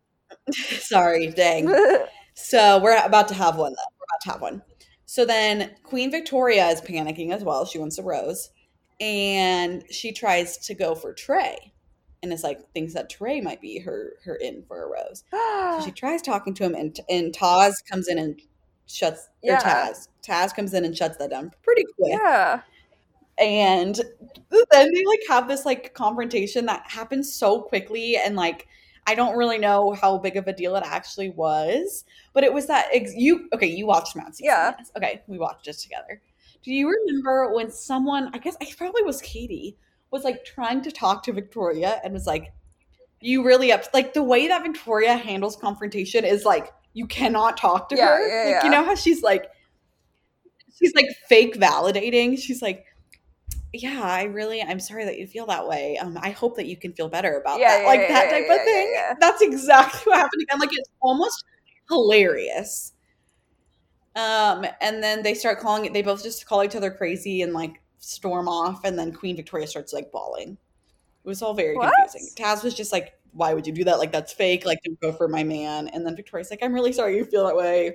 Sorry, 0.52 1.28
dang. 1.28 1.74
So 2.34 2.80
we're 2.80 2.96
about 3.04 3.28
to 3.28 3.34
have 3.34 3.56
one. 3.56 3.72
Though. 3.72 3.92
We're 3.98 4.04
about 4.08 4.20
to 4.22 4.30
have 4.30 4.40
one. 4.40 4.62
So 5.04 5.26
then 5.26 5.72
Queen 5.82 6.10
Victoria 6.10 6.68
is 6.68 6.80
panicking 6.80 7.32
as 7.32 7.44
well. 7.44 7.66
She 7.66 7.78
wants 7.78 7.98
a 7.98 8.02
rose, 8.02 8.50
and 8.98 9.84
she 9.90 10.10
tries 10.12 10.56
to 10.58 10.74
go 10.74 10.94
for 10.94 11.12
Tre, 11.12 11.58
and 12.22 12.32
it's 12.32 12.42
like 12.44 12.60
thinks 12.72 12.94
that 12.94 13.10
Tre 13.10 13.42
might 13.42 13.60
be 13.60 13.78
her 13.80 14.14
her 14.24 14.36
in 14.36 14.62
for 14.62 14.84
a 14.84 14.88
rose. 14.88 15.24
So 15.80 15.84
she 15.84 15.90
tries 15.90 16.22
talking 16.22 16.54
to 16.54 16.64
him, 16.64 16.74
and 16.74 16.98
and 17.10 17.34
Taz 17.34 17.74
comes 17.84 18.08
in 18.08 18.16
and 18.18 18.40
shuts. 18.86 19.28
Or 19.42 19.50
Yeah. 19.50 19.60
Taz, 19.60 20.08
Taz 20.26 20.54
comes 20.54 20.72
in 20.72 20.86
and 20.86 20.96
shuts 20.96 21.18
that 21.18 21.28
down 21.30 21.50
pretty 21.62 21.84
quick. 21.98 22.12
yeah. 22.12 22.62
And 23.40 23.94
then 24.50 24.92
they 24.92 25.04
like 25.06 25.20
have 25.28 25.48
this 25.48 25.64
like 25.64 25.94
confrontation 25.94 26.66
that 26.66 26.82
happens 26.90 27.32
so 27.34 27.62
quickly, 27.62 28.16
and 28.16 28.36
like 28.36 28.68
I 29.06 29.14
don't 29.14 29.36
really 29.36 29.58
know 29.58 29.92
how 29.92 30.18
big 30.18 30.36
of 30.36 30.46
a 30.46 30.52
deal 30.52 30.76
it 30.76 30.82
actually 30.86 31.30
was, 31.30 32.04
but 32.34 32.44
it 32.44 32.52
was 32.52 32.66
that 32.66 32.88
ex- 32.92 33.14
you 33.16 33.48
okay. 33.54 33.66
You 33.66 33.86
watched 33.86 34.14
Mad 34.16 34.34
Season, 34.34 34.44
Yeah. 34.46 34.74
yes. 34.78 34.92
Okay, 34.96 35.22
we 35.26 35.38
watched 35.38 35.66
it 35.68 35.78
together. 35.78 36.20
Do 36.62 36.72
you 36.74 36.90
remember 36.90 37.54
when 37.54 37.70
someone? 37.70 38.30
I 38.34 38.38
guess 38.38 38.56
I 38.60 38.66
probably 38.76 39.02
was 39.02 39.22
Katie 39.22 39.76
was 40.10 40.24
like 40.24 40.44
trying 40.44 40.82
to 40.82 40.90
talk 40.92 41.22
to 41.22 41.32
Victoria 41.32 42.00
and 42.04 42.12
was 42.12 42.26
like, 42.26 42.52
"You 43.20 43.42
really 43.44 43.72
up 43.72 43.84
like 43.94 44.12
the 44.12 44.22
way 44.22 44.48
that 44.48 44.62
Victoria 44.62 45.16
handles 45.16 45.56
confrontation 45.56 46.24
is 46.26 46.44
like 46.44 46.72
you 46.92 47.06
cannot 47.06 47.56
talk 47.56 47.88
to 47.88 47.96
Yeah, 47.96 48.06
her. 48.08 48.28
yeah, 48.50 48.54
like 48.56 48.64
you 48.64 48.70
know 48.70 48.84
how 48.84 48.94
she's 48.94 49.22
like 49.22 49.50
she's 50.78 50.94
like 50.94 51.06
fake 51.28 51.56
validating. 51.56 52.38
She's 52.38 52.62
like, 52.62 52.84
yeah, 53.72 54.00
I 54.02 54.24
really, 54.24 54.62
I'm 54.62 54.80
sorry 54.80 55.04
that 55.04 55.18
you 55.18 55.26
feel 55.26 55.46
that 55.46 55.66
way. 55.66 55.96
Um, 55.98 56.18
I 56.20 56.30
hope 56.30 56.56
that 56.56 56.66
you 56.66 56.76
can 56.76 56.92
feel 56.92 57.08
better 57.08 57.38
about 57.38 57.60
Yeah, 57.60 57.68
that, 57.68 57.82
yeah, 57.82 57.86
like 57.88 58.00
yeah, 58.00 58.08
that 58.08 58.30
type 58.30 58.50
of 58.50 58.64
thing. 58.64 58.94
That's 59.20 59.42
exactly 59.42 60.00
what 60.10 60.18
happened 60.18 60.42
again. 60.42 60.58
Like 60.60 60.70
it's 60.72 60.90
almost 61.00 61.44
hilarious. 61.88 62.92
Um, 64.16 64.66
and 64.80 65.02
then 65.02 65.22
they 65.22 65.34
start 65.34 65.60
calling 65.60 65.84
it. 65.84 65.92
They 65.92 66.02
both 66.02 66.22
just 66.22 66.46
call 66.46 66.64
each 66.64 66.74
other 66.74 66.90
crazy 66.90 67.42
and 67.42 67.52
like 67.52 67.80
storm 67.98 68.48
off. 68.48 68.84
And 68.84 68.98
then 68.98 69.12
Queen 69.12 69.36
Victoria 69.36 69.66
starts 69.66 69.92
like 69.92 70.10
bawling. 70.10 70.58
It 71.24 71.28
was 71.28 71.42
all 71.42 71.54
very 71.54 71.76
What? 71.76 71.92
confusing. 71.94 72.30
Taz 72.36 72.64
was 72.64 72.74
just 72.74 72.92
like, 72.92 73.14
"Why 73.32 73.54
would 73.54 73.66
you 73.66 73.72
do 73.72 73.84
that? 73.84 73.98
Like 73.98 74.12
that's 74.12 74.32
fake. 74.32 74.66
Like 74.66 74.80
don't 74.84 75.00
go 75.00 75.12
for 75.12 75.28
my 75.28 75.44
man." 75.44 75.88
And 75.88 76.06
then 76.06 76.16
Victoria's 76.16 76.50
like, 76.50 76.62
"I'm 76.62 76.74
really 76.74 76.92
sorry 76.92 77.16
you 77.16 77.24
feel 77.24 77.46
that 77.46 77.56
way." 77.56 77.94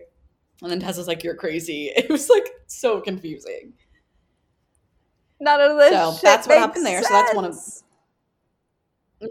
And 0.61 0.71
then 0.71 0.81
Taz 0.81 0.97
was 0.97 1.07
like, 1.07 1.23
"You're 1.23 1.35
crazy." 1.35 1.91
It 1.97 2.09
was 2.09 2.29
like 2.29 2.47
so 2.67 3.01
confusing. 3.01 3.73
None 5.45 5.61
of 5.61 5.77
this. 5.77 5.91
So, 5.91 6.17
that's 6.23 6.47
what 6.47 6.57
happened 6.57 6.85
there. 6.85 7.01
So 7.03 7.09
that's 7.13 7.35
one 7.35 7.45
of- 7.45 7.57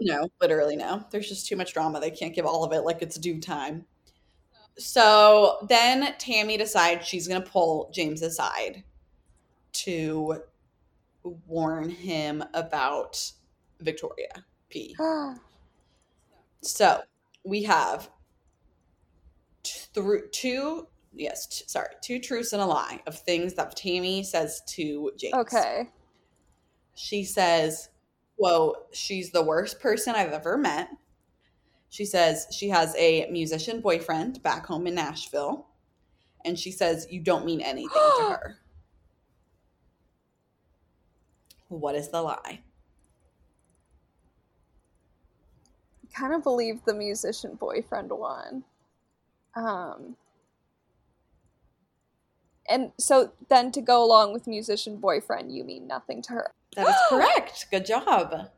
No, 0.01 0.29
literally 0.41 0.75
no. 0.77 1.05
There's 1.11 1.27
just 1.29 1.45
too 1.47 1.55
much 1.55 1.73
drama. 1.73 1.99
They 1.99 2.09
can't 2.11 2.33
give 2.33 2.45
all 2.45 2.63
of 2.63 2.71
it 2.73 2.81
like 2.81 3.01
it's 3.01 3.17
due 3.17 3.39
time. 3.39 3.85
So 4.77 5.65
then 5.69 6.15
Tammy 6.17 6.57
decides 6.57 7.05
she's 7.07 7.27
going 7.27 7.41
to 7.41 7.49
pull 7.49 7.89
James 7.93 8.21
aside 8.21 8.83
to 9.73 10.41
warn 11.47 11.89
him 11.89 12.43
about 12.53 13.31
Victoria 13.81 14.43
P. 14.69 14.95
So 16.61 17.01
we 17.43 17.63
have 17.63 18.09
through 19.93 20.29
two, 20.29 20.87
yes, 21.13 21.47
t- 21.47 21.65
sorry, 21.67 21.93
two 22.01 22.19
truths 22.19 22.53
and 22.53 22.61
a 22.61 22.65
lie 22.65 23.01
of 23.07 23.17
things 23.17 23.53
that 23.55 23.75
Tammy 23.75 24.23
says 24.23 24.61
to 24.67 25.11
James. 25.17 25.33
okay. 25.35 25.89
She 26.95 27.23
says, 27.23 27.89
quote, 28.37 28.87
she's 28.93 29.31
the 29.31 29.43
worst 29.43 29.79
person 29.79 30.15
I've 30.15 30.31
ever 30.33 30.57
met. 30.57 30.89
She 31.89 32.05
says 32.05 32.47
she 32.51 32.69
has 32.69 32.95
a 32.97 33.29
musician 33.31 33.81
boyfriend 33.81 34.41
back 34.43 34.65
home 34.65 34.87
in 34.87 34.95
Nashville. 34.95 35.67
And 36.45 36.57
she 36.59 36.71
says 36.71 37.07
you 37.09 37.21
don't 37.21 37.45
mean 37.45 37.61
anything 37.61 37.89
to 37.89 38.23
her. 38.29 38.57
What 41.69 41.95
is 41.95 42.09
the 42.09 42.21
lie? 42.21 42.61
I 46.03 46.17
kind 46.17 46.33
of 46.33 46.43
believe 46.43 46.83
the 46.85 46.93
musician 46.93 47.55
boyfriend 47.55 48.11
one. 48.11 48.63
Um, 49.55 50.15
And 52.67 52.91
so 52.97 53.31
then 53.49 53.71
to 53.73 53.81
go 53.81 54.03
along 54.03 54.33
with 54.33 54.47
musician 54.47 54.97
boyfriend, 54.97 55.55
you 55.55 55.63
mean 55.63 55.87
nothing 55.87 56.21
to 56.23 56.33
her. 56.33 56.51
That 56.75 56.87
is 56.87 56.95
correct. 57.09 57.67
Good 57.71 57.85
job. 57.85 58.49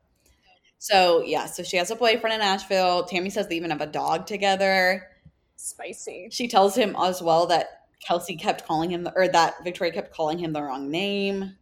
So 0.80 1.22
yeah, 1.22 1.46
so 1.46 1.64
she 1.64 1.78
has 1.78 1.90
a 1.92 1.96
boyfriend 1.96 2.34
in 2.34 2.40
Nashville. 2.40 3.06
Tammy 3.06 3.30
says 3.30 3.48
they 3.48 3.56
even 3.56 3.72
have 3.72 3.82
a 3.82 3.88
dog 3.88 4.28
together. 4.28 5.08
Spicy. 5.56 6.30
She 6.32 6.48
tells 6.48 6.76
him 6.76 6.96
as 7.00 7.22
well 7.22 7.48
that 7.48 7.88
Kelsey 8.06 8.36
kept 8.36 8.66
calling 8.68 8.92
him, 8.92 9.04
the, 9.04 9.14
or 9.16 9.28
that 9.28 9.64
Victoria 9.64 9.92
kept 9.92 10.14
calling 10.14 10.38
him 10.38 10.54
the 10.54 10.62
wrong 10.62 10.92
name. 10.92 11.56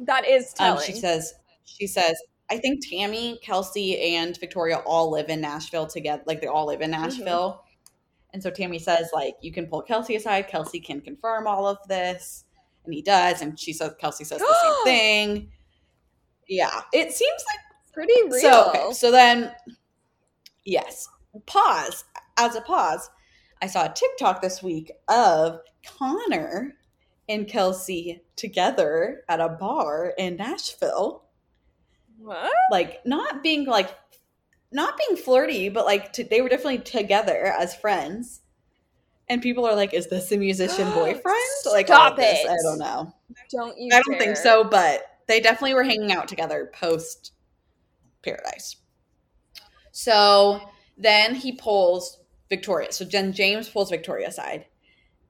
That 0.00 0.26
is 0.26 0.54
telling. 0.54 0.78
Um, 0.78 0.84
she 0.84 0.92
says, 0.92 1.34
she 1.64 1.86
says, 1.86 2.16
I 2.50 2.56
think 2.56 2.80
Tammy, 2.88 3.38
Kelsey, 3.42 4.14
and 4.16 4.38
Victoria 4.38 4.78
all 4.78 5.10
live 5.10 5.28
in 5.28 5.40
Nashville 5.40 5.86
together. 5.86 6.22
Like 6.26 6.40
they 6.40 6.46
all 6.46 6.66
live 6.66 6.80
in 6.80 6.90
Nashville. 6.92 7.64
And 8.32 8.42
so 8.42 8.50
Tammy 8.50 8.78
says, 8.78 9.10
like, 9.12 9.34
you 9.40 9.52
can 9.52 9.66
pull 9.66 9.82
Kelsey 9.82 10.16
aside. 10.16 10.48
Kelsey 10.48 10.80
can 10.80 11.00
confirm 11.00 11.46
all 11.46 11.66
of 11.66 11.78
this. 11.88 12.44
And 12.84 12.94
he 12.94 13.02
does. 13.02 13.42
And 13.42 13.58
she 13.58 13.72
says, 13.72 13.92
Kelsey 13.98 14.24
says 14.24 14.40
the 14.40 14.56
same 14.62 14.84
thing. 14.84 15.52
Yeah. 16.48 16.80
It 16.92 17.12
seems 17.12 17.44
like 17.52 17.60
Pretty 17.92 18.14
real. 18.30 18.40
so 18.40 18.68
okay, 18.70 18.92
so 18.92 19.10
then 19.10 19.52
yes, 20.64 21.08
pause. 21.46 22.04
As 22.36 22.54
a 22.54 22.60
pause, 22.60 23.10
I 23.60 23.66
saw 23.66 23.86
a 23.86 23.92
TikTok 23.92 24.40
this 24.40 24.62
week 24.62 24.92
of 25.08 25.60
Connor 25.84 26.76
and 27.28 27.48
Kelsey 27.48 28.22
together 28.36 29.24
at 29.28 29.40
a 29.40 29.48
bar 29.48 30.14
in 30.16 30.36
Nashville. 30.36 31.24
what? 32.18 32.52
Like 32.70 33.04
not 33.04 33.42
being 33.42 33.64
like 33.66 33.90
not 34.70 34.96
being 34.96 35.16
flirty, 35.20 35.68
but 35.68 35.84
like 35.84 36.12
t- 36.12 36.22
they 36.22 36.40
were 36.40 36.48
definitely 36.48 36.78
together 36.78 37.46
as 37.58 37.74
friends. 37.74 38.42
And 39.30 39.42
people 39.42 39.66
are 39.66 39.74
like, 39.74 39.92
"Is 39.92 40.06
this 40.06 40.30
a 40.32 40.36
musician 40.36 40.90
boyfriend?" 40.94 41.36
Like, 41.66 41.86
Stop 41.88 42.16
this. 42.16 42.44
it. 42.44 42.48
I 42.48 42.56
don't 42.62 42.78
know. 42.78 43.12
Don't 43.50 43.76
you? 43.76 43.90
I 43.92 44.00
don't 44.02 44.18
think 44.18 44.36
so, 44.36 44.62
but 44.64 45.02
they 45.28 45.40
definitely 45.40 45.74
were 45.74 45.84
hanging 45.84 46.12
out 46.12 46.26
together 46.26 46.70
post 46.74 47.32
Paradise. 48.22 48.76
So 49.92 50.60
then 50.96 51.34
he 51.34 51.52
pulls 51.52 52.18
Victoria. 52.48 52.92
So 52.92 53.04
Jen 53.04 53.32
James 53.32 53.68
pulls 53.68 53.90
Victoria 53.90 54.28
aside, 54.28 54.66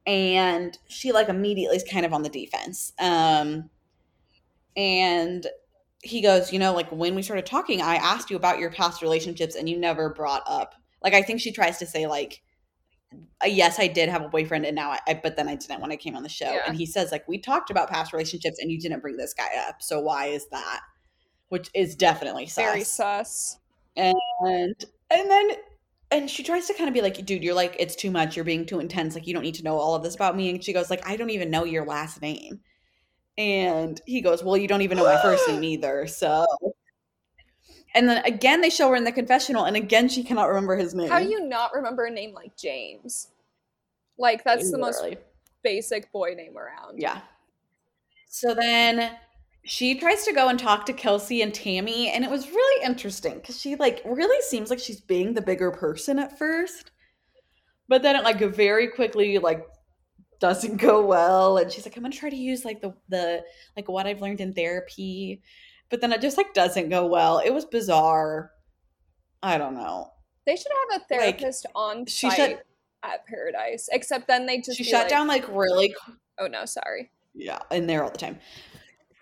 and 0.06 0.78
she 0.88 1.12
like 1.12 1.28
immediately 1.28 1.76
is 1.76 1.84
kind 1.84 2.06
of 2.06 2.12
on 2.14 2.22
the 2.22 2.28
defense. 2.28 2.92
Um, 2.98 3.68
and 4.76 5.46
he 6.02 6.22
goes, 6.22 6.52
you 6.52 6.58
know, 6.58 6.72
like 6.72 6.90
when 6.90 7.14
we 7.14 7.22
started 7.22 7.44
talking, 7.44 7.82
I 7.82 7.96
asked 7.96 8.30
you 8.30 8.36
about 8.36 8.60
your 8.60 8.70
past 8.70 9.02
relationships, 9.02 9.56
and 9.56 9.68
you 9.68 9.76
never 9.76 10.08
brought 10.14 10.42
up. 10.46 10.74
Like 11.02 11.14
I 11.14 11.22
think 11.22 11.40
she 11.40 11.52
tries 11.52 11.78
to 11.78 11.86
say 11.86 12.06
like. 12.06 12.42
Uh, 13.12 13.46
yes, 13.46 13.78
I 13.78 13.86
did 13.86 14.08
have 14.08 14.22
a 14.22 14.28
boyfriend, 14.28 14.66
and 14.66 14.74
now 14.74 14.90
I, 14.90 14.98
I. 15.06 15.14
But 15.14 15.36
then 15.36 15.48
I 15.48 15.54
didn't 15.54 15.80
when 15.80 15.92
I 15.92 15.96
came 15.96 16.16
on 16.16 16.22
the 16.22 16.28
show. 16.28 16.50
Yeah. 16.50 16.62
And 16.66 16.76
he 16.76 16.86
says, 16.86 17.12
like, 17.12 17.26
we 17.28 17.38
talked 17.38 17.70
about 17.70 17.88
past 17.88 18.12
relationships, 18.12 18.58
and 18.60 18.70
you 18.70 18.78
didn't 18.78 19.00
bring 19.00 19.16
this 19.16 19.32
guy 19.32 19.48
up. 19.68 19.80
So 19.80 20.00
why 20.00 20.26
is 20.26 20.46
that? 20.50 20.80
Which 21.48 21.70
is 21.74 21.96
definitely 21.96 22.46
sus. 22.46 22.64
very 22.64 22.84
sus. 22.84 23.58
and 23.96 24.14
and 25.10 25.30
then 25.30 25.50
and 26.10 26.30
she 26.30 26.42
tries 26.42 26.66
to 26.66 26.74
kind 26.74 26.88
of 26.88 26.94
be 26.94 27.02
like, 27.02 27.24
dude, 27.24 27.42
you're 27.42 27.54
like, 27.54 27.76
it's 27.78 27.94
too 27.94 28.10
much. 28.10 28.34
You're 28.34 28.44
being 28.44 28.64
too 28.64 28.80
intense. 28.80 29.14
Like, 29.14 29.26
you 29.26 29.34
don't 29.34 29.42
need 29.42 29.56
to 29.56 29.62
know 29.62 29.76
all 29.76 29.94
of 29.94 30.02
this 30.02 30.14
about 30.14 30.36
me. 30.36 30.50
And 30.50 30.64
she 30.64 30.72
goes, 30.72 30.90
like, 30.90 31.06
I 31.06 31.16
don't 31.16 31.30
even 31.30 31.50
know 31.50 31.64
your 31.64 31.84
last 31.84 32.22
name. 32.22 32.60
And 33.36 34.00
he 34.06 34.20
goes, 34.22 34.42
well, 34.42 34.56
you 34.56 34.66
don't 34.68 34.82
even 34.82 34.96
know 34.96 35.04
my 35.04 35.20
first 35.20 35.46
name 35.48 35.62
either. 35.64 36.06
So. 36.06 36.46
And 37.98 38.08
then 38.08 38.24
again, 38.24 38.60
they 38.60 38.70
show 38.70 38.88
her 38.90 38.94
in 38.94 39.02
the 39.02 39.10
confessional, 39.10 39.64
and 39.64 39.74
again, 39.74 40.08
she 40.08 40.22
cannot 40.22 40.46
remember 40.46 40.76
his 40.76 40.94
name. 40.94 41.08
How 41.08 41.18
do 41.18 41.28
you 41.28 41.48
not 41.48 41.74
remember 41.74 42.04
a 42.04 42.10
name 42.10 42.32
like 42.32 42.56
James? 42.56 43.26
Like 44.16 44.44
that's 44.44 44.70
the 44.70 44.78
most 44.78 45.04
basic 45.64 46.12
boy 46.12 46.34
name 46.36 46.56
around. 46.56 47.00
Yeah. 47.00 47.22
So 48.28 48.54
then 48.54 49.16
she 49.64 49.98
tries 49.98 50.22
to 50.26 50.32
go 50.32 50.46
and 50.46 50.60
talk 50.60 50.86
to 50.86 50.92
Kelsey 50.92 51.42
and 51.42 51.52
Tammy, 51.52 52.08
and 52.10 52.24
it 52.24 52.30
was 52.30 52.48
really 52.48 52.84
interesting 52.86 53.34
because 53.34 53.60
she 53.60 53.74
like 53.74 54.00
really 54.04 54.40
seems 54.42 54.70
like 54.70 54.78
she's 54.78 55.00
being 55.00 55.34
the 55.34 55.42
bigger 55.42 55.72
person 55.72 56.20
at 56.20 56.38
first, 56.38 56.92
but 57.88 58.02
then 58.02 58.14
it 58.14 58.22
like 58.22 58.38
very 58.38 58.86
quickly 58.86 59.38
like 59.38 59.66
doesn't 60.38 60.76
go 60.76 61.04
well, 61.04 61.58
and 61.58 61.72
she's 61.72 61.84
like, 61.84 61.96
I'm 61.96 62.04
gonna 62.04 62.14
try 62.14 62.30
to 62.30 62.36
use 62.36 62.64
like 62.64 62.80
the 62.80 62.94
the 63.08 63.42
like 63.76 63.88
what 63.88 64.06
I've 64.06 64.22
learned 64.22 64.40
in 64.40 64.54
therapy, 64.54 65.42
but 65.90 66.00
then 66.00 66.12
it 66.12 66.20
just 66.20 66.36
like 66.36 66.54
doesn't 66.54 66.88
go 66.90 67.06
well. 67.06 67.38
It 67.38 67.50
was 67.50 67.64
bizarre. 67.64 68.50
I 69.42 69.58
don't 69.58 69.74
know. 69.74 70.10
They 70.46 70.56
should 70.56 70.72
have 70.90 71.00
a 71.00 71.02
Like, 71.02 71.08
therapist 71.38 71.66
on 71.74 72.06
she 72.06 72.28
site 72.30 72.36
shut- 72.36 72.62
at 73.02 73.26
Paradise. 73.26 73.88
Except 73.92 74.26
then 74.26 74.46
they 74.46 74.58
just 74.60 74.76
She 74.78 74.84
shut 74.84 75.02
like, 75.02 75.08
down 75.10 75.26
like 75.28 75.46
really 75.48 75.94
Oh 76.38 76.46
no, 76.46 76.64
sorry. 76.64 77.10
yeah, 77.34 77.58
in 77.70 77.86
there 77.86 78.02
all 78.02 78.10
the 78.10 78.18
time. 78.18 78.38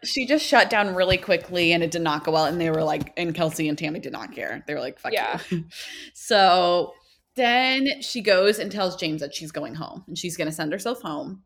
She 0.04 0.26
just 0.26 0.44
shut 0.46 0.70
down 0.70 0.94
really 0.94 1.16
quickly 1.16 1.72
and 1.72 1.82
it 1.82 1.90
did 1.90 2.02
not 2.02 2.22
go 2.24 2.32
well. 2.32 2.44
And 2.44 2.60
they 2.60 2.70
were 2.70 2.84
like, 2.84 3.12
and 3.16 3.34
Kelsey 3.34 3.68
and 3.68 3.76
Tammy 3.76 3.98
did 3.98 4.12
not 4.12 4.32
care. 4.34 4.62
They 4.66 4.74
were 4.74 4.80
like, 4.80 4.98
fuck 5.00 5.12
Yeah. 5.12 5.40
you. 5.50 5.64
so 6.14 6.92
then 7.34 8.02
she 8.02 8.20
goes 8.20 8.58
and 8.58 8.70
tells 8.70 8.96
James 8.96 9.20
that 9.20 9.34
she's 9.34 9.50
going 9.52 9.74
home 9.74 10.04
and 10.06 10.16
she's 10.16 10.36
going 10.36 10.48
to 10.48 10.54
send 10.54 10.72
herself 10.72 11.00
home. 11.02 11.42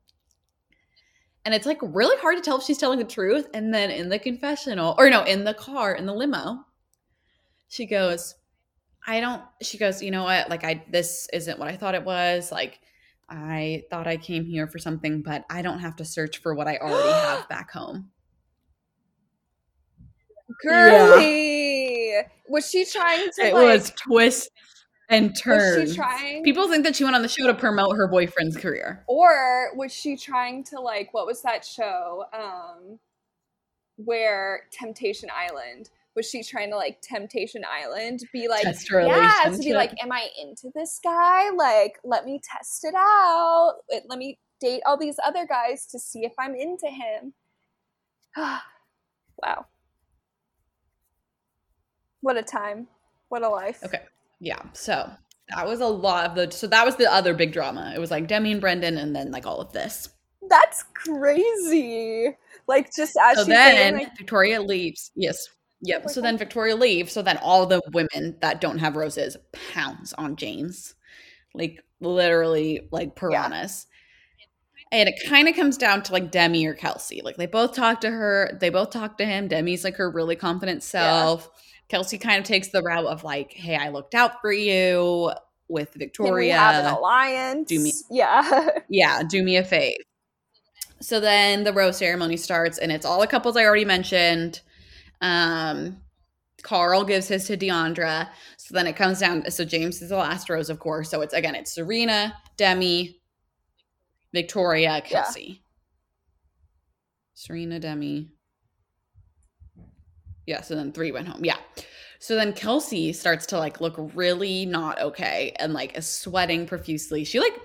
And 1.45 1.55
it's 1.55 1.67
like 1.67 1.79
really 1.83 2.21
hard 2.21 2.37
to 2.37 2.43
tell 2.43 2.59
if 2.59 2.65
she's 2.65 2.79
telling 2.79 2.99
the 2.99 3.05
truth. 3.05 3.49
And 3.55 3.73
then 3.73 3.91
in 3.91 4.09
the 4.09 4.19
confessional, 4.19 4.95
or 4.99 5.09
no, 5.09 5.25
in 5.25 5.45
the 5.45 5.55
car, 5.55 5.95
in 5.95 6.07
the 6.07 6.13
limo, 6.13 6.65
she 7.69 7.87
goes, 7.87 8.35
I 9.07 9.21
don't, 9.21 9.43
she 9.63 9.79
goes, 9.79 10.03
you 10.03 10.11
know 10.11 10.25
what? 10.25 10.51
Like, 10.51 10.65
I, 10.65 10.85
this 10.91 11.29
isn't 11.33 11.59
what 11.59 11.69
I 11.69 11.77
thought 11.77 11.95
it 11.95 12.05
was. 12.05 12.53
Like, 12.53 12.81
I 13.29 13.85
thought 13.91 14.07
I 14.07 14.17
came 14.17 14.45
here 14.45 14.67
for 14.67 14.79
something, 14.79 15.23
but 15.23 15.45
I 15.49 15.63
don't 15.63 15.79
have 15.79 15.97
to 15.97 16.05
search 16.05 16.39
for 16.39 16.55
what 16.55 16.69
I 16.69 16.77
already 16.77 17.09
have 17.27 17.49
back 17.49 17.71
home. 17.71 18.11
Girly. 20.63 22.17
Was 22.49 22.69
she 22.69 22.85
trying 22.85 23.31
to 23.37 23.47
It 23.47 23.55
like 23.55 23.63
was 23.63 23.93
twists 23.93 24.51
and 25.11 25.37
was 25.45 25.91
she 25.91 25.97
trying 25.97 26.43
People 26.45 26.69
think 26.69 26.85
that 26.85 26.97
she 26.97 27.05
went 27.05 27.17
on 27.17 27.23
the 27.23 27.29
show 27.29 27.47
to 27.47 27.55
promote 27.55 27.97
her 27.97 28.07
boyfriend's 28.07 28.57
career. 28.57 29.05
or 29.09 29.71
was 29.75 29.93
she 29.93 30.17
trying 30.17 30.65
to 30.65 30.81
like 30.81 31.13
what 31.13 31.27
was 31.27 31.43
that 31.43 31.65
show? 31.65 32.25
Um 32.33 32.99
where 34.05 34.63
Temptation 34.73 35.29
Island. 35.35 35.91
Was 36.17 36.29
she 36.29 36.43
trying 36.43 36.71
to 36.71 36.77
like 36.77 37.01
Temptation 37.03 37.63
Island 37.69 38.21
be 38.33 38.49
like 38.49 38.65
yeah, 38.65 39.51
to 39.51 39.59
be 39.59 39.75
like, 39.75 39.93
am 40.03 40.11
I 40.11 40.29
into 40.41 40.71
this 40.75 41.01
guy? 41.03 41.51
Like, 41.51 41.99
let 42.05 42.25
me 42.25 42.41
test 42.43 42.85
it 42.85 42.95
out. 42.97 43.77
Let 44.09 44.19
me 44.19 44.39
date 44.61 44.83
all 44.87 44.97
these 44.97 45.17
other 45.25 45.47
guys 45.47 45.87
to 45.87 45.99
see 45.99 46.25
if 46.25 46.33
I'm 46.39 46.55
into 46.55 46.89
him. 46.89 47.35
wow. 48.37 49.67
What 52.23 52.37
a 52.37 52.43
time. 52.43 52.89
What 53.29 53.43
a 53.43 53.49
life. 53.49 53.83
Okay. 53.85 54.03
Yeah. 54.41 54.63
So 54.73 55.11
that 55.55 55.67
was 55.67 55.81
a 55.81 55.87
lot 55.87 56.27
of 56.27 56.35
the. 56.35 56.51
So 56.51 56.67
that 56.67 56.85
was 56.85 56.97
the 56.97 57.13
other 57.13 57.35
big 57.35 57.53
drama. 57.53 57.93
It 57.95 58.01
was 58.01 58.11
like 58.11 58.27
Demi 58.27 58.53
and 58.53 58.61
Brendan, 58.61 58.97
and 58.97 59.15
then 59.15 59.31
like 59.31 59.47
all 59.47 59.61
of 59.61 59.73
this. 59.73 60.09
That's 60.49 60.85
crazy. 60.95 62.37
Like 62.67 62.91
just 62.95 63.17
as 63.23 63.37
so 63.37 63.45
she's 63.45 63.55
saying, 63.55 63.77
then 63.77 63.95
like, 64.05 64.17
Victoria 64.17 64.61
leaves. 64.63 65.11
Yes. 65.15 65.49
Yep. 65.83 66.01
Oh 66.01 66.05
like, 66.07 66.15
So 66.15 66.21
then 66.21 66.39
Victoria 66.39 66.77
leaves. 66.77 67.13
So 67.13 67.23
then 67.23 67.39
all 67.39 67.67
the 67.67 67.83
women 67.93 68.37
that 68.41 68.61
don't 68.61 68.79
have 68.79 68.97
roses 68.97 69.37
pounds 69.73 70.13
on 70.15 70.37
James, 70.37 70.95
like 71.55 71.83
literally 72.01 72.89
like 72.91 73.17
piranhas. 73.17 73.87
And 74.93 75.09
it 75.09 75.15
kind 75.29 75.49
of 75.49 75.55
comes 75.55 75.77
down 75.77 76.03
to 76.05 76.13
like 76.13 76.33
Demi 76.33 76.67
or 76.67 76.75
Kelsey. 76.75 77.23
Like 77.23 77.37
they 77.37 77.47
both 77.47 77.75
talk 77.75 78.01
to 78.01 78.11
her. 78.11 78.59
They 78.61 78.71
both 78.71 78.91
talk 78.91 79.19
to 79.19 79.25
him. 79.25 79.47
Demi's 79.47 79.85
like 79.85 79.97
her 79.97 80.11
really 80.11 80.37
confident 80.37 80.83
self. 80.83 81.49
Kelsey 81.91 82.19
kind 82.19 82.39
of 82.39 82.45
takes 82.45 82.69
the 82.69 82.83
route 82.83 83.07
of 83.07 83.25
like, 83.25 83.53
"Hey, 83.53 83.77
I 83.77 83.89
looked 83.89 84.15
out 84.15 84.41
for 84.41 84.53
you 84.53 85.33
with 85.69 85.93
can 85.93 85.99
Victoria. 85.99 86.57
have 86.57 86.85
an 86.85 86.93
alliance? 86.95 87.69
Do 87.69 87.81
me- 87.81 87.93
Yeah. 88.11 88.69
yeah, 88.89 89.23
do 89.29 89.43
me 89.43 89.57
a 89.57 89.65
favor. 89.65 89.97
So 91.01 91.19
then 91.19 91.65
the 91.65 91.73
rose 91.73 91.97
ceremony 91.97 92.37
starts, 92.37 92.79
and 92.79 92.93
it's 92.93 93.05
all 93.07 93.21
the 93.21 93.27
couples 93.27 93.57
I 93.57 93.65
already 93.65 93.85
mentioned. 93.85 94.61
Um, 95.21 96.01
Karl 96.63 97.05
gives 97.05 97.29
his 97.29 97.47
to 97.47 97.57
Deandra. 97.57 98.29
So 98.59 98.75
then 98.75 98.87
it 98.87 98.95
comes 98.97 99.19
down. 99.21 99.51
So 99.51 99.65
James 99.65 100.03
is 100.03 100.11
the 100.11 100.17
last 100.17 100.49
rose, 100.51 100.71
of 100.71 100.79
course. 100.79 101.11
So 101.11 101.23
it's 101.23 101.35
again, 101.35 101.55
it's 101.55 101.75
Serena, 101.75 102.35
Demi, 102.57 103.19
Victoria, 104.33 105.03
Kelsey. 105.05 105.63
Serena, 107.35 107.81
Demi. 107.81 108.29
Yeah. 110.51 110.63
So 110.63 110.75
then 110.75 110.93
three 110.93 111.13
went 111.13 111.29
home. 111.29 111.45
Yeah. 111.45 111.57
So 112.19 112.35
then 112.35 112.53
Kelsey 112.53 113.13
starts 113.13 113.47
to 113.47 113.59
like 113.59 113.81
look 113.81 113.95
really 114.15 114.67
not 114.67 115.01
okay 115.01 115.53
and 115.59 115.73
like 115.73 115.97
is 115.97 116.07
sweating 116.07 116.67
profusely. 116.67 117.25
She 117.25 117.39
like 117.39 117.59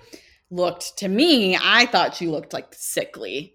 looked 0.50 0.96
to 0.98 1.08
me, 1.08 1.58
I 1.60 1.86
thought 1.86 2.14
she 2.14 2.28
looked 2.28 2.52
like 2.52 2.72
sickly. 2.72 3.54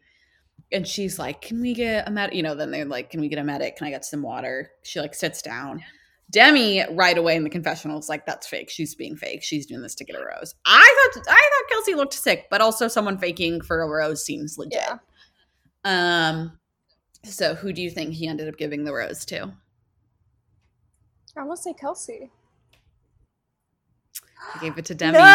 And 0.73 0.85
she's 0.85 1.17
like, 1.17 1.41
Can 1.41 1.61
we 1.61 1.73
get 1.73 2.07
a 2.07 2.11
med? 2.11 2.33
You 2.33 2.43
know, 2.43 2.55
then 2.55 2.71
they're 2.71 2.85
like, 2.85 3.09
Can 3.09 3.21
we 3.21 3.29
get 3.29 3.39
a 3.39 3.43
medic? 3.43 3.77
Can 3.77 3.87
I 3.87 3.89
get 3.89 4.05
some 4.05 4.21
water? 4.21 4.69
She 4.83 4.99
like 4.99 5.15
sits 5.15 5.41
down. 5.41 5.81
Demi 6.29 6.83
right 6.91 7.17
away 7.17 7.35
in 7.35 7.43
the 7.43 7.49
confessional 7.49 7.99
is 7.99 8.07
like, 8.07 8.25
"That's 8.25 8.47
fake. 8.47 8.69
She's 8.69 8.95
being 8.95 9.17
fake. 9.17 9.43
She's 9.43 9.65
doing 9.65 9.81
this 9.81 9.95
to 9.95 10.05
get 10.05 10.15
a 10.15 10.19
rose." 10.19 10.55
I 10.65 11.11
thought 11.13 11.23
I 11.27 11.33
thought 11.33 11.69
Kelsey 11.69 11.93
looked 11.93 12.13
sick, 12.13 12.47
but 12.49 12.61
also 12.61 12.87
someone 12.87 13.17
faking 13.17 13.59
for 13.59 13.81
a 13.81 13.89
rose 13.89 14.23
seems 14.23 14.57
legit. 14.57 14.79
Yeah. 14.79 14.97
Um, 15.83 16.57
so 17.23 17.55
who 17.55 17.73
do 17.73 17.81
you 17.81 17.89
think 17.89 18.13
he 18.13 18.27
ended 18.27 18.47
up 18.47 18.57
giving 18.57 18.83
the 18.83 18.93
rose 18.93 19.25
to? 19.25 19.51
I 21.37 21.43
want 21.43 21.57
to 21.57 21.63
say 21.63 21.73
Kelsey. 21.73 22.31
He 24.53 24.59
gave 24.59 24.77
it 24.77 24.85
to 24.85 24.95
Demi. 25.01 25.17
No. 25.17 25.27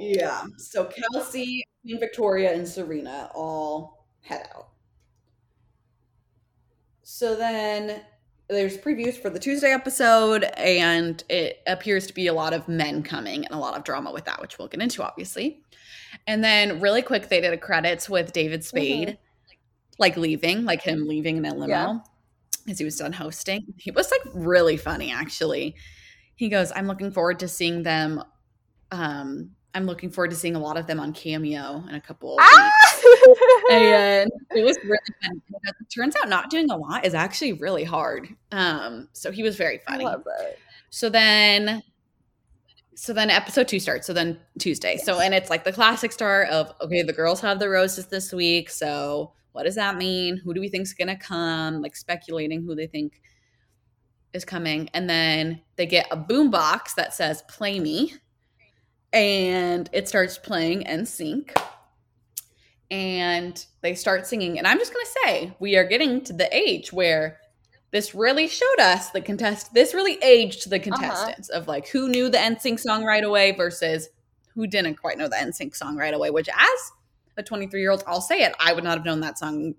Yeah. 0.00 0.44
So 0.56 0.84
Kelsey, 0.84 1.64
Queen 1.82 2.00
Victoria, 2.00 2.54
and 2.54 2.66
Serena 2.66 3.30
all 3.34 4.06
head 4.20 4.48
out. 4.54 4.68
So 7.02 7.34
then 7.34 8.02
there's 8.48 8.78
previews 8.78 9.14
for 9.20 9.28
the 9.28 9.38
Tuesday 9.38 9.72
episode, 9.72 10.44
and 10.56 11.22
it 11.28 11.60
appears 11.66 12.06
to 12.06 12.14
be 12.14 12.28
a 12.28 12.32
lot 12.32 12.54
of 12.54 12.68
men 12.68 13.02
coming 13.02 13.44
and 13.44 13.54
a 13.54 13.58
lot 13.58 13.76
of 13.76 13.84
drama 13.84 14.12
with 14.12 14.24
that, 14.24 14.40
which 14.40 14.58
we'll 14.58 14.68
get 14.68 14.80
into, 14.80 15.02
obviously. 15.02 15.62
And 16.26 16.42
then, 16.44 16.80
really 16.80 17.02
quick, 17.02 17.28
they 17.28 17.40
did 17.40 17.52
a 17.52 17.56
credits 17.58 18.08
with 18.08 18.32
David 18.32 18.64
Spade, 18.64 19.18
like 19.98 20.16
leaving, 20.16 20.64
like 20.64 20.82
him 20.82 21.06
leaving 21.08 21.36
in 21.38 21.44
a 21.44 21.54
limo 21.54 21.66
Yeah. 21.68 21.98
as 22.68 22.78
he 22.78 22.84
was 22.84 22.96
done 22.96 23.12
hosting. 23.12 23.74
He 23.76 23.90
was 23.90 24.10
like 24.10 24.20
really 24.34 24.76
funny, 24.76 25.10
actually. 25.12 25.74
He 26.36 26.48
goes, 26.48 26.70
I'm 26.74 26.86
looking 26.86 27.10
forward 27.10 27.38
to 27.40 27.48
seeing 27.48 27.82
them. 27.82 28.22
Um, 28.90 29.50
I'm 29.74 29.84
looking 29.86 30.10
forward 30.10 30.30
to 30.30 30.36
seeing 30.36 30.56
a 30.56 30.58
lot 30.60 30.76
of 30.78 30.86
them 30.86 30.98
on 30.98 31.12
Cameo 31.12 31.84
in 31.88 31.94
a 31.94 32.00
couple 32.00 32.34
of 32.34 32.38
Ah! 32.40 32.64
weeks. 32.64 33.04
And 33.70 34.30
it 34.56 34.64
was 34.64 34.78
really 34.82 34.98
fun. 35.22 35.42
It 35.64 35.90
turns 35.94 36.14
out 36.16 36.28
not 36.28 36.48
doing 36.50 36.70
a 36.70 36.76
lot 36.76 37.04
is 37.04 37.12
actually 37.14 37.52
really 37.54 37.84
hard. 37.84 38.28
Um, 38.50 39.08
so 39.12 39.30
he 39.30 39.42
was 39.42 39.56
very 39.56 39.78
funny. 39.86 40.06
So 40.90 41.10
then 41.10 41.82
so 42.98 43.12
then 43.12 43.30
episode 43.30 43.68
two 43.68 43.78
starts. 43.78 44.08
So 44.08 44.12
then 44.12 44.40
Tuesday. 44.58 44.96
So 44.96 45.20
and 45.20 45.32
it's 45.32 45.50
like 45.50 45.62
the 45.62 45.72
classic 45.72 46.10
start 46.10 46.48
of 46.48 46.72
okay, 46.80 47.02
the 47.02 47.12
girls 47.12 47.40
have 47.42 47.60
the 47.60 47.68
roses 47.68 48.06
this 48.06 48.32
week. 48.32 48.68
So 48.70 49.32
what 49.52 49.62
does 49.62 49.76
that 49.76 49.96
mean? 49.96 50.36
Who 50.38 50.52
do 50.52 50.60
we 50.60 50.68
think's 50.68 50.94
gonna 50.94 51.16
come? 51.16 51.80
Like 51.80 51.94
speculating 51.94 52.60
who 52.60 52.74
they 52.74 52.88
think 52.88 53.22
is 54.32 54.44
coming. 54.44 54.90
And 54.94 55.08
then 55.08 55.60
they 55.76 55.86
get 55.86 56.08
a 56.10 56.16
boom 56.16 56.50
box 56.50 56.94
that 56.94 57.14
says 57.14 57.42
play 57.42 57.78
me. 57.78 58.14
And 59.12 59.88
it 59.92 60.08
starts 60.08 60.36
playing 60.36 60.82
NSYNC. 60.82 61.56
And 62.90 63.64
they 63.80 63.94
start 63.94 64.26
singing. 64.26 64.58
And 64.58 64.66
I'm 64.66 64.78
just 64.78 64.92
gonna 64.92 65.06
say, 65.24 65.56
we 65.60 65.76
are 65.76 65.84
getting 65.84 66.24
to 66.24 66.32
the 66.32 66.52
age 66.52 66.92
where 66.92 67.38
this 67.90 68.14
really 68.14 68.48
showed 68.48 68.80
us 68.80 69.10
the 69.10 69.20
contest 69.20 69.72
this 69.74 69.94
really 69.94 70.22
aged 70.22 70.68
the 70.70 70.76
uh-huh. 70.76 70.84
contestants 70.84 71.48
of 71.48 71.68
like 71.68 71.88
who 71.88 72.08
knew 72.08 72.28
the 72.28 72.38
NSYNC 72.38 72.80
song 72.80 73.04
right 73.04 73.24
away 73.24 73.52
versus 73.52 74.08
who 74.54 74.66
didn't 74.66 74.96
quite 74.96 75.18
know 75.18 75.28
the 75.28 75.36
NSYNC 75.36 75.74
song 75.74 75.96
right 75.96 76.14
away 76.14 76.30
which 76.30 76.48
as 76.48 76.92
a 77.36 77.42
23 77.42 77.80
year 77.80 77.90
old 77.90 78.04
I'll 78.06 78.20
say 78.20 78.42
it 78.42 78.54
I 78.60 78.72
would 78.72 78.84
not 78.84 78.98
have 78.98 79.04
known 79.04 79.20
that 79.20 79.38
song 79.38 79.74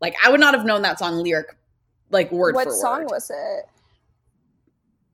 like 0.00 0.14
I 0.24 0.30
would 0.30 0.40
not 0.40 0.54
have 0.54 0.66
known 0.66 0.82
that 0.82 0.98
song 0.98 1.16
lyric 1.22 1.56
like 2.10 2.30
word 2.30 2.54
what 2.54 2.64
for 2.64 2.72
song 2.72 3.04
was 3.04 3.30
it? 3.30 3.66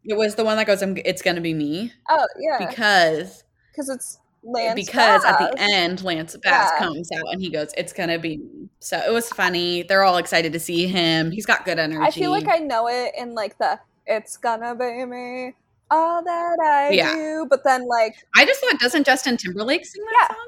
it 0.04 0.16
was 0.16 0.34
the 0.34 0.44
one 0.44 0.56
that 0.56 0.66
goes 0.66 0.82
"I'm- 0.82 0.96
it's 1.04 1.22
gonna 1.22 1.40
be 1.40 1.54
me 1.54 1.92
Oh 2.08 2.26
yeah, 2.38 2.66
because 2.66 3.44
because 3.70 3.88
it's 3.88 4.18
Lance. 4.42 4.74
because 4.74 5.24
at 5.24 5.38
the 5.38 5.54
end 5.58 6.02
Lance 6.02 6.36
Bass 6.42 6.70
Yeah. 6.72 6.78
comes 6.78 7.10
out 7.12 7.32
and 7.32 7.40
he 7.40 7.50
goes 7.50 7.72
it's 7.76 7.92
gonna 7.92 8.18
be 8.18 8.38
me 8.38 8.59
so 8.80 8.98
it 8.98 9.12
was 9.12 9.28
funny 9.28 9.82
they're 9.82 10.02
all 10.02 10.16
excited 10.16 10.52
to 10.52 10.58
see 10.60 10.86
him 10.86 11.30
he's 11.30 11.46
got 11.46 11.64
good 11.64 11.78
energy 11.78 12.02
I 12.02 12.10
feel 12.10 12.30
like 12.30 12.48
I 12.48 12.58
know 12.58 12.88
it 12.88 13.12
in 13.16 13.34
like 13.34 13.56
the 13.58 13.78
"It's 14.06 14.36
gonna 14.36 14.74
be 14.74 15.04
me." 15.04 15.54
All 15.92 16.22
that 16.22 16.56
I 16.62 16.90
Yeah. 16.90 17.12
do, 17.14 17.46
but 17.50 17.62
then 17.64 17.86
like 17.86 18.14
I 18.36 18.44
just 18.44 18.60
thought 18.60 18.78
doesn't 18.80 19.04
Justin 19.04 19.36
Timberlake 19.36 19.84
sing 19.84 20.02
that 20.04 20.28
Yeah. 20.30 20.36
song 20.36 20.46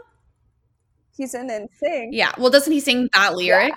he's 1.17 1.35
in 1.35 1.51
and 1.51 1.69
sing. 1.79 2.11
Yeah. 2.13 2.33
Well, 2.39 2.51
doesn't 2.51 2.73
he 2.73 2.81
sing 2.81 3.09
that 3.15 3.35
lyric? 3.37 3.75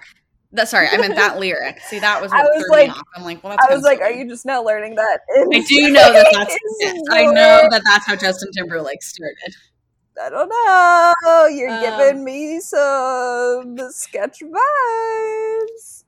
That 0.51 0.69
sorry, 0.69 0.87
I 0.89 0.97
meant 0.97 1.15
that 1.15 1.37
lyric. 1.39 1.81
See, 1.81 1.99
that 1.99 2.21
was 2.21 2.31
I 2.31 2.43
was 2.43 2.65
like-. 2.69 2.91
I'm 3.15 3.23
like, 3.23 3.43
well, 3.43 3.57
that's 3.57 3.69
I 3.69 3.75
was 3.75 3.83
like, 3.83 3.99
"Are 3.99 4.11
you 4.11 4.27
just 4.29 4.45
now 4.45 4.63
learning 4.63 4.95
that?" 4.95 5.19
I 5.53 5.59
do 5.67 5.89
know 5.91 6.13
that 6.13 6.27
that's. 6.31 6.53
NSYNC 6.53 6.57
yes, 6.79 6.95
is 6.95 7.03
I 7.11 7.25
know 7.25 7.67
that 7.71 7.81
that's 7.85 8.05
how 8.07 8.15
Justin 8.15 8.51
Timberlake 8.53 9.03
started. 9.03 9.53
I 10.21 10.29
don't 10.29 10.49
know. 10.49 11.45
You're 11.47 11.69
Um, 11.69 11.81
giving 11.81 12.23
me 12.23 12.59
some 12.61 13.77
sketch 13.91 14.39
vibes. 14.39 16.03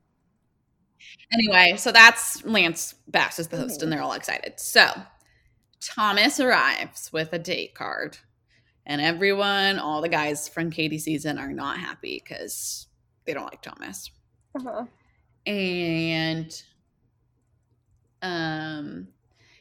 Anyway, 1.31 1.75
so 1.77 1.91
that's 1.91 2.43
Lance 2.45 2.95
Bass 3.07 3.39
is 3.39 3.49
the 3.49 3.57
host, 3.57 3.79
Mhm. 3.79 3.83
and 3.83 3.91
they're 3.91 4.01
all 4.01 4.13
excited. 4.13 4.59
So 4.59 4.89
Thomas 5.81 6.39
arrives 6.39 7.11
with 7.11 7.33
a 7.33 7.39
date 7.39 7.75
card, 7.75 8.17
and 8.85 9.01
everyone, 9.01 9.77
all 9.77 10.01
the 10.01 10.09
guys 10.09 10.47
from 10.47 10.71
Katie 10.71 10.99
season, 10.99 11.37
are 11.37 11.51
not 11.51 11.79
happy 11.79 12.21
because 12.23 12.87
they 13.25 13.33
don't 13.33 13.45
like 13.45 13.61
Thomas. 13.61 14.09
Uh-huh. 14.55 14.85
and 15.45 16.63
um 18.21 19.07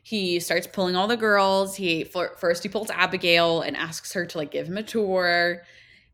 he 0.07 0.39
starts 0.39 0.69
pulling 0.69 0.95
all 0.95 1.09
the 1.09 1.17
girls. 1.17 1.75
He 1.75 2.05
first 2.05 2.63
he 2.63 2.69
pulls 2.69 2.91
abigail 2.91 3.63
and 3.63 3.77
asks 3.77 4.13
her 4.13 4.25
to 4.25 4.39
like 4.39 4.53
give 4.53 4.69
him 4.69 4.79
a 4.79 4.83
tour. 4.85 5.65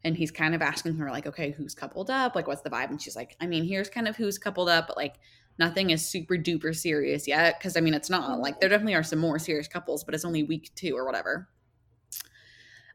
And 0.03 0.17
he's 0.17 0.31
kind 0.31 0.55
of 0.55 0.63
asking 0.63 0.95
her 0.95 1.11
like 1.11 1.27
okay 1.27 1.51
who's 1.51 1.75
coupled 1.75 2.09
up? 2.09 2.35
Like 2.35 2.47
what's 2.47 2.63
the 2.63 2.71
vibe? 2.71 2.89
And 2.89 3.03
she's 3.03 3.17
like 3.17 3.37
i 3.39 3.47
mean 3.47 3.65
here's 3.65 3.91
kind 3.91 4.09
of 4.09 4.17
who's 4.17 4.39
coupled 4.39 4.71
up 4.71 4.87
but 4.87 4.97
like 4.97 5.17
nothing 5.59 5.91
is 5.91 6.07
super 6.09 6.37
duper 6.37 6.75
serious 6.75 7.29
yet. 7.29 7.59
Because 7.59 7.77
i 7.77 7.81
mean 7.81 7.93
it's 7.93 8.09
not 8.09 8.41
like 8.41 8.61
there 8.61 8.71
definitely 8.71 8.95
are 8.95 9.03
some 9.03 9.19
more 9.19 9.39
serious 9.39 9.69
couples 9.69 10.05
but 10.05 10.15
it's 10.15 10.25
only 10.25 10.43
week 10.43 10.71
two 10.75 10.97
or 10.97 11.05
whatever. 11.05 11.51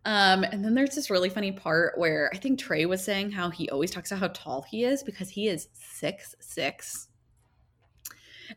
Um, 0.03 0.43
and 0.45 0.65
then 0.65 0.73
there's 0.73 0.95
this 0.95 1.11
really 1.11 1.29
funny 1.29 1.51
part 1.51 1.95
where 1.99 2.31
I 2.33 2.37
think 2.37 2.57
Tre 2.57 2.87
was 2.87 3.03
saying 3.03 3.29
how 3.29 3.51
he 3.51 3.69
always 3.69 3.91
talks 3.91 4.11
about 4.11 4.21
how 4.21 4.27
tall 4.29 4.61
he 4.63 4.83
is 4.83 5.03
because 5.03 5.29
he 5.29 5.47
is 5.47 5.67
six 5.73 6.33
six, 6.39 7.09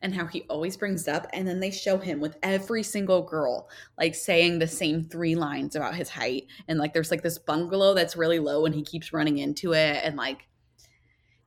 and 0.02 0.14
how 0.14 0.26
he 0.26 0.42
always 0.48 0.76
brings 0.76 1.06
up. 1.08 1.26
And 1.32 1.46
then 1.46 1.60
they 1.60 1.70
show 1.70 1.98
him 1.98 2.20
with 2.20 2.36
every 2.42 2.82
single 2.82 3.22
girl 3.22 3.68
like 3.98 4.14
saying 4.14 4.58
the 4.58 4.66
same 4.66 5.04
three 5.04 5.34
lines 5.34 5.76
about 5.76 5.94
his 5.94 6.08
height, 6.08 6.46
and 6.68 6.78
like 6.78 6.92
there's 6.92 7.10
like 7.10 7.22
this 7.22 7.38
bungalow 7.38 7.94
that's 7.94 8.16
really 8.16 8.38
low, 8.38 8.66
and 8.66 8.74
he 8.74 8.82
keeps 8.82 9.12
running 9.12 9.38
into 9.38 9.72
it, 9.72 10.00
and 10.04 10.16
like 10.16 10.46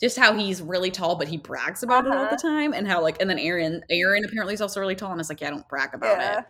just 0.01 0.17
how 0.17 0.33
he's 0.33 0.61
really 0.61 0.91
tall, 0.91 1.15
but 1.15 1.27
he 1.27 1.37
brags 1.37 1.81
about 1.83 2.05
it 2.05 2.11
all 2.11 2.23
the 2.25 2.27
Uh-huh. 2.29 2.37
time, 2.37 2.73
and 2.73 2.87
how 2.87 3.01
like 3.01 3.21
and 3.21 3.29
then 3.29 3.39
Aaron 3.39 3.81
Aaron 3.89 4.25
apparently 4.25 4.53
is 4.53 4.61
also 4.61 4.79
really 4.79 4.95
tall, 4.95 5.11
and 5.11 5.19
it's 5.19 5.29
like 5.29 5.39
yeah, 5.41 5.47
I 5.47 5.51
don't 5.51 5.67
brag 5.69 5.93
about 5.93 6.17
Yeah. 6.17 6.39
it. 6.39 6.45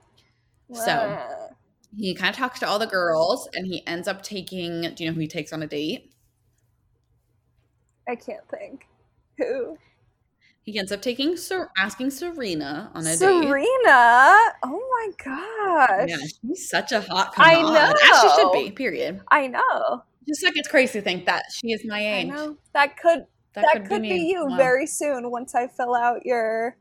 So- 0.76 1.50
He 1.96 2.16
kind 2.16 2.32
of 2.32 2.36
talks 2.36 2.60
to 2.62 2.68
all 2.68 2.80
the 2.80 2.88
girls, 2.88 3.48
and 3.54 3.68
he 3.68 3.86
ends 3.86 4.08
up 4.08 4.24
taking. 4.24 4.82
Do 4.96 5.04
you 5.04 5.10
know 5.12 5.14
who 5.14 5.20
he 5.20 5.28
takes 5.28 5.54
on 5.54 5.62
a 5.62 5.68
date? 5.68 6.12
I 8.08 8.16
can't 8.16 8.48
think. 8.50 8.88
Who? 9.38 9.78
He 10.66 10.80
ends 10.80 10.92
up 10.94 11.02
taking 11.02 11.36
Ser- 11.36 11.70
asking 11.78 12.12
Serena 12.12 12.90
on 12.94 13.02
a 13.06 13.10
date. 13.10 13.18
Serena. 13.18 14.38
Oh 14.64 14.82
my 14.92 15.10
gosh. 15.24 16.10
Yeah, 16.10 16.18
she's 16.42 16.70
such 16.70 16.92
a 16.94 17.02
hot 17.02 17.34
I 17.38 17.62
know. 17.62 17.94
As 17.94 18.22
she 18.22 18.42
should 18.42 18.52
be. 18.54 18.72
Period. 18.72 19.22
I 19.30 19.48
know. 19.48 20.04
Just 20.28 20.42
like 20.44 20.56
it's 20.56 20.70
crazy 20.70 21.00
to 21.00 21.02
think 21.04 21.26
that 21.26 21.44
she 21.54 21.72
is 21.74 21.82
my 21.86 21.98
I 22.00 22.14
age. 22.20 22.28
know. 22.28 22.58
That 22.74 22.98
could 22.98 23.26
that, 23.56 23.86
could, 23.88 24.02
be, 24.02 24.10
me. 24.10 24.30
you 24.32 24.46
Wow. 24.48 24.56
very 24.58 24.88
soon 24.88 25.30
once 25.30 25.54
I 25.54 25.68
fill 25.68 25.94
out 25.94 26.26
your 26.26 26.78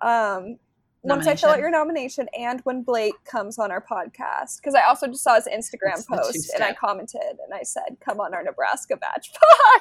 um 0.00 0.58
once 1.02 1.26
I 1.26 1.34
fill 1.36 1.50
out 1.50 1.58
Nomination. 1.58 1.60
your 1.60 1.70
nomination 1.70 2.28
and 2.38 2.60
when 2.62 2.82
Blake 2.82 3.14
comes 3.24 3.58
on 3.58 3.70
our 3.70 3.80
podcast. 3.84 4.56
Because 4.58 4.74
I 4.74 4.82
also 4.82 5.06
just 5.08 5.22
saw 5.24 5.34
his 5.34 5.46
Instagram 5.48 5.94
That's 5.96 6.06
post 6.06 6.52
and 6.54 6.62
I 6.62 6.72
commented 6.72 7.20
and 7.44 7.52
I 7.52 7.62
said, 7.64 7.96
Come 8.04 8.20
on 8.20 8.32
our 8.32 8.42
Nebraska 8.44 8.96
batch 8.96 9.32
pod. 9.32 9.80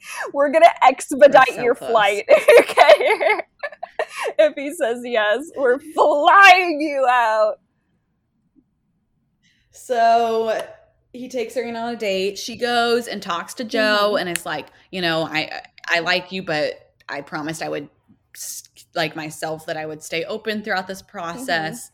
We're 0.32 0.50
gonna 0.50 0.66
expedite 0.82 1.54
so 1.54 1.62
your 1.62 1.74
close. 1.74 1.90
flight 1.90 2.24
if 2.28 2.46
you 2.48 2.74
get 2.74 2.96
here. 2.96 3.42
if 4.38 4.54
he 4.54 4.72
says 4.74 5.00
yes, 5.04 5.44
we're 5.56 5.78
flying 5.94 6.80
you 6.80 7.06
out. 7.08 7.54
So 9.70 10.60
he 11.12 11.28
takes 11.28 11.54
Serena 11.54 11.78
on 11.80 11.94
a 11.94 11.96
date. 11.96 12.38
She 12.38 12.56
goes 12.56 13.08
and 13.08 13.22
talks 13.22 13.54
to 13.54 13.64
Joe, 13.64 14.12
Mhm. 14.14 14.20
and 14.20 14.28
it's 14.30 14.44
like, 14.46 14.66
you 14.90 15.00
know, 15.00 15.22
I 15.24 15.62
I 15.88 16.00
like 16.00 16.32
you, 16.32 16.42
but 16.42 16.74
I 17.08 17.22
promised 17.22 17.62
I 17.62 17.68
would 17.68 17.88
like 18.94 19.16
myself 19.16 19.66
that 19.66 19.76
I 19.76 19.86
would 19.86 20.02
stay 20.02 20.24
open 20.24 20.62
throughout 20.62 20.86
this 20.86 21.00
process. 21.02 21.90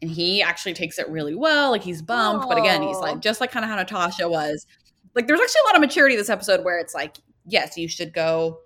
And 0.00 0.10
he 0.10 0.42
actually 0.42 0.74
takes 0.74 0.98
it 0.98 1.08
really 1.08 1.34
well. 1.34 1.70
Like 1.70 1.82
he's 1.82 2.02
bummed, 2.02 2.44
but 2.48 2.58
again, 2.58 2.82
he's 2.82 2.96
like 2.98 3.20
just 3.20 3.40
like 3.40 3.50
kind 3.52 3.64
of 3.64 3.70
how 3.70 3.76
Natasha 3.76 4.28
was. 4.28 4.66
Like 5.14 5.26
there's 5.26 5.40
actually 5.40 5.60
a 5.60 5.66
lot 5.66 5.74
of 5.76 5.80
maturity 5.80 6.16
this 6.16 6.30
episode 6.30 6.64
where 6.64 6.78
it's 6.78 6.94
like, 6.94 7.16
yes, 7.46 7.76
you 7.76 7.88
should 7.88 8.12
go. 8.12 8.60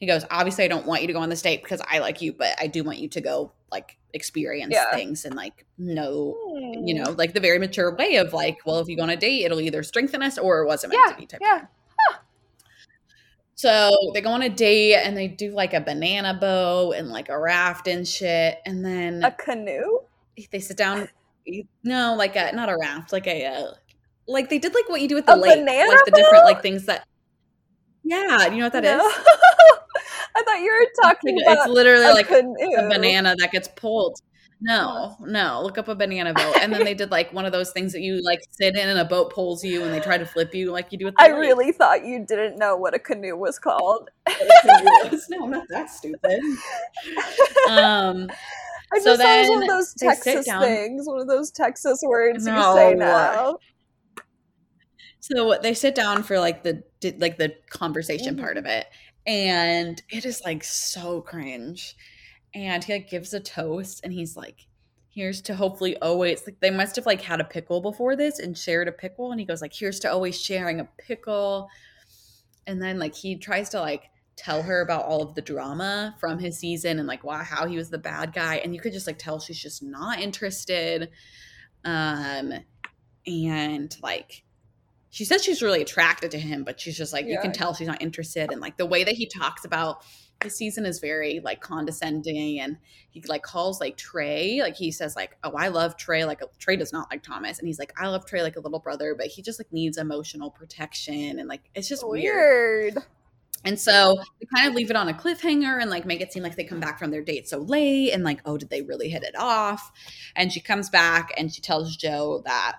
He 0.00 0.06
goes, 0.06 0.24
obviously, 0.30 0.64
I 0.64 0.68
don't 0.68 0.86
want 0.86 1.00
you 1.02 1.06
to 1.06 1.12
go 1.12 1.20
on 1.20 1.28
this 1.30 1.40
date 1.42 1.62
because 1.62 1.80
I 1.88 1.98
like 1.98 2.20
you, 2.20 2.32
but 2.32 2.54
I 2.60 2.66
do 2.66 2.82
want 2.84 2.98
you 2.98 3.08
to 3.10 3.20
go 3.20 3.52
like 3.70 3.96
experience 4.12 4.72
Yeah. 4.72 4.92
things 4.94 5.24
and 5.24 5.34
like 5.34 5.64
know 5.78 6.36
Hmm. 6.56 6.86
you 6.86 6.94
know, 6.94 7.10
like 7.12 7.32
the 7.32 7.40
very 7.40 7.58
mature 7.58 7.94
way 7.96 8.16
of 8.16 8.32
like, 8.32 8.58
well, 8.66 8.78
if 8.80 8.88
you 8.88 8.96
go 8.96 9.02
on 9.02 9.10
a 9.10 9.16
date, 9.16 9.44
it'll 9.44 9.60
either 9.60 9.82
strengthen 9.82 10.22
us 10.22 10.36
or 10.38 10.62
it 10.62 10.66
wasn't 10.66 10.92
meant 10.92 11.02
Yeah, 11.06 11.12
to 11.14 11.20
be 11.20 11.26
type. 11.26 11.40
yeah. 11.42 11.66
So 13.56 13.92
they 14.14 14.20
go 14.20 14.30
on 14.30 14.42
a 14.42 14.48
date 14.48 14.96
and 14.96 15.16
they 15.16 15.28
do 15.28 15.52
like 15.52 15.74
a 15.74 15.80
banana 15.80 16.34
boat 16.34 16.92
and 16.92 17.08
like 17.08 17.28
a 17.28 17.38
raft 17.38 17.86
and 17.86 18.06
shit. 18.06 18.58
And 18.66 18.84
then 18.84 19.22
A 19.24 19.30
canoe? 19.30 20.00
they 20.50 20.58
sit 20.58 20.76
down. 20.76 21.08
No, 21.84 22.14
like 22.16 22.34
a 22.36 22.50
not 22.54 22.68
a 22.68 22.76
raft, 22.76 23.12
like 23.12 23.26
a 23.28 23.46
uh, 23.46 23.74
like 24.26 24.48
they 24.50 24.58
did 24.58 24.74
like 24.74 24.88
what 24.88 25.00
you 25.00 25.08
do 25.08 25.14
with 25.14 25.26
the 25.26 25.34
A 25.34 25.36
lake, 25.36 25.64
like 25.64 26.04
the 26.04 26.10
different 26.14 26.44
like 26.44 26.62
things 26.62 26.86
that. 26.86 27.06
Yeah, 28.04 28.46
you 28.48 28.58
know 28.58 28.66
what 28.66 28.72
that 28.74 28.84
is? 28.84 28.98
No. 28.98 29.04
I 30.36 30.42
thought 30.42 30.60
you 30.60 30.70
were 30.72 31.02
talking 31.02 31.36
It's 31.38 31.46
about 31.46 31.66
It's 31.66 31.74
literally 31.74 32.04
like 32.06 32.30
a 32.30 32.42
banana 32.88 33.34
that 33.38 33.50
gets 33.52 33.68
pulled. 33.68 34.16
No, 34.60 35.16
no. 35.20 35.60
Look 35.62 35.78
up 35.78 35.88
a 35.88 35.94
banana 35.94 36.32
boat, 36.34 36.56
and 36.60 36.72
then 36.72 36.84
they 36.84 36.94
did 36.94 37.10
like 37.10 37.32
one 37.32 37.44
of 37.44 37.52
those 37.52 37.70
things 37.72 37.92
that 37.92 38.00
you 38.00 38.20
like 38.24 38.40
sit 38.50 38.76
in, 38.76 38.88
and 38.88 38.98
a 38.98 39.04
boat 39.04 39.32
pulls 39.32 39.64
you, 39.64 39.82
and 39.84 39.92
they 39.92 40.00
try 40.00 40.16
to 40.18 40.24
flip 40.26 40.54
you, 40.54 40.72
like 40.72 40.90
you 40.90 40.98
do 40.98 41.04
with. 41.06 41.14
The 41.16 41.22
I 41.22 41.28
lake. 41.28 41.36
really 41.40 41.72
thought 41.72 42.04
you 42.04 42.24
didn't 42.26 42.58
know 42.58 42.76
what 42.76 42.94
a 42.94 42.98
canoe 42.98 43.36
was 43.36 43.58
called. 43.58 44.10
no, 44.28 45.44
I'm 45.44 45.50
not 45.50 45.66
that 45.70 45.90
stupid. 45.90 46.40
Um, 47.68 48.28
I 48.92 48.98
So 49.00 49.10
just 49.10 49.22
thought 49.22 49.38
it 49.38 49.40
was 49.40 49.48
one 49.50 49.62
of 49.62 49.68
those 49.68 49.94
Texas 49.94 50.46
things, 50.46 51.06
one 51.06 51.20
of 51.20 51.26
those 51.26 51.50
Texas 51.50 52.00
words 52.02 52.46
you 52.46 52.52
say 52.74 52.94
No. 52.94 53.06
now. 53.06 53.58
So 55.26 55.58
they 55.62 55.74
sit 55.74 55.94
down 55.94 56.22
for 56.22 56.38
like 56.38 56.62
the 56.62 56.82
like 57.18 57.38
the 57.38 57.54
conversation 57.70 58.36
part 58.36 58.56
Mm-hmm. 58.56 58.58
of 58.58 58.66
it, 58.66 58.86
and 59.26 60.02
it 60.10 60.24
is 60.24 60.42
like 60.44 60.64
so 60.64 61.20
cringe. 61.22 61.96
And 62.54 62.84
he 62.84 62.92
like 62.94 63.10
gives 63.10 63.34
a 63.34 63.40
toast, 63.40 64.00
and 64.04 64.12
he's 64.12 64.36
like, 64.36 64.66
"Here's 65.10 65.40
to 65.42 65.54
hopefully 65.56 65.96
always." 65.98 66.46
Like 66.46 66.60
they 66.60 66.70
must 66.70 66.96
have 66.96 67.06
like 67.06 67.22
had 67.22 67.40
a 67.40 67.44
pickle 67.44 67.80
before 67.80 68.16
this 68.16 68.38
and 68.38 68.56
shared 68.56 68.88
a 68.88 68.92
pickle, 68.92 69.30
and 69.32 69.40
he 69.40 69.46
goes 69.46 69.62
like, 69.62 69.72
"Here's 69.74 70.00
to 70.00 70.12
always 70.12 70.40
sharing 70.40 70.80
a 70.80 70.88
pickle." 70.98 71.68
And 72.66 72.80
then 72.82 72.98
like 72.98 73.14
he 73.14 73.36
tries 73.36 73.70
to 73.70 73.80
like 73.80 74.10
tell 74.36 74.62
her 74.62 74.80
about 74.80 75.04
all 75.04 75.22
of 75.22 75.34
the 75.34 75.42
drama 75.42 76.16
from 76.18 76.38
his 76.38 76.58
season 76.58 76.98
and 76.98 77.06
like 77.08 77.22
wow 77.24 77.42
how 77.44 77.66
he 77.66 77.76
was 77.76 77.90
the 77.90 77.98
bad 77.98 78.32
guy, 78.32 78.56
and 78.56 78.74
you 78.74 78.80
could 78.80 78.92
just 78.92 79.06
like 79.06 79.18
tell 79.18 79.40
she's 79.40 79.60
just 79.60 79.82
not 79.82 80.20
interested. 80.20 81.10
Um, 81.84 82.52
and 83.26 83.96
like 84.02 84.43
she 85.14 85.24
says 85.24 85.44
she's 85.44 85.62
really 85.62 85.80
attracted 85.80 86.32
to 86.32 86.38
him, 86.40 86.64
but 86.64 86.80
she's 86.80 86.98
just 86.98 87.12
like 87.12 87.26
you 87.26 87.38
can 87.38 87.52
tell 87.52 87.72
she's 87.72 87.86
not 87.86 88.02
interested. 88.02 88.50
And 88.50 88.60
like 88.60 88.76
the 88.76 88.84
way 88.84 89.04
that 89.04 89.14
he 89.14 89.26
talks 89.26 89.64
about 89.64 90.02
the 90.40 90.50
season 90.50 90.84
is 90.84 90.98
very 90.98 91.38
like 91.38 91.60
condescending, 91.60 92.58
and 92.58 92.78
he 93.10 93.22
like 93.28 93.44
calls 93.44 93.80
like 93.80 93.96
Tre, 93.96 94.58
like 94.60 94.74
he 94.74 94.90
says 94.90 95.14
like, 95.14 95.36
"Oh, 95.44 95.52
I 95.56 95.68
love 95.68 95.96
Tre." 95.96 96.24
Like 96.24 96.42
uh, 96.42 96.46
Tre 96.58 96.74
does 96.74 96.92
not 96.92 97.12
like 97.12 97.22
Thomas, 97.22 97.60
and 97.60 97.68
he's 97.68 97.78
like, 97.78 97.92
"I 97.96 98.08
love 98.08 98.26
Tre 98.26 98.42
like 98.42 98.56
a 98.56 98.60
little 98.60 98.80
brother," 98.80 99.14
but 99.16 99.28
he 99.28 99.40
just 99.40 99.60
like 99.60 99.72
needs 99.72 99.98
emotional 99.98 100.50
protection, 100.50 101.38
and 101.38 101.48
like 101.48 101.62
it's 101.76 101.88
just 101.88 102.04
weird. 102.04 102.94
Weird. 102.94 103.04
And 103.64 103.78
so 103.78 104.16
they 104.40 104.48
kind 104.52 104.68
of 104.68 104.74
leave 104.74 104.90
it 104.90 104.96
on 104.96 105.08
a 105.08 105.14
cliffhanger 105.14 105.80
and 105.80 105.90
like 105.90 106.04
make 106.06 106.20
it 106.20 106.32
seem 106.32 106.42
like 106.42 106.56
they 106.56 106.64
come 106.64 106.80
back 106.80 106.98
from 106.98 107.12
their 107.12 107.22
date 107.22 107.48
so 107.48 107.58
late 107.58 108.10
and 108.10 108.24
like, 108.24 108.40
oh, 108.44 108.58
did 108.58 108.68
they 108.68 108.82
really 108.82 109.08
hit 109.08 109.22
it 109.22 109.36
off? 109.38 109.92
And 110.34 110.52
she 110.52 110.60
comes 110.60 110.90
back 110.90 111.32
and 111.38 111.54
she 111.54 111.62
tells 111.62 111.96
Joe 111.96 112.42
that 112.44 112.78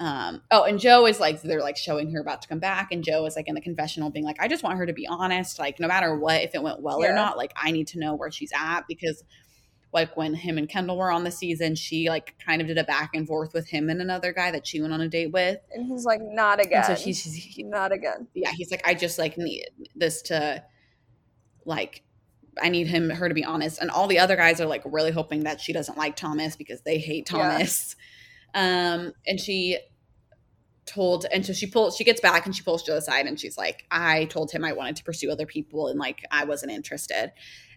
um 0.00 0.42
oh 0.50 0.62
and 0.64 0.78
Joe 0.78 1.06
is 1.06 1.18
like 1.18 1.42
they're 1.42 1.60
like 1.62 1.76
showing 1.76 2.10
her 2.12 2.20
about 2.20 2.42
to 2.42 2.48
come 2.48 2.58
back 2.60 2.92
and 2.92 3.02
Joe 3.02 3.26
is 3.26 3.34
like 3.36 3.48
in 3.48 3.54
the 3.54 3.60
confessional 3.60 4.10
being 4.10 4.24
like 4.24 4.36
I 4.40 4.46
just 4.48 4.62
want 4.62 4.78
her 4.78 4.86
to 4.86 4.92
be 4.92 5.06
honest 5.08 5.58
like 5.58 5.80
no 5.80 5.88
matter 5.88 6.16
what 6.16 6.42
if 6.42 6.54
it 6.54 6.62
went 6.62 6.80
well 6.80 7.02
or 7.04 7.12
not 7.12 7.36
like 7.36 7.52
I 7.56 7.70
need 7.72 7.88
to 7.88 7.98
know 7.98 8.14
where 8.14 8.30
she's 8.30 8.52
at 8.54 8.82
because 8.86 9.24
like 9.92 10.16
when 10.16 10.34
him 10.34 10.58
and 10.58 10.68
Kendall 10.68 10.98
were 10.98 11.10
on 11.10 11.24
the 11.24 11.30
season 11.30 11.74
she 11.74 12.08
like 12.10 12.34
kind 12.38 12.60
of 12.60 12.68
did 12.68 12.78
a 12.78 12.84
back 12.84 13.10
and 13.14 13.26
forth 13.26 13.52
with 13.54 13.68
him 13.68 13.88
and 13.90 14.00
another 14.00 14.32
guy 14.32 14.50
that 14.50 14.66
she 14.66 14.80
went 14.80 14.92
on 14.92 15.00
a 15.00 15.08
date 15.08 15.32
with 15.32 15.58
And 15.72 15.86
he's 15.86 16.04
like, 16.04 16.20
not 16.22 16.58
and 16.58 16.66
again. 16.68 16.84
so 16.84 16.94
she's 16.94 17.24
he- 17.24 17.62
not 17.64 17.90
again. 17.90 18.28
yeah, 18.34 18.52
he's 18.52 18.70
like, 18.70 18.86
I 18.86 18.94
just 18.94 19.18
like 19.18 19.36
need 19.38 19.64
this 19.96 20.22
to 20.22 20.62
like 21.64 22.02
I 22.60 22.68
need 22.70 22.86
him 22.88 23.08
her 23.10 23.28
to 23.28 23.34
be 23.34 23.44
honest. 23.44 23.80
And 23.80 23.90
all 23.90 24.06
the 24.08 24.18
other 24.18 24.34
guys 24.36 24.60
are 24.60 24.66
like 24.66 24.82
really 24.84 25.10
hoping 25.12 25.44
that 25.44 25.60
she 25.60 25.72
doesn't 25.72 25.96
like 25.96 26.16
Thomas 26.16 26.56
because 26.56 26.80
they 26.82 26.98
hate 26.98 27.28
Yeah. 27.32 27.38
Thomas. 27.50 27.96
Um 28.54 29.12
and 29.26 29.38
she 29.40 29.78
told 30.86 31.26
and 31.32 31.44
so 31.44 31.52
she 31.52 31.66
pulls 31.66 31.96
she 31.96 32.02
gets 32.04 32.20
back 32.20 32.46
and 32.46 32.56
she 32.56 32.62
pulls 32.62 32.82
Joe 32.82 32.96
aside 32.96 33.26
and 33.26 33.38
she's 33.38 33.58
like, 33.58 33.84
I 33.90 34.24
told 34.26 34.50
him 34.50 34.64
I 34.64 34.72
wanted 34.72 34.96
to 34.96 35.04
pursue 35.04 35.30
other 35.30 35.44
people 35.46 35.88
and 35.88 35.98
like 35.98 36.24
I 36.30 36.44
wasn't 36.44 36.72
interested. 36.72 37.32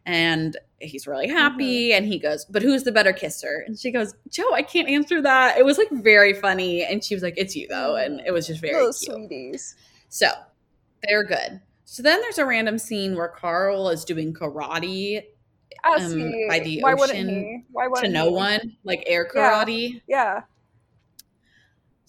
And 0.06 0.58
he's 0.80 1.06
really 1.06 1.28
happy 1.28 1.94
and 1.94 2.06
he 2.08 2.18
goes, 2.18 2.46
But 2.46 2.64
who's 2.64 2.84
the 2.84 2.92
better 2.92 3.14
kisser? 3.14 3.64
And 3.68 3.78
she 3.78 3.92
goes, 3.92 4.16
Joe, 4.30 4.52
I 4.54 4.64
can't 4.64 4.88
answer 4.90 5.22
that. 5.22 5.58
It 5.60 5.66
was 5.66 5.78
like 5.78 5.90
very 5.92 6.34
funny. 6.34 6.84
And 6.84 7.04
she 7.04 7.14
was 7.14 7.22
like, 7.22 7.36
It's 7.38 7.56
you 7.56 7.68
though. 7.68 7.98
And 7.98 8.20
it 8.26 8.32
was 8.32 8.48
just 8.48 8.62
very 8.62 8.74
cute. 8.82 8.96
sweeties. 8.96 9.76
So 10.10 10.28
they're 11.04 11.24
good. 11.26 11.62
So 11.86 12.02
then 12.02 12.20
there's 12.22 12.38
a 12.40 12.46
random 12.46 12.78
scene 12.80 13.16
where 13.16 13.28
Karl 13.28 13.90
is 13.90 14.04
doing 14.06 14.34
karate 14.34 15.22
Um, 15.86 16.32
by 16.48 16.60
the 16.60 16.82
why 16.82 16.94
ocean 16.94 17.28
he? 17.30 17.64
Why 17.72 17.88
to 18.02 18.08
no 18.10 18.26
he? 18.30 18.32
one, 18.34 18.78
like 18.84 19.04
air 19.06 19.30
Yeah. 19.36 19.52
karate. 19.66 20.02
Yeah. 20.08 20.42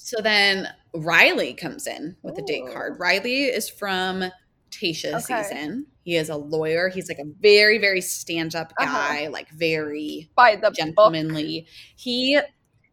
So 0.05 0.20
then 0.20 0.68
Riley 0.94 1.55
comes 1.55 1.86
in 1.86 2.16
with 2.22 2.36
a 2.36 2.42
date 2.42 2.64
card. 2.72 2.98
Riley 2.98 3.44
is 3.44 3.68
from 3.68 4.24
Tayshia's 4.72 5.30
Okay. 5.30 5.42
season. 5.44 5.86
He 6.03 6.16
is 6.16 6.28
a 6.28 6.36
lawyer. 6.36 6.88
He's 6.88 7.09
like 7.09 7.20
a 7.20 7.24
very, 7.40 7.78
very 7.78 8.00
stand 8.00 8.57
up 8.57 8.72
Uh-huh. 8.80 8.92
guy, 8.92 9.26
like 9.28 9.48
very 9.50 10.28
By 10.34 10.57
the 10.57 10.62
book. 10.70 10.74
gentlemanly. 10.74 11.66
He 11.94 12.40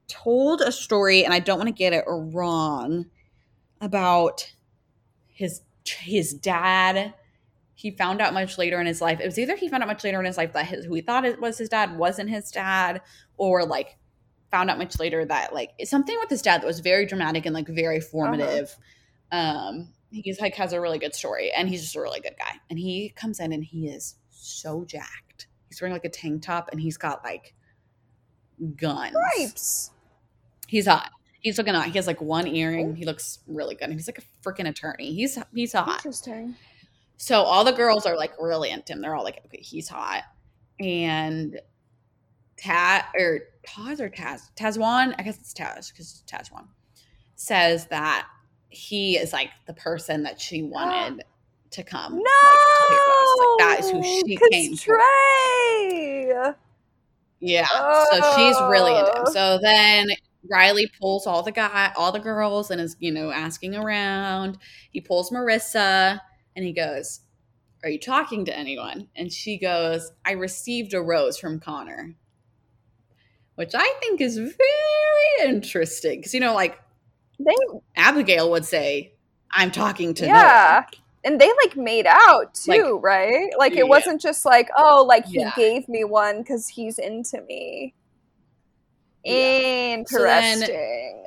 told 0.08 0.62
a 0.62 0.72
story, 0.72 1.26
and 1.26 1.34
I 1.34 1.40
don't 1.40 1.58
want 1.58 1.68
to 1.68 1.74
get 1.74 1.94
it 1.94 2.04
wrong, 2.08 3.06
about 3.82 4.52
his 5.28 5.62
his 5.86 6.34
dad. 6.34 7.16
He 7.74 7.90
found 7.92 8.22
out 8.22 8.34
much 8.36 8.58
later 8.60 8.80
in 8.80 8.86
his 8.86 9.02
life. 9.02 9.20
It 9.20 9.26
was 9.26 9.40
either 9.40 9.56
he 9.56 9.68
found 9.70 9.82
out 9.82 9.88
much 9.88 10.04
later 10.04 10.20
in 10.20 10.26
his 10.26 10.38
life 10.38 10.54
that 10.54 10.68
his, 10.68 10.86
who 10.86 10.94
he 10.94 11.02
thought 11.02 11.26
it 11.26 11.40
was 11.42 11.58
his 11.58 11.70
dad 11.70 11.98
wasn't 11.98 12.30
his 12.30 12.52
dad, 12.52 13.02
or 13.38 13.66
like 13.66 13.98
found 14.52 14.70
out 14.70 14.78
much 14.78 15.00
later 15.00 15.26
that 15.26 15.54
like 15.54 15.72
something 15.84 16.18
with 16.20 16.30
his 16.30 16.42
dad 16.42 16.62
that 16.62 16.68
was 16.68 16.80
very 16.80 17.06
dramatic 17.06 17.46
and 17.46 17.54
like 17.54 17.68
very 17.68 18.00
formative. 18.00 18.76
Um, 19.32 19.90
he's 20.12 20.40
like 20.40 20.56
has 20.56 20.74
a 20.74 20.82
really 20.82 21.00
good 21.00 21.16
story, 21.16 21.52
and 21.52 21.70
he's 21.70 21.82
just 21.82 21.96
a 21.96 22.02
really 22.02 22.20
good 22.20 22.36
guy. 22.38 22.60
And 22.70 22.80
he 22.80 23.10
comes 23.16 23.40
in 23.40 23.52
and 23.52 23.64
he 23.64 23.88
is 23.88 24.16
so 24.30 24.86
jacked. 24.86 25.48
He's 25.68 25.82
wearing 25.82 25.94
like 25.94 26.06
a 26.06 26.10
tank 26.10 26.42
top, 26.42 26.70
and 26.72 26.82
he's 26.82 26.98
got 26.98 27.24
like 27.24 27.54
guns. 28.76 29.16
Stripes. 29.36 29.92
He's 30.68 30.88
hot. 30.88 31.12
He's 31.42 31.58
looking 31.58 31.74
hot. 31.74 31.86
He 31.86 31.94
has 31.94 32.08
like 32.08 32.22
one 32.22 32.48
earring. 32.48 32.96
He 32.96 33.06
looks 33.06 33.40
really 33.48 33.76
good. 33.76 33.92
He's 33.92 34.08
like 34.08 34.20
a 34.20 34.48
freaking 34.48 34.68
attorney. 34.68 35.14
He's 35.14 35.38
he's 35.54 35.74
hot. 35.74 35.98
Interesting. 35.98 36.56
So 37.18 37.42
all 37.42 37.64
the 37.64 37.72
girls 37.72 38.06
are 38.06 38.16
like 38.16 38.34
really 38.40 38.70
into 38.70 38.94
him. 38.94 39.02
They're 39.02 39.16
all 39.16 39.24
like, 39.24 39.42
okay, 39.46 39.62
he's 39.62 39.90
hot. 39.90 40.24
And 40.80 41.60
Tat 42.62 43.06
or 43.16 43.40
Taz 43.68 44.00
or 44.00 44.10
Taz 44.10 44.50
Tahzjuan, 44.58 45.16
I 45.18 45.24
guess 45.24 45.38
it's 45.38 45.54
Taz 45.54 45.92
because 45.92 46.24
Tahzjuan 46.28 46.68
says 47.36 47.88
that 47.88 48.28
he 48.70 49.18
is 49.18 49.34
like 49.34 49.50
the 49.66 49.74
person 49.74 50.24
that 50.24 50.40
she 50.40 50.62
wanted 50.64 51.24
to 51.72 51.84
come. 51.84 52.14
No. 52.14 52.20
like, 52.20 52.60
to 52.88 52.98
Like 53.38 53.60
that 53.60 53.78
is 53.80 53.92
who 53.92 54.04
she 54.04 54.38
came. 54.52 54.76
Tre. 54.76 56.54
Yeah. 57.40 57.68
So 58.12 58.36
she's 58.36 58.58
really 58.70 58.98
into 58.98 59.12
him. 59.12 59.24
Oh. 59.28 59.32
So 59.32 59.60
then 59.62 60.08
Riley 60.50 60.92
pulls 61.00 61.28
all 61.28 61.44
the 61.44 61.52
guy, 61.52 61.92
all 61.96 62.12
the 62.12 62.20
girls, 62.20 62.72
and 62.72 62.82
is 62.82 62.96
you 63.00 63.12
know 63.12 63.32
asking 63.32 63.76
around. 63.76 64.58
He 64.92 65.02
pulls 65.02 65.32
Maurissa, 65.32 66.20
and 66.56 66.66
he 66.66 66.74
goes, 66.74 67.22
"Are 67.84 67.90
you 67.90 68.00
talking 68.00 68.46
to 68.46 68.58
anyone?" 68.58 69.08
And 69.16 69.32
she 69.32 69.58
goes, 69.58 70.12
"I 70.26 70.32
received 70.32 70.94
a 70.94 71.02
rose 71.02 71.38
from 71.38 71.60
Connor," 71.60 72.16
which 73.60 73.72
I 73.76 73.94
think 74.00 74.22
is 74.22 74.38
very 74.38 75.50
interesting 75.50 76.20
because 76.20 76.34
you 76.34 76.40
know, 76.40 76.54
like 76.54 76.80
They 77.38 77.54
Abigail 77.98 78.50
would 78.52 78.64
say, 78.64 79.12
"I'm 79.52 79.70
talking 79.70 80.14
to 80.16 80.26
yeah. 80.26 80.86
And 81.26 81.42
they 81.42 81.50
like 81.66 81.76
made 81.76 82.06
out 82.08 82.54
too, 82.56 82.72
Like- 82.72 83.04
right? 83.04 83.50
Like 83.58 83.74
Yeah. 83.74 83.80
it 83.82 83.90
wasn't 83.90 84.22
just 84.22 84.46
like, 84.46 84.70
oh, 84.78 85.04
like 85.06 85.26
he 85.26 85.42
Yeah. 85.42 85.52
gave 85.58 85.90
me 85.90 86.06
one 86.06 86.38
because 86.38 86.70
he's 86.70 86.98
into 86.98 87.42
me. 87.42 87.94
Yeah. 89.26 90.04
So 90.08 90.24
then- 90.24 90.54
Interesting. 90.62 91.24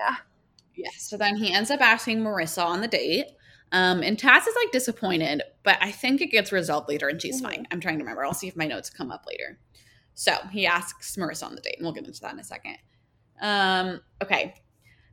Yes. 0.74 0.94
So 1.10 1.18
then 1.18 1.36
he 1.36 1.52
ends 1.52 1.70
up 1.70 1.82
asking 1.82 2.20
Maurissa 2.20 2.64
on 2.64 2.80
the 2.80 2.88
date. 2.88 3.26
Um, 3.72 4.02
and 4.02 4.16
Taz 4.18 4.46
is 4.48 4.54
like 4.56 4.72
disappointed, 4.72 5.42
but 5.62 5.76
I 5.82 5.90
think 5.90 6.22
it 6.22 6.28
gets 6.30 6.50
resolved 6.52 6.88
later 6.88 7.08
and 7.08 7.20
she's 7.20 7.40
Mhm. 7.42 7.44
fine. 7.44 7.66
I'm 7.70 7.80
trying 7.80 7.98
to 7.98 8.04
remember. 8.04 8.24
I'll 8.24 8.32
see 8.34 8.48
if 8.48 8.56
my 8.56 8.66
notes 8.66 8.88
come 8.88 9.10
up 9.10 9.24
later. 9.26 9.58
So 10.14 10.32
he 10.50 10.66
asks 10.66 11.16
Maurissa 11.16 11.44
on 11.46 11.54
the 11.54 11.60
date, 11.60 11.76
and 11.78 11.84
we'll 11.84 11.94
get 11.94 12.06
into 12.06 12.20
that 12.20 12.34
in 12.34 12.40
a 12.40 12.44
second. 12.44 12.76
Um, 13.40 14.00
okay. 14.22 14.54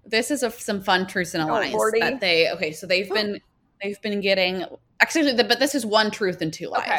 This 0.05 0.31
is 0.31 0.43
a, 0.43 0.51
some 0.51 0.81
fun 0.81 1.07
truths 1.07 1.33
and 1.33 1.43
a 1.43 1.47
Oh, 1.47 1.53
lies 1.53 1.73
that 1.99 2.19
they 2.19 2.49
okay, 2.51 2.71
so 2.71 2.87
they've 2.87 3.09
been 3.09 3.39
they've 3.81 4.01
been 4.01 4.21
getting 4.21 4.65
actually 4.99 5.33
but 5.43 5.59
this 5.59 5.75
is 5.75 5.85
one 5.85 6.09
truth 6.11 6.41
and 6.41 6.51
two 6.51 6.67
lies. 6.67 6.81
Okay. 6.81 6.97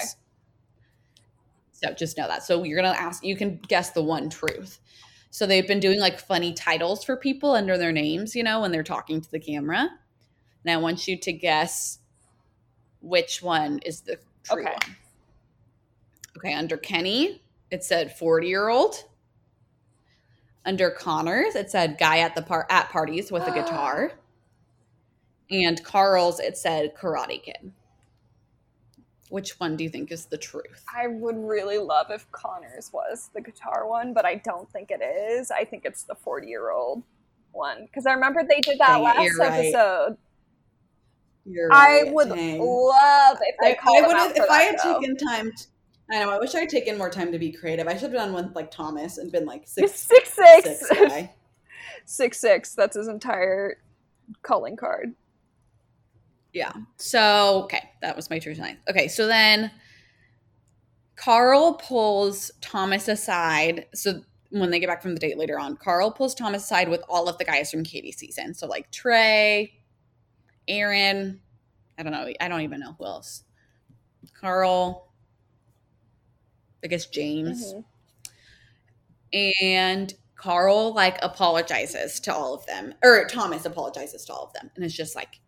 So 1.72 1.92
just 1.94 2.16
know 2.18 2.28
that. 2.28 2.42
So 2.44 2.62
you're 2.62 2.80
gonna 2.80 2.96
ask 2.96 3.24
you 3.24 3.36
can 3.36 3.58
guess 3.68 3.90
the 3.90 4.02
one 4.02 4.28
truth. 4.30 4.78
So 5.30 5.46
they've 5.46 5.66
been 5.66 5.80
doing 5.80 5.98
like 6.00 6.18
funny 6.18 6.52
titles 6.52 7.04
for 7.04 7.16
people 7.16 7.52
under 7.52 7.78
their 7.78 7.92
names, 7.92 8.34
you 8.34 8.42
know, 8.42 8.60
when 8.60 8.72
they're 8.72 8.82
talking 8.82 9.20
to 9.20 9.30
the 9.30 9.40
camera. 9.40 9.88
And 10.64 10.72
I 10.72 10.76
want 10.76 11.08
you 11.08 11.16
to 11.18 11.32
guess 11.32 11.98
which 13.00 13.42
one 13.42 13.78
is 13.84 14.02
the 14.02 14.18
true 14.44 14.62
Okay. 14.62 14.72
one. 14.72 14.96
Okay, 16.36 16.54
under 16.54 16.76
Kenny, 16.76 17.42
it 17.70 17.84
said 17.84 18.16
40 18.16 18.46
year 18.48 18.68
old. 18.68 19.04
Under 20.64 20.90
Connors, 20.90 21.54
it 21.54 21.70
said 21.70 21.96
guy 21.98 22.18
at 22.18 22.34
the 22.34 22.42
par- 22.42 22.66
at 22.68 22.90
parties 22.90 23.32
with 23.32 23.46
a 23.46 23.52
guitar. 23.52 24.12
And 25.52 25.82
Karl's, 25.82 26.38
it 26.38 26.56
said 26.56 26.94
karate 26.96 27.42
kid. 27.42 27.72
Which 29.30 29.58
one 29.58 29.76
do 29.76 29.82
you 29.82 29.90
think 29.90 30.12
is 30.12 30.26
the 30.26 30.38
truth? 30.38 30.84
I 30.96 31.08
would 31.08 31.36
really 31.36 31.78
love 31.78 32.06
if 32.10 32.30
Connors 32.30 32.90
was 32.92 33.30
the 33.34 33.40
guitar 33.40 33.88
one, 33.88 34.12
but 34.12 34.24
I 34.24 34.36
don't 34.36 34.70
think 34.70 34.92
it 34.92 35.02
is. 35.02 35.50
I 35.50 35.64
think 35.64 35.84
it's 35.84 36.04
the 36.04 36.14
40 36.14 36.46
year 36.46 36.70
old 36.70 37.02
one. 37.50 37.86
Because 37.86 38.06
I 38.06 38.12
remember 38.12 38.42
they 38.44 38.60
did 38.60 38.78
that 38.78 38.88
Dang 38.88 39.02
last 39.02 39.38
right. 39.38 39.52
episode. 39.52 40.18
You're 41.44 41.72
I 41.72 42.04
would 42.06 42.28
dang. 42.28 42.60
love 42.60 43.38
if 43.40 43.56
they 43.60 43.72
I, 43.72 43.74
called 43.74 44.04
I 44.04 44.26
would 44.26 44.36
if 44.36 44.50
I 44.50 44.62
had 44.62 44.78
taken 44.78 45.16
time. 45.16 45.52
To, 45.52 45.66
I 46.10 46.18
know. 46.18 46.30
I 46.30 46.38
wish 46.38 46.54
I 46.54 46.60
had 46.60 46.68
taken 46.68 46.98
more 46.98 47.10
time 47.10 47.30
to 47.32 47.38
be 47.38 47.52
creative. 47.52 47.86
I 47.86 47.92
should 47.92 48.02
have 48.02 48.12
done 48.12 48.32
one 48.32 48.52
like 48.54 48.70
Thomas 48.70 49.18
and 49.18 49.30
been 49.30 49.46
like 49.46 49.66
six 49.66 49.92
Six 50.00 50.32
six 50.32 50.80
six 50.80 50.90
guy. 51.08 51.32
six 52.04 52.40
six. 52.40 52.74
That's 52.74 52.96
his 52.96 53.08
entire 53.08 53.78
calling 54.42 54.76
card. 54.76 55.14
Yeah. 56.52 56.72
So 56.96 57.62
okay, 57.64 57.90
that 58.02 58.16
was 58.16 58.28
my 58.28 58.38
true 58.38 58.54
line. 58.54 58.78
Okay, 58.88 59.06
so 59.06 59.26
then 59.28 59.70
Karl 61.14 61.74
pulls 61.74 62.50
Thomas 62.60 63.06
aside. 63.06 63.86
So 63.94 64.22
when 64.50 64.70
they 64.70 64.80
get 64.80 64.88
back 64.88 65.02
from 65.02 65.14
the 65.14 65.20
date 65.20 65.38
later 65.38 65.58
on, 65.60 65.76
Karl 65.76 66.10
pulls 66.10 66.34
Thomas 66.34 66.64
aside 66.64 66.88
with 66.88 67.02
all 67.08 67.28
of 67.28 67.38
the 67.38 67.44
guys 67.44 67.70
from 67.70 67.84
Katie's 67.84 68.16
season. 68.16 68.54
So 68.54 68.66
like 68.66 68.90
Tre, 68.90 69.72
Aaron, 70.66 71.40
I 71.98 72.02
don't 72.02 72.12
know, 72.12 72.26
I 72.40 72.48
don't 72.48 72.62
even 72.62 72.80
know 72.80 72.96
who 72.98 73.04
else. 73.04 73.44
Karl, 74.34 75.09
I 76.84 76.86
guess 76.88 77.06
James. 77.06 77.74
Mhm. 77.74 77.84
and 79.62 80.14
Karl 80.36 80.94
like 80.94 81.18
apologizes 81.22 82.18
to 82.20 82.34
all 82.34 82.54
of 82.54 82.66
them, 82.66 82.94
or 83.02 83.26
Thomas 83.26 83.64
apologizes 83.66 84.24
to 84.26 84.32
all 84.32 84.44
of 84.46 84.52
them, 84.54 84.70
and 84.74 84.84
it's 84.84 84.94
just 84.94 85.14
like, 85.14 85.38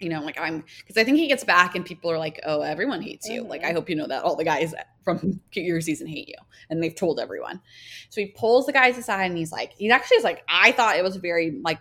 you 0.00 0.08
know, 0.08 0.20
like 0.22 0.38
I'm 0.40 0.64
because 0.80 0.96
I 0.96 1.04
think 1.04 1.16
he 1.18 1.28
gets 1.28 1.44
back 1.44 1.74
and 1.76 1.84
people 1.84 2.10
are 2.10 2.18
like, 2.18 2.40
oh, 2.44 2.60
everyone 2.62 3.00
hates 3.02 3.28
you. 3.28 3.42
Like 3.42 3.64
I 3.64 3.70
Mhm. 3.70 3.74
hope 3.74 3.88
you 3.90 3.96
know 3.96 4.06
that 4.08 4.24
all 4.24 4.36
the 4.36 4.44
guys 4.44 4.74
from 5.04 5.40
your 5.54 5.80
season 5.80 6.06
hate 6.08 6.28
you, 6.28 6.34
and 6.68 6.82
they've 6.82 6.94
told 6.94 7.20
everyone. 7.20 7.60
So 8.10 8.20
he 8.20 8.28
pulls 8.28 8.66
the 8.66 8.72
guys 8.72 8.98
aside 8.98 9.26
and 9.26 9.38
he's 9.38 9.52
like, 9.52 9.72
he 9.74 9.90
actually 9.90 10.16
is 10.18 10.24
like, 10.24 10.42
I 10.48 10.72
thought 10.72 10.96
it 10.96 11.04
was 11.04 11.16
very 11.16 11.60
like, 11.64 11.80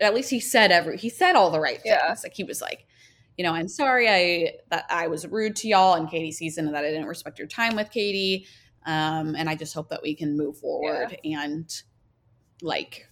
at 0.00 0.14
least 0.14 0.30
he 0.30 0.40
said 0.40 0.72
every 0.72 0.96
he 0.96 1.08
said 1.10 1.36
all 1.36 1.50
the 1.50 1.60
right 1.60 1.80
things. 1.82 1.94
Yeah. 2.02 2.16
Like 2.22 2.34
he 2.34 2.44
was 2.44 2.60
like. 2.62 2.86
You 3.36 3.44
know, 3.44 3.52
I'm 3.52 3.68
sorry 3.68 4.08
I 4.08 4.52
that 4.70 4.84
I 4.90 5.08
was 5.08 5.26
rude 5.26 5.56
to 5.56 5.68
y'all 5.68 5.94
in 5.96 6.06
Katie 6.06 6.32
season 6.32 6.66
and 6.66 6.74
that 6.74 6.84
I 6.84 6.90
didn't 6.90 7.06
respect 7.06 7.38
your 7.38 7.48
time 7.48 7.76
with 7.76 7.90
Katie 7.90 8.46
um, 8.84 9.34
and 9.36 9.48
I 9.48 9.54
just 9.54 9.74
hope 9.74 9.88
that 9.90 10.02
we 10.02 10.14
can 10.14 10.36
move 10.36 10.58
forward 10.58 11.16
and 11.24 11.70
like 12.60 13.08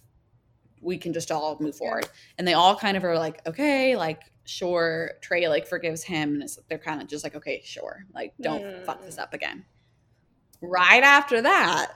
we 0.81 0.97
can 0.97 1.13
just 1.13 1.31
all 1.31 1.57
move 1.59 1.75
forward. 1.75 2.09
And 2.37 2.47
they 2.47 2.53
all 2.53 2.75
kind 2.75 2.97
of 2.97 3.03
are 3.03 3.17
like, 3.17 3.45
okay, 3.47 3.95
like 3.95 4.21
sure. 4.45 5.11
Tre 5.21 5.47
like 5.47 5.67
forgives 5.67 6.03
him, 6.03 6.33
and 6.33 6.43
it's, 6.43 6.57
they're 6.69 6.77
kind 6.79 7.01
of 7.01 7.07
just 7.07 7.23
like, 7.23 7.35
okay, 7.35 7.61
sure, 7.63 8.05
like 8.13 8.33
don't 8.41 8.65
fuck 8.85 9.05
this 9.05 9.17
Mm. 9.17 9.23
up 9.23 9.33
again. 9.33 9.65
Right 10.61 11.03
after 11.03 11.41
that, 11.41 11.93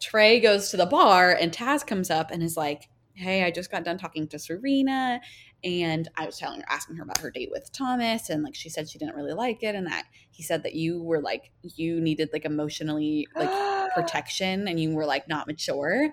Tre 0.00 0.40
goes 0.40 0.70
to 0.70 0.76
the 0.76 0.86
bar, 0.86 1.32
and 1.32 1.52
Taz 1.52 1.86
comes 1.86 2.10
up 2.10 2.30
and 2.30 2.42
is 2.42 2.56
like, 2.56 2.88
hey, 3.14 3.42
I 3.44 3.50
just 3.50 3.70
got 3.70 3.84
done 3.84 3.98
talking 3.98 4.28
to 4.28 4.38
Serena. 4.38 5.20
And 5.64 6.08
I 6.16 6.26
was 6.26 6.38
telling 6.38 6.60
her, 6.60 6.66
asking 6.68 6.96
her 6.96 7.02
about 7.02 7.18
her 7.18 7.30
date 7.30 7.48
with 7.50 7.72
Thomas, 7.72 8.30
and 8.30 8.44
like 8.44 8.54
she 8.54 8.68
said 8.68 8.88
she 8.88 8.98
didn't 8.98 9.16
really 9.16 9.32
like 9.32 9.62
it, 9.62 9.74
and 9.74 9.86
that 9.86 10.04
he 10.30 10.42
said 10.42 10.62
that 10.62 10.74
you 10.74 11.02
were 11.02 11.20
like 11.20 11.50
you 11.62 12.00
needed 12.00 12.30
like 12.32 12.44
emotionally 12.44 13.26
like 13.34 13.50
protection 13.94 14.68
and 14.68 14.78
you 14.78 14.94
were 14.94 15.06
like 15.06 15.28
not 15.28 15.46
mature. 15.46 16.10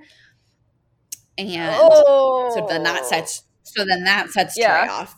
And 1.37 1.75
oh. 1.77 2.51
so 2.55 2.65
then 2.67 2.83
that 2.83 3.01
oh. 3.03 3.07
sets 3.07 3.43
so 3.63 3.85
then 3.85 4.03
that 4.05 4.29
sets 4.29 4.57
Yeah. 4.57 4.85
Tre 4.85 4.89
off. 4.89 5.15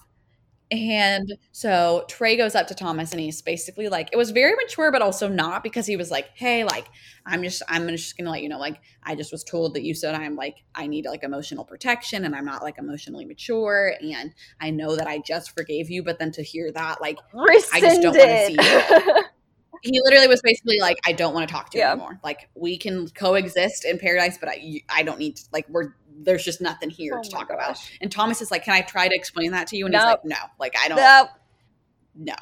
And 0.69 1.33
so 1.53 2.03
Tre 2.09 2.35
goes 2.35 2.53
up 2.53 2.67
to 2.67 2.75
Thomas 2.75 3.11
and 3.11 3.21
he's 3.21 3.41
basically 3.41 3.87
like, 3.87 4.09
it 4.11 4.17
was 4.17 4.31
very 4.31 4.53
mature, 4.55 4.91
but 4.91 5.01
also 5.01 5.29
not 5.29 5.63
because 5.63 5.85
he 5.85 5.95
was 5.95 6.11
like, 6.11 6.27
hey, 6.35 6.65
like, 6.65 6.87
I'm 7.25 7.41
just, 7.41 7.61
I'm 7.69 7.87
just 7.87 8.17
gonna 8.17 8.31
let 8.31 8.43
you 8.43 8.49
know, 8.49 8.59
like, 8.59 8.81
I 9.03 9.15
just 9.15 9.31
was 9.31 9.45
told 9.45 9.75
that 9.75 9.83
you 9.83 9.93
said 9.95 10.13
I'm 10.15 10.35
like, 10.35 10.57
I 10.75 10.87
need 10.87 11.05
like 11.05 11.23
emotional 11.23 11.63
protection 11.63 12.25
and 12.25 12.35
I'm 12.35 12.45
not 12.45 12.63
like 12.63 12.77
emotionally 12.79 13.23
mature. 13.25 13.93
And 14.01 14.33
I 14.59 14.71
know 14.71 14.97
that 14.97 15.07
I 15.07 15.19
just 15.19 15.51
forgave 15.55 15.89
you, 15.89 16.03
but 16.03 16.19
then 16.19 16.31
to 16.33 16.43
hear 16.43 16.69
that, 16.73 16.99
like, 17.01 17.17
I 17.71 17.79
just 17.79 18.01
don't 18.01 18.17
wanna 18.17 18.37
see 18.37 18.57
Rescinded. 18.57 19.25
he 19.83 19.99
literally 20.03 20.27
was 20.27 20.41
basically 20.41 20.79
like, 20.81 20.97
I 21.05 21.11
don't 21.13 21.33
want 21.33 21.47
to 21.47 21.53
talk 21.53 21.69
to 21.71 21.77
you 21.77 21.83
Yeah. 21.83 21.91
anymore. 21.91 22.19
Like, 22.23 22.49
we 22.55 22.77
can 22.77 23.07
coexist 23.09 23.85
in 23.85 23.99
paradise, 23.99 24.37
but 24.37 24.49
I, 24.49 24.81
I 24.89 25.03
don't 25.03 25.19
need 25.19 25.37
to, 25.37 25.43
like, 25.53 25.67
we're, 25.69 25.93
there's 26.17 26.43
just 26.43 26.61
nothing 26.61 26.89
here 26.89 27.13
Oh 27.17 27.21
to 27.23 27.29
talk 27.29 27.49
about. 27.51 27.77
And 28.01 28.11
Thomas 28.11 28.41
is 28.41 28.51
like, 28.51 28.63
Can 28.65 28.73
I 28.73 28.81
try 28.81 29.07
to 29.07 29.15
explain 29.15 29.51
that 29.51 29.67
to 29.67 29.77
you? 29.77 29.85
And 29.85 29.93
he's 29.95 30.03
like, 30.03 30.25
No, 30.25 30.35
like, 30.59 30.75
I 30.81 30.87
don't, 30.87 30.97
That- 30.97 31.29
no. 32.15 32.33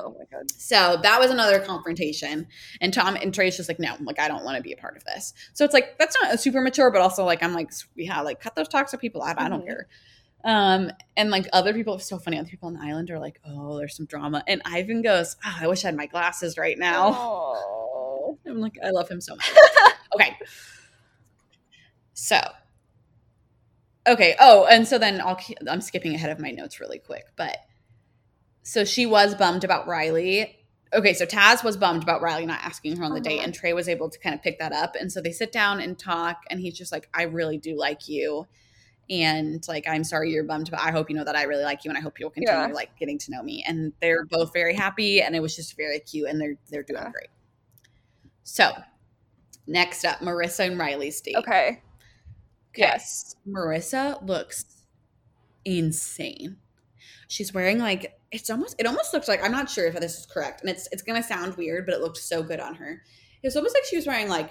oh 0.00 0.10
my 0.18 0.24
god. 0.30 0.50
So 0.56 0.98
that 1.02 1.20
was 1.20 1.30
another 1.30 1.60
confrontation. 1.60 2.48
And 2.80 2.92
Tom 2.92 3.14
and 3.16 3.32
Tre's 3.32 3.56
just 3.56 3.68
like, 3.68 3.78
no, 3.78 3.94
like 4.00 4.18
I 4.18 4.26
don't 4.28 4.44
want 4.44 4.56
to 4.56 4.62
be 4.62 4.72
a 4.72 4.76
part 4.76 4.96
of 4.96 5.04
this. 5.04 5.32
So 5.54 5.64
it's 5.64 5.72
like 5.72 5.98
that's 5.98 6.16
not 6.20 6.38
super 6.40 6.60
mature, 6.60 6.90
but 6.90 7.00
also 7.00 7.24
like 7.24 7.42
I'm 7.42 7.54
like, 7.54 7.70
yeah, 7.94 8.20
like 8.22 8.40
cut 8.40 8.56
those 8.56 8.66
talks 8.66 8.90
toxic 8.90 9.00
people 9.00 9.22
out. 9.22 9.40
I 9.40 9.48
don't 9.48 9.62
Mhm. 9.62 9.66
care. 9.66 9.86
Um, 10.42 10.90
and 11.16 11.30
like 11.30 11.46
other 11.52 11.72
people, 11.74 11.94
it's 11.94 12.08
so 12.08 12.18
funny. 12.18 12.38
Other 12.38 12.48
people 12.48 12.66
on 12.68 12.74
the 12.74 12.80
island 12.82 13.10
are 13.10 13.18
like, 13.20 13.40
oh, 13.46 13.78
there's 13.78 13.94
some 13.96 14.06
drama. 14.06 14.42
And 14.48 14.62
Ivan 14.64 15.02
goes, 15.02 15.36
oh, 15.44 15.56
I 15.60 15.66
wish 15.68 15.84
I 15.84 15.88
had 15.88 15.96
my 15.96 16.06
glasses 16.06 16.56
right 16.58 16.78
now. 16.78 17.12
Oh. 17.14 18.38
I'm 18.46 18.58
like, 18.58 18.76
I 18.84 18.90
love 18.90 19.08
him 19.08 19.20
so 19.20 19.36
much. 19.36 19.52
okay. 20.14 20.36
So, 22.14 22.40
okay. 24.06 24.34
Oh, 24.40 24.66
and 24.70 24.86
so 24.86 24.98
then 24.98 25.20
I'll 25.20 25.38
I'm 25.68 25.80
skipping 25.80 26.14
ahead 26.14 26.30
of 26.30 26.38
my 26.38 26.50
notes 26.50 26.80
really 26.80 26.98
quick, 26.98 27.24
but 27.36 27.56
so 28.62 28.84
she 28.84 29.06
was 29.06 29.34
bummed 29.34 29.64
about 29.64 29.86
Riley. 29.86 30.56
Okay, 30.92 31.14
so 31.14 31.24
Taz 31.24 31.62
was 31.62 31.76
bummed 31.76 32.02
about 32.02 32.20
Riley 32.20 32.46
not 32.46 32.60
asking 32.62 32.96
her 32.96 33.04
on 33.04 33.14
the 33.14 33.20
date, 33.20 33.36
Uh-huh. 33.36 33.44
and 33.44 33.54
Tre 33.54 33.72
was 33.72 33.88
able 33.88 34.10
to 34.10 34.18
kind 34.18 34.34
of 34.34 34.42
pick 34.42 34.58
that 34.58 34.72
up. 34.72 34.96
And 34.98 35.10
so 35.12 35.20
they 35.20 35.30
sit 35.32 35.52
down 35.52 35.80
and 35.80 35.96
talk, 35.98 36.38
and 36.50 36.60
he's 36.60 36.76
just 36.76 36.90
like, 36.90 37.08
I 37.14 37.22
really 37.22 37.58
do 37.58 37.76
like 37.78 38.08
you. 38.08 38.48
And 39.08 39.66
like, 39.68 39.86
I'm 39.88 40.02
sorry 40.04 40.30
you're 40.30 40.44
bummed, 40.44 40.68
but 40.70 40.80
I 40.80 40.90
hope 40.90 41.08
you 41.10 41.16
know 41.16 41.24
that 41.24 41.36
I 41.36 41.44
really 41.44 41.62
like 41.64 41.84
you, 41.84 41.90
and 41.90 41.98
I 41.98 42.00
hope 42.00 42.18
you'll 42.18 42.30
continue 42.30 42.60
Yeah. 42.68 42.72
like 42.72 42.96
getting 42.98 43.18
to 43.18 43.30
know 43.30 43.42
me. 43.42 43.64
And 43.66 43.92
they're 44.00 44.24
both 44.24 44.52
very 44.52 44.74
happy, 44.74 45.22
and 45.22 45.34
it 45.36 45.40
was 45.40 45.54
just 45.54 45.76
very 45.76 46.00
cute, 46.00 46.28
and 46.28 46.40
they're 46.40 46.56
they're 46.70 46.82
doing 46.82 47.02
Yeah. 47.02 47.10
great. 47.10 47.28
So, 48.42 48.70
next 49.66 50.04
up, 50.04 50.18
Maurissa 50.20 50.66
and 50.66 50.78
Riley's 50.78 51.20
date. 51.20 51.36
Okay. 51.36 51.82
Yes. 52.76 53.36
Maurissa 53.48 54.24
looks 54.26 54.64
insane. 55.64 56.56
She's 57.28 57.52
wearing 57.52 57.78
like 57.78 58.18
it's 58.32 58.50
almost 58.50 58.76
it 58.78 58.86
almost 58.86 59.12
looks 59.12 59.28
like 59.28 59.42
I'm 59.44 59.52
not 59.52 59.70
sure 59.70 59.86
if 59.86 59.94
this 60.00 60.18
is 60.20 60.26
correct, 60.26 60.60
and 60.62 60.70
it's 60.70 60.88
it's 60.92 61.02
gonna 61.02 61.22
sound 61.22 61.56
weird, 61.56 61.86
but 61.86 61.94
it 61.94 62.00
looked 62.00 62.16
so 62.18 62.42
good 62.42 62.60
on 62.60 62.74
her. 62.76 63.02
It's 63.42 63.56
almost 63.56 63.74
like 63.74 63.84
she 63.84 63.96
was 63.96 64.06
wearing 64.06 64.28
like 64.28 64.50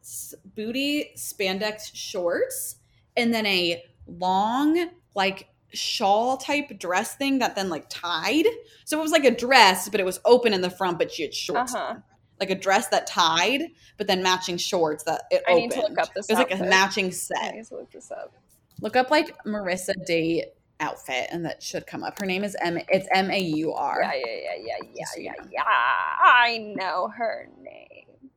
s- 0.00 0.34
booty 0.56 1.10
spandex 1.16 1.90
shorts 1.92 2.76
and 3.16 3.32
then 3.34 3.46
a 3.46 3.82
long 4.06 4.90
like 5.14 5.48
shawl 5.72 6.36
type 6.36 6.78
dress 6.78 7.16
thing 7.16 7.38
that 7.40 7.56
then 7.56 7.68
like 7.68 7.86
tied. 7.88 8.46
So 8.84 8.98
it 8.98 9.02
was 9.02 9.12
like 9.12 9.24
a 9.24 9.34
dress, 9.34 9.88
but 9.88 10.00
it 10.00 10.06
was 10.06 10.20
open 10.24 10.52
in 10.52 10.60
the 10.60 10.70
front, 10.70 10.98
but 10.98 11.10
she 11.10 11.22
had 11.22 11.34
shorts. 11.34 11.74
Uh-huh. 11.74 11.96
Like 12.40 12.50
a 12.50 12.54
dress 12.56 12.88
that 12.88 13.06
tied, 13.06 13.62
but 13.96 14.06
then 14.08 14.22
matching 14.22 14.56
shorts 14.56 15.04
that 15.04 15.22
it 15.30 15.42
I 15.46 15.52
opened. 15.52 15.62
need 15.62 15.70
to 15.72 15.80
look 15.82 15.98
up 15.98 16.12
this 16.14 16.28
It 16.28 16.32
was 16.36 16.38
like 16.48 16.60
a 16.60 16.64
matching 16.64 17.12
set. 17.12 17.38
I 17.42 17.50
need 17.52 17.64
to 17.66 17.76
look 17.76 17.90
this 17.92 18.10
up. 18.10 18.32
Look 18.80 18.96
up 18.96 19.10
like 19.10 19.36
Maurissa 19.44 19.92
date 20.04 20.46
outfit, 20.80 21.28
and 21.30 21.44
that 21.46 21.62
should 21.62 21.86
come 21.86 22.02
up. 22.02 22.18
Her 22.18 22.26
name 22.26 22.42
is 22.42 22.56
M. 22.60 22.78
It's 22.88 23.06
M 23.12 23.30
A 23.30 23.38
U 23.38 23.72
R. 23.72 24.00
Yeah, 24.02 24.12
yeah, 24.14 24.24
yeah, 24.34 24.50
yeah, 24.58 24.76
yeah, 25.16 25.32
yeah, 25.38 25.44
yeah. 25.52 25.62
I 25.64 26.74
know 26.76 27.08
her 27.16 27.48
name. 27.62 28.30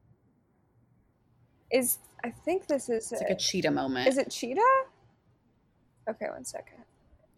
Is 1.71 1.97
I 2.23 2.29
think 2.29 2.67
this 2.67 2.89
is 2.89 3.11
It's 3.11 3.21
it. 3.21 3.25
like 3.25 3.31
a 3.31 3.35
cheetah 3.39 3.71
moment, 3.71 4.07
Is 4.07 4.17
it 4.17 4.29
Cheetah? 4.29 4.61
Okay, 6.09 6.27
one 6.29 6.45
second. 6.45 6.83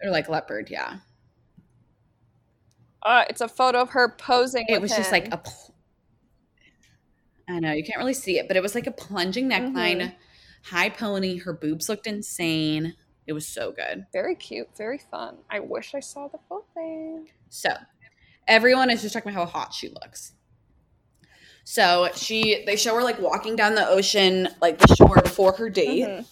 or 0.03 0.11
like 0.11 0.27
leopard. 0.29 0.69
Yeah, 0.69 0.97
Uh, 3.01 3.23
it's 3.29 3.41
a 3.41 3.47
photo 3.47 3.79
of 3.81 3.89
her 3.91 4.09
posing. 4.17 4.65
it 4.67 4.81
was 4.81 4.91
just 4.91 5.11
like 5.11 5.33
a. 5.33 5.37
Pl- 5.37 5.73
I 7.49 7.59
know 7.59 7.71
you 7.71 7.83
can't 7.83 7.97
really 7.97 8.13
see 8.13 8.37
it, 8.37 8.47
but 8.47 8.55
it 8.55 8.61
was 8.63 8.75
like 8.75 8.85
a 8.87 8.91
plunging 8.91 9.49
neckline, 9.49 10.01
Mhm. 10.01 10.15
high 10.65 10.89
pony. 10.89 11.37
Her 11.37 11.53
boobs 11.53 11.89
looked 11.89 12.05
insane. 12.07 12.95
It 13.27 13.33
was 13.33 13.47
so 13.47 13.71
good. 13.71 14.05
very 14.13 14.35
cute, 14.35 14.69
very 14.77 14.97
fun. 14.97 15.37
I 15.49 15.59
wish 15.59 15.93
I 15.93 15.99
saw 15.99 16.27
the 16.27 16.39
full 16.47 16.65
thing. 16.73 17.29
So 17.49 17.69
everyone 18.47 18.89
is 18.89 19.01
just 19.01 19.13
talking 19.13 19.31
about 19.31 19.51
how 19.51 19.59
hot 19.59 19.73
she 19.73 19.89
looks. 19.89 20.33
So 21.63 22.09
she 22.15 22.63
they 22.65 22.75
show 22.75 22.95
her 22.95 23.03
like 23.03 23.19
walking 23.19 23.55
down 23.55 23.75
the 23.75 23.87
ocean, 23.87 24.47
like 24.61 24.79
the 24.79 24.95
shore 24.95 25.21
before 25.21 25.53
her 25.53 25.69
date. 25.69 26.07
Mhm. 26.07 26.25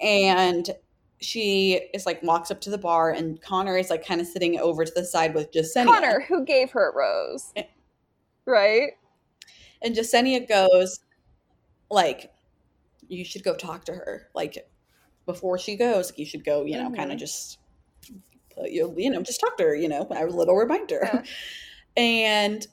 and 0.00 0.70
she 1.20 1.74
is 1.94 2.04
like 2.06 2.22
walks 2.22 2.50
up 2.50 2.60
to 2.62 2.70
the 2.70 2.76
bar 2.78 3.10
and 3.12 3.40
Connor 3.40 3.78
is 3.78 3.88
like 3.88 4.04
kind 4.06 4.20
of 4.20 4.26
sitting 4.26 4.58
over 4.58 4.84
to 4.84 4.92
the 4.94 5.04
side 5.04 5.32
with 5.34 5.52
Jessenia. 5.52 5.86
Connor, 5.86 6.20
who 6.28 6.44
gave 6.44 6.72
her 6.72 6.90
a 6.90 6.94
rose, 6.94 7.52
Eh. 7.56 7.62
right? 8.44 8.92
And 9.82 9.94
Jessenia 9.94 10.48
goes, 10.48 11.00
like, 11.90 12.32
you 13.08 13.24
should 13.24 13.44
go 13.44 13.54
talk 13.54 13.84
to 13.86 13.92
her. 13.92 14.28
Like, 14.34 14.68
before 15.26 15.58
she 15.58 15.76
goes, 15.76 16.12
you 16.16 16.26
should 16.26 16.44
go, 16.44 16.64
you 16.64 16.76
know, 16.76 16.90
kind 16.90 17.10
of 17.10 17.16
mm-hmm. 17.16 17.18
just, 17.18 17.58
put 18.54 18.70
you, 18.70 18.94
you 18.96 19.10
know, 19.10 19.22
just 19.22 19.40
talk 19.40 19.56
to 19.58 19.64
her, 19.64 19.74
you 19.74 19.88
know, 19.88 20.06
a 20.10 20.26
little 20.26 20.56
reminder. 20.56 21.00
Yeah. 21.02 21.22
And 21.96 22.66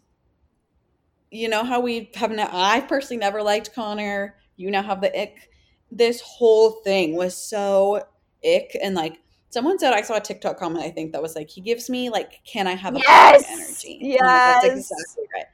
you 1.30 1.48
know 1.48 1.64
how 1.64 1.80
we 1.80 2.10
have, 2.16 2.32
ne- 2.32 2.50
I 2.52 2.82
personally 2.82 3.20
never 3.20 3.44
liked 3.44 3.76
Connor. 3.76 4.36
You 4.56 4.72
now 4.72 4.82
have 4.82 5.00
the 5.00 5.16
ick. 5.16 5.52
This 5.92 6.22
whole 6.22 6.72
thing 6.84 7.16
was 7.16 7.38
so 7.38 8.04
ick. 8.44 8.76
And 8.82 8.96
like, 8.96 9.20
someone 9.52 9.78
said, 9.78 9.94
I 9.94 10.02
saw 10.02 10.16
a 10.18 10.22
TikTok 10.22 10.58
comment, 10.58 10.84
I 10.84 10.90
think, 10.90 11.12
that 11.12 11.22
was 11.22 11.36
like, 11.36 11.50
he 11.50 11.62
gives 11.62 11.90
me, 11.90 12.10
like, 12.10 12.42
can 12.46 12.66
I 12.66 12.74
have 12.74 12.96
a 12.96 13.00
Yes! 13.00 13.46
energy? 13.48 14.18
I'm 14.20 14.28
like, 14.28 14.44
That's 14.44 14.66
Yes! 14.66 14.78
exactly 14.78 15.26
right. 15.36 15.46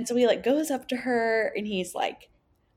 And 0.00 0.08
so 0.08 0.16
he 0.16 0.26
like 0.26 0.42
goes 0.42 0.70
up 0.70 0.88
to 0.88 0.96
her 0.96 1.52
and 1.54 1.66
he's 1.66 1.94
like, 1.94 2.30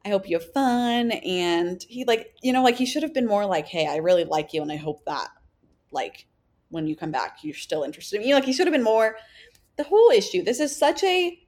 I 0.04 0.10
hope 0.10 0.28
you 0.28 0.38
have 0.38 0.52
fun. 0.52 1.12
And 1.12 1.82
he 1.88 2.04
like, 2.04 2.36
you 2.42 2.52
know, 2.52 2.62
like 2.62 2.76
he 2.76 2.86
should 2.86 3.02
have 3.02 3.14
been 3.14 3.26
more 3.26 3.46
like, 3.46 3.66
hey, 3.66 3.88
I 3.88 3.96
really 3.96 4.26
like 4.26 4.52
you 4.52 4.62
and 4.62 4.70
I 4.70 4.76
hope 4.76 5.06
that 5.06 5.30
like 5.90 6.28
when 6.68 6.86
you 6.86 6.98
come 6.98 7.12
back, 7.12 7.38
you're 7.42 7.56
still 7.56 7.84
interested 7.84 8.18
in 8.18 8.24
me. 8.24 8.34
Like 8.34 8.44
he 8.44 8.52
should 8.52 8.68
have 8.68 8.74
been 8.74 8.84
more 8.84 9.16
the 9.78 9.86
whole 9.86 10.10
issue. 10.10 10.44
This 10.44 10.60
is 10.60 10.76
such 10.76 11.02
a 11.06 11.40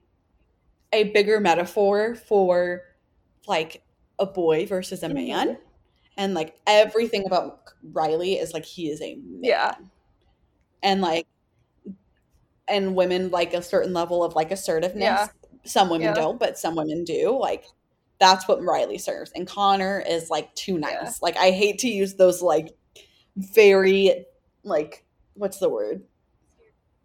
a 0.94 1.04
bigger 1.10 1.40
metaphor 1.40 2.14
for 2.14 2.80
like 3.46 3.82
a 4.18 4.24
boy 4.24 4.64
versus 4.64 5.02
a 5.02 5.10
man. 5.10 5.48
Mhm. 5.48 5.58
And 6.16 6.32
like 6.32 6.58
everything 6.66 7.26
about 7.26 7.64
Riley 7.92 8.36
is 8.38 8.54
like 8.54 8.64
he 8.64 8.88
is 8.88 9.02
a 9.02 9.16
man. 9.16 9.40
Yeah. 9.42 9.74
And 10.82 11.02
like 11.02 11.26
and 12.68 12.94
women 12.96 13.30
like 13.30 13.54
a 13.54 13.62
certain 13.62 13.92
level 13.92 14.24
of 14.24 14.34
like 14.34 14.50
assertiveness. 14.50 15.02
Yeah. 15.02 15.28
Some 15.66 15.88
women 15.90 16.08
Yeah. 16.08 16.14
don't, 16.14 16.38
but 16.40 16.58
some 16.58 16.74
women 16.76 17.04
do. 17.04 17.36
Like 17.38 17.64
that's 18.18 18.48
what 18.48 18.62
Riley 18.62 18.98
serves. 18.98 19.30
And 19.34 19.46
Connor 19.46 20.02
is 20.08 20.30
like 20.30 20.54
too 20.54 20.78
nice. 20.78 20.92
Yeah. 20.94 21.10
Like 21.22 21.36
I 21.36 21.50
hate 21.50 21.78
to 21.80 21.88
use 21.88 22.14
those 22.14 22.40
like 22.42 22.74
very 23.36 24.24
like 24.64 25.04
what's 25.34 25.58
the 25.58 25.68
word? 25.68 26.02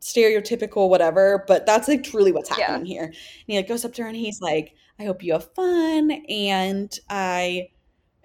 Stereotypical, 0.01 0.89
whatever, 0.89 1.43
but 1.47 1.65
that's 1.65 1.87
like 1.87 2.03
truly 2.03 2.31
what's 2.31 2.49
Yeah. 2.57 2.67
happening 2.67 2.85
here. 2.85 3.03
And 3.05 3.15
he 3.47 3.57
like 3.57 3.67
goes 3.67 3.85
up 3.85 3.93
to 3.93 4.03
her 4.03 4.07
and 4.07 4.17
he's 4.17 4.41
like, 4.41 4.73
I 4.99 5.03
hope 5.05 5.23
you 5.23 5.33
have 5.33 5.53
fun 5.53 6.11
and 6.29 6.97
I 7.09 7.69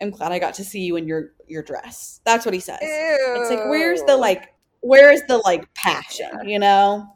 am 0.00 0.10
glad 0.10 0.32
I 0.32 0.38
got 0.38 0.54
to 0.54 0.64
see 0.64 0.80
you 0.80 0.96
in 0.96 1.06
your 1.06 1.32
your 1.48 1.62
dress. 1.62 2.20
That's 2.24 2.44
what 2.44 2.54
he 2.54 2.60
says. 2.60 2.78
It's 2.82 3.50
like 3.50 3.68
where's 3.68 4.02
the 4.04 4.16
like 4.16 4.54
where's 4.80 5.22
the 5.28 5.38
like 5.38 5.72
passion, 5.74 6.30
Yeah. 6.32 6.48
you 6.48 6.58
know? 6.58 7.15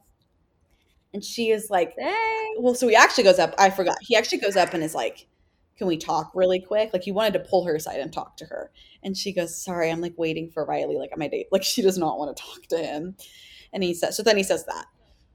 And 1.12 1.24
she 1.24 1.50
is 1.50 1.70
like, 1.70 1.96
Dang. 1.96 2.54
well, 2.58 2.74
so 2.74 2.86
he 2.88 2.94
actually 2.94 3.24
goes 3.24 3.38
up. 3.38 3.54
I 3.58 3.70
forgot. 3.70 3.96
He 4.00 4.16
actually 4.16 4.38
goes 4.38 4.56
up 4.56 4.74
and 4.74 4.82
is 4.82 4.94
like, 4.94 5.26
"Can 5.76 5.86
we 5.88 5.96
talk 5.96 6.30
really 6.34 6.61
quick?" 6.61 6.90
Like 6.92 7.02
he 7.02 7.11
wanted 7.12 7.32
to 7.34 7.40
pull 7.40 7.64
her 7.64 7.74
aside 7.74 7.98
and 8.00 8.12
talk 8.12 8.36
to 8.36 8.44
her, 8.46 8.70
and 9.02 9.16
she 9.16 9.32
goes, 9.32 9.61
"Sorry, 9.61 9.90
I'm 9.90 10.00
like 10.00 10.14
waiting 10.16 10.50
for 10.50 10.64
Riley, 10.64 10.96
like 10.96 11.11
on 11.12 11.18
my 11.18 11.26
date. 11.28 11.48
Like 11.50 11.64
she 11.64 11.82
does 11.82 11.98
not 11.98 12.18
want 12.18 12.36
to 12.36 12.42
talk 12.42 12.62
to 12.68 12.78
him." 12.78 13.16
And 13.72 13.82
he 13.82 13.94
says, 13.94 14.16
so 14.16 14.22
then 14.24 14.36
he 14.36 14.42
says 14.42 14.64
that. 14.66 14.86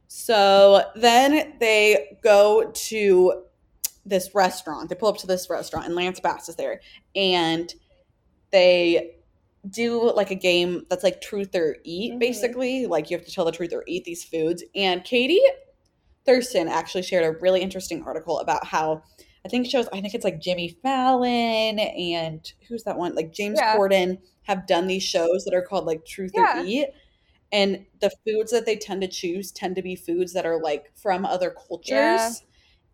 So 0.07 0.84
then 0.95 1.53
they 1.59 2.17
go 2.23 2.69
to 2.73 3.43
this 4.05 4.36
restaurant. 4.36 4.89
They 4.89 4.95
pull 4.95 5.09
up 5.09 5.17
to 5.19 5.28
this 5.28 5.49
restaurant, 5.49 5.86
and 5.88 5.95
Lance 5.95 6.19
Bass 6.19 6.47
is 6.49 6.55
there, 6.57 6.82
and 7.15 7.73
they 8.51 9.15
do 9.69 10.11
like 10.13 10.32
a 10.32 10.36
game 10.36 10.86
that's 10.89 11.03
like 11.03 11.21
truth 11.21 11.55
or 11.55 11.78
eat, 11.84 12.13
Mhm. 12.13 12.19
basically. 12.19 12.86
Like 12.86 13.09
you 13.09 13.17
have 13.17 13.26
to 13.26 13.32
tell 13.32 13.45
the 13.45 13.51
truth 13.51 13.73
or 13.73 13.84
eat 13.88 14.05
these 14.05 14.23
foods. 14.23 14.63
And 14.76 15.03
Katie 15.03 15.41
Thurston 16.26 16.67
actually 16.67 17.03
shared 17.03 17.26
a 17.26 17.38
really 17.39 17.61
interesting 17.61 18.03
article 18.03 18.39
about 18.39 18.65
how 18.65 19.03
I 19.45 19.49
think 19.49 19.67
shows 19.67 19.88
I 19.93 20.01
think 20.01 20.13
it's 20.15 20.23
like 20.23 20.41
Jimmy 20.41 20.69
Fallon 20.82 21.80
and 21.80 22.51
who's 22.67 22.84
that 22.84 22.97
one 22.97 23.15
like 23.15 23.32
James 23.32 23.59
Yeah. 23.59 23.76
Corden 23.78 24.19
have 24.43 24.65
done 24.67 24.88
these 24.88 25.03
shows 25.03 25.45
that 25.45 25.53
are 25.53 25.61
called 25.61 25.86
like 25.86 26.05
Truth 26.05 26.32
Yeah. 26.36 26.61
or 26.61 26.65
Eat. 26.65 26.88
And 27.51 27.86
the 28.01 28.11
foods 28.26 28.51
that 28.51 28.65
they 28.65 28.76
tend 28.76 29.01
to 29.01 29.07
choose 29.07 29.51
tend 29.51 29.76
to 29.76 29.82
be 29.82 29.95
foods 29.95 30.34
that 30.34 30.45
are 30.45 30.59
like 30.59 30.91
from 30.95 31.26
other 31.26 31.51
cultures. 31.51 31.91
Yeah. 31.91 32.32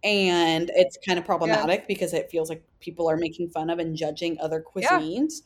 And 0.04 0.72
it's 0.74 0.98
kind 1.08 1.20
of 1.20 1.26
problematic 1.26 1.88
because 1.88 2.14
it 2.14 2.30
feels 2.30 2.50
like 2.50 2.64
people 2.80 3.10
are 3.10 3.18
making 3.18 3.50
fun 3.50 3.70
of 3.70 3.80
and 3.80 3.96
judging 3.96 4.38
other 4.40 4.62
cuisines. 4.62 5.42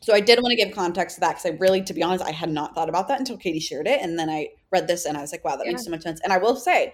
So 0.00 0.14
I 0.14 0.20
did 0.20 0.38
want 0.40 0.50
to 0.50 0.56
give 0.56 0.74
context 0.74 1.16
to 1.16 1.20
that 1.20 1.36
because 1.36 1.46
I 1.46 1.56
really, 1.58 1.82
to 1.82 1.94
be 1.94 2.02
honest, 2.02 2.24
I 2.24 2.30
had 2.30 2.50
not 2.50 2.74
thought 2.74 2.88
about 2.88 3.08
that 3.08 3.18
until 3.18 3.38
Katie 3.38 3.60
shared 3.60 3.86
it, 3.86 4.02
and 4.02 4.18
then 4.18 4.28
I 4.28 4.48
read 4.70 4.86
this 4.86 5.06
and 5.06 5.16
I 5.16 5.22
was 5.22 5.32
like, 5.32 5.44
wow, 5.44 5.56
that 5.56 5.66
makes 5.66 5.84
so 5.84 5.90
much 5.90 6.02
sense. 6.02 6.20
And 6.22 6.32
I 6.32 6.36
will 6.36 6.56
say, 6.56 6.92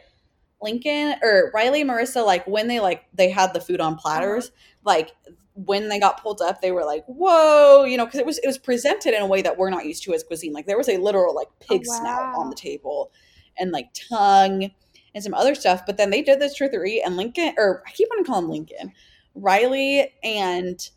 Lincoln 0.62 1.16
or 1.22 1.50
Riley 1.54 1.80
and 1.82 1.90
Maurissa, 1.90 2.24
like 2.24 2.46
when 2.46 2.68
they 2.68 2.80
like 2.80 3.04
they 3.14 3.30
had 3.30 3.52
the 3.54 3.60
food 3.60 3.80
on 3.80 3.96
platters, 3.96 4.46
Uh-huh. 4.46 4.56
like 4.84 5.12
when 5.54 5.88
they 5.88 5.98
got 5.98 6.22
pulled 6.22 6.40
up, 6.40 6.60
they 6.60 6.72
were 6.72 6.84
like, 6.84 7.04
whoa, 7.06 7.84
you 7.84 7.96
know, 7.96 8.04
because 8.06 8.20
it 8.20 8.26
was 8.26 8.38
it 8.38 8.46
was 8.46 8.58
presented 8.58 9.14
in 9.14 9.22
a 9.22 9.26
way 9.26 9.42
that 9.42 9.58
we're 9.58 9.70
not 9.70 9.84
used 9.86 10.02
to 10.04 10.14
as 10.14 10.22
cuisine. 10.22 10.52
Like 10.52 10.66
there 10.66 10.78
was 10.78 10.88
a 10.88 10.96
literal 10.98 11.34
like 11.34 11.48
pig 11.60 11.84
snout 11.86 12.30
on 12.34 12.50
the 12.50 12.56
table, 12.56 13.12
and 13.58 13.72
like 13.72 13.88
tongue 14.08 14.70
and 15.14 15.24
some 15.24 15.34
other 15.34 15.54
stuff. 15.54 15.82
But 15.86 15.96
then 15.96 16.10
they 16.10 16.22
did 16.22 16.40
this 16.40 16.54
truth 16.54 16.72
or 16.74 16.84
eat, 16.84 17.02
and 17.02 17.16
Lincoln 17.16 17.54
or 17.58 17.82
I 17.86 17.90
keep 17.92 18.08
wanting 18.10 18.24
to 18.24 18.30
call 18.30 18.40
him 18.40 18.48
Lincoln, 18.50 18.92
Riley 19.34 20.14
and 20.22 20.88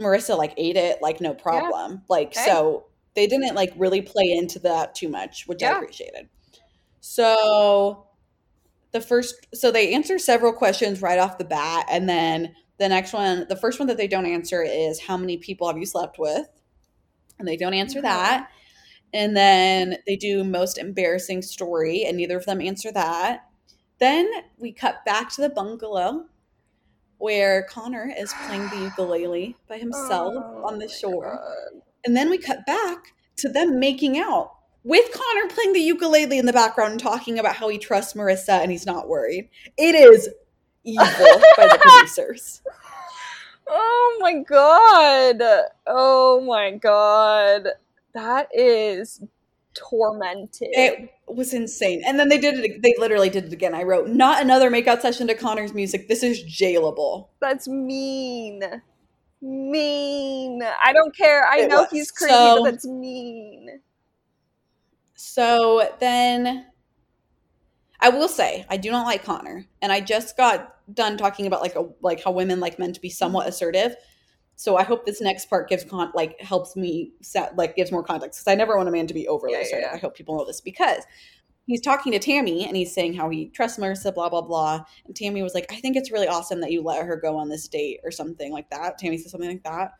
Maurissa 0.00 0.36
like 0.36 0.52
ate 0.56 0.76
it 0.76 1.00
like 1.00 1.20
no 1.20 1.34
problem. 1.34 2.02
Like 2.08 2.28
Okay. 2.28 2.44
so 2.44 2.86
they 3.14 3.26
didn't 3.26 3.54
like 3.54 3.72
really 3.76 4.02
play 4.02 4.30
into 4.32 4.58
that 4.60 4.94
too 4.94 5.08
much, 5.08 5.46
which 5.46 5.62
I 5.62 5.68
appreciated. 5.70 6.28
So 7.00 8.06
the 8.96 9.06
first 9.06 9.46
so 9.54 9.70
they 9.70 9.92
answer 9.92 10.18
several 10.18 10.52
questions 10.52 11.02
right 11.02 11.18
off 11.18 11.36
the 11.38 11.44
bat 11.44 11.86
and 11.90 12.08
then 12.08 12.54
the 12.78 12.88
next 12.88 13.12
one 13.12 13.46
the 13.48 13.56
first 13.56 13.78
one 13.78 13.88
that 13.88 13.98
they 13.98 14.08
don't 14.08 14.26
answer 14.26 14.62
is 14.62 15.00
how 15.00 15.16
many 15.16 15.36
people 15.36 15.66
have 15.66 15.78
you 15.78 15.86
slept 15.86 16.18
with? 16.18 16.46
And 17.38 17.46
they 17.46 17.56
don't 17.58 17.74
answer 17.74 17.98
Okay. 17.98 18.08
that. 18.08 18.48
And 19.12 19.36
then 19.36 19.98
they 20.06 20.16
do 20.16 20.44
most 20.44 20.78
embarrassing 20.78 21.42
story 21.42 22.04
and 22.04 22.16
neither 22.16 22.38
of 22.38 22.46
them 22.46 22.60
answer 22.60 22.90
that. 22.92 23.44
Then 23.98 24.30
we 24.58 24.72
cut 24.72 25.04
back 25.04 25.30
to 25.34 25.42
the 25.42 25.50
bungalow 25.50 26.26
where 27.18 27.62
Connor 27.70 28.12
is 28.18 28.32
playing 28.46 28.68
the 28.68 28.84
ukulele 28.84 29.56
by 29.68 29.78
himself 29.78 30.34
Oh 30.36 30.64
on 30.66 30.78
the 30.78 30.86
oh 30.86 30.88
shore. 30.88 31.40
God. 31.42 31.82
And 32.04 32.16
then 32.16 32.30
we 32.30 32.38
cut 32.38 32.64
back 32.66 32.98
to 33.36 33.48
them 33.48 33.78
making 33.78 34.18
out 34.18 34.52
with 34.86 35.10
Connor 35.12 35.48
playing 35.52 35.72
the 35.72 35.80
ukulele 35.80 36.38
in 36.38 36.46
the 36.46 36.52
background 36.52 36.92
and 36.92 37.00
talking 37.00 37.38
about 37.40 37.56
how 37.56 37.68
he 37.68 37.76
trusts 37.76 38.12
Maurissa 38.14 38.60
and 38.62 38.70
he's 38.70 38.86
not 38.86 39.08
worried. 39.08 39.48
It 39.76 39.94
is 39.96 40.28
evil 40.84 41.04
by 41.56 41.66
the 41.66 41.78
producers. 41.82 42.62
Oh 43.68 44.18
my 44.20 44.34
god. 44.34 45.42
Oh 45.88 46.40
my 46.46 46.70
god. 46.70 47.68
That 48.14 48.48
is 48.54 49.20
tormented. 49.74 50.68
It 50.70 51.10
was 51.26 51.52
insane. 51.52 52.02
And 52.06 52.18
then 52.18 52.28
they 52.28 52.38
did 52.38 52.54
it, 52.60 52.80
they 52.82 52.94
literally 52.98 53.28
did 53.28 53.46
it 53.46 53.52
again. 53.52 53.74
I 53.74 53.82
wrote, 53.82 54.08
not 54.08 54.40
another 54.40 54.70
makeout 54.70 55.00
session 55.00 55.26
to 55.26 55.34
Connor's 55.34 55.74
music. 55.74 56.06
This 56.08 56.22
is 56.22 56.42
jailable. 56.44 57.26
That's 57.40 57.66
mean. 57.66 58.62
Mean. 59.42 60.62
I 60.62 60.92
don't 60.92 61.14
care. 61.14 61.44
I 61.46 61.62
It 61.62 61.68
know 61.68 61.82
was. 61.82 61.90
he's 61.90 62.10
crazy, 62.12 62.32
So- 62.32 62.62
but 62.62 62.70
that's 62.70 62.86
mean. 62.86 63.80
So 65.16 65.88
then 65.98 66.66
I 68.00 68.10
will 68.10 68.28
say 68.28 68.64
I 68.68 68.76
do 68.76 68.90
not 68.90 69.06
like 69.06 69.24
Connor, 69.24 69.66
and 69.82 69.90
I 69.90 70.00
just 70.00 70.36
got 70.36 70.74
done 70.92 71.16
talking 71.16 71.46
about 71.46 71.62
like 71.62 71.74
a 71.74 71.88
like 72.02 72.22
how 72.22 72.30
women 72.30 72.60
like 72.60 72.78
men 72.78 72.92
to 72.92 73.00
be 73.00 73.10
somewhat 73.10 73.42
mm-hmm. 73.42 73.50
assertive. 73.50 73.96
So 74.54 74.76
I 74.76 74.84
hope 74.84 75.04
this 75.04 75.20
next 75.20 75.50
part 75.50 75.68
gives 75.68 75.84
con 75.84 76.12
like 76.14 76.40
helps 76.40 76.76
me 76.76 77.12
set 77.22 77.56
like 77.56 77.76
gives 77.76 77.90
more 77.90 78.02
context 78.02 78.40
because 78.40 78.52
I 78.52 78.54
never 78.54 78.76
want 78.76 78.88
a 78.88 78.92
man 78.92 79.06
to 79.06 79.14
be 79.14 79.26
overly 79.26 79.52
Yeah, 79.52 79.58
yeah, 79.58 79.64
assertive. 79.64 79.88
yeah. 79.90 79.96
I 79.96 79.98
hope 79.98 80.16
people 80.16 80.36
know 80.36 80.44
this 80.44 80.60
because 80.60 81.04
he's 81.66 81.80
talking 81.80 82.12
to 82.12 82.18
Tammy 82.18 82.66
and 82.66 82.76
he's 82.76 82.92
saying 82.92 83.14
how 83.14 83.28
he 83.30 83.48
trusts 83.48 83.78
Maurissa, 83.78 84.14
blah 84.14 84.28
blah 84.28 84.42
blah. 84.42 84.84
And 85.06 85.16
Tammy 85.16 85.42
was 85.42 85.54
like, 85.54 85.72
"I 85.72 85.76
think 85.76 85.96
it's 85.96 86.12
really 86.12 86.28
awesome 86.28 86.60
that 86.60 86.72
you 86.72 86.82
let 86.82 87.04
her 87.06 87.16
go 87.16 87.36
on 87.36 87.48
this 87.48 87.68
date 87.68 88.00
or 88.04 88.10
something 88.10 88.52
like 88.52 88.68
that." 88.70 88.98
Tammy 88.98 89.16
said 89.16 89.30
something 89.30 89.50
like 89.50 89.64
that, 89.64 89.92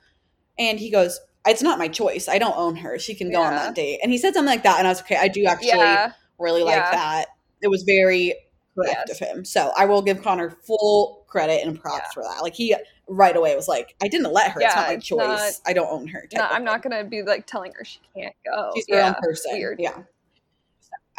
and 0.59 0.79
he 0.79 0.91
goes, 0.91 1.21
"It's 1.47 1.63
not 1.63 1.79
my 1.79 1.89
choice. 1.89 2.29
I 2.29 2.39
don't 2.39 2.57
own 2.57 2.77
her. 2.77 2.99
She 2.99 3.15
can 3.15 3.31
go 3.31 3.41
on 3.43 3.55
that 3.55 3.75
date." 3.75 4.01
And 4.03 4.13
he 4.13 4.19
said 4.19 4.35
something 4.35 4.51
like 4.51 4.63
that, 4.65 4.79
and 4.79 4.87
I 4.87 4.91
was 4.91 5.01
okay. 5.03 5.17
I 5.17 5.29
do 5.29 5.45
actually 5.47 5.69
yeah. 5.69 6.13
really 6.39 6.63
like 6.63 6.77
Yeah. 6.77 6.91
that. 6.91 7.27
It 7.63 7.69
was 7.69 7.83
very 7.85 8.35
correct 8.75 9.05
Yes. 9.09 9.21
of 9.21 9.27
him. 9.27 9.45
So 9.45 9.73
I 9.77 9.87
will 9.87 10.03
give 10.03 10.23
Connor 10.23 10.51
full 10.51 11.25
credit 11.29 11.67
and 11.67 11.81
props 11.81 12.05
Yeah. 12.09 12.13
for 12.15 12.23
that. 12.23 12.43
Like 12.43 12.55
he 12.55 12.75
right 13.09 13.37
away 13.37 13.55
was 13.57 13.69
like, 13.69 13.95
I 14.03 14.09
didn't 14.09 14.33
let 14.33 14.51
her. 14.53 14.61
it's 14.61 14.75
not 14.75 14.89
my 14.89 14.95
it's 14.95 15.07
choice. 15.07 15.19
not- 15.19 15.53
I 15.65 15.73
don't 15.73 15.89
own 15.91 16.09
her. 16.09 16.23
type 16.23 16.33
No, 16.39 16.45
of 16.45 16.51
I'm 16.53 16.65
not 16.65 16.83
gonna 16.83 17.05
be 17.05 17.23
like 17.23 17.47
telling 17.47 17.73
her 17.73 17.85
she 17.85 18.01
can't 18.15 18.35
go. 18.45 18.73
She's 18.75 18.85
her 18.91 18.97
yeah. 18.97 19.09
own 19.09 19.15
person. 19.15 19.53
Weird. 19.55 19.81
Yeah. 19.81 20.03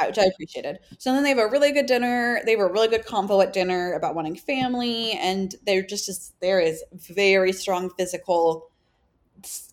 Which 0.05 0.19
I 0.19 0.25
appreciated. 0.25 0.77
So 0.99 1.11
then 1.11 1.23
they 1.23 1.29
have 1.29 1.39
a 1.39 1.47
really 1.47 1.71
good 1.71 1.87
dinner. 1.87 2.39
They 2.45 2.51
have 2.51 2.59
a 2.59 2.67
really 2.71 2.87
good 2.87 3.03
convo 3.03 3.41
at 3.41 3.51
dinner 3.51 3.93
about 3.93 4.13
wanting 4.13 4.35
family, 4.35 5.13
and 5.13 5.55
they're 5.65 5.81
just, 5.81 6.05
just 6.05 6.39
there 6.39 6.59
is 6.59 6.83
very 6.93 7.51
strong 7.51 7.89
physical 7.97 8.69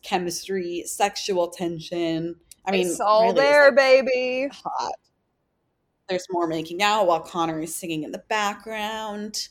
chemistry, 0.02 0.82
sexual 0.86 1.48
tension. 1.48 2.36
I 2.66 2.70
mean, 2.70 2.86
it's 2.86 3.00
all 3.00 3.30
is, 3.30 3.36
there, 3.36 3.66
like, 3.66 3.76
baby. 3.76 4.48
hot. 4.52 4.92
There's 6.08 6.26
more 6.30 6.46
making 6.46 6.82
out 6.82 7.06
while 7.06 7.20
Connor 7.20 7.60
is 7.60 7.74
singing 7.74 8.02
in 8.02 8.12
the 8.12 8.22
background. 8.28 9.48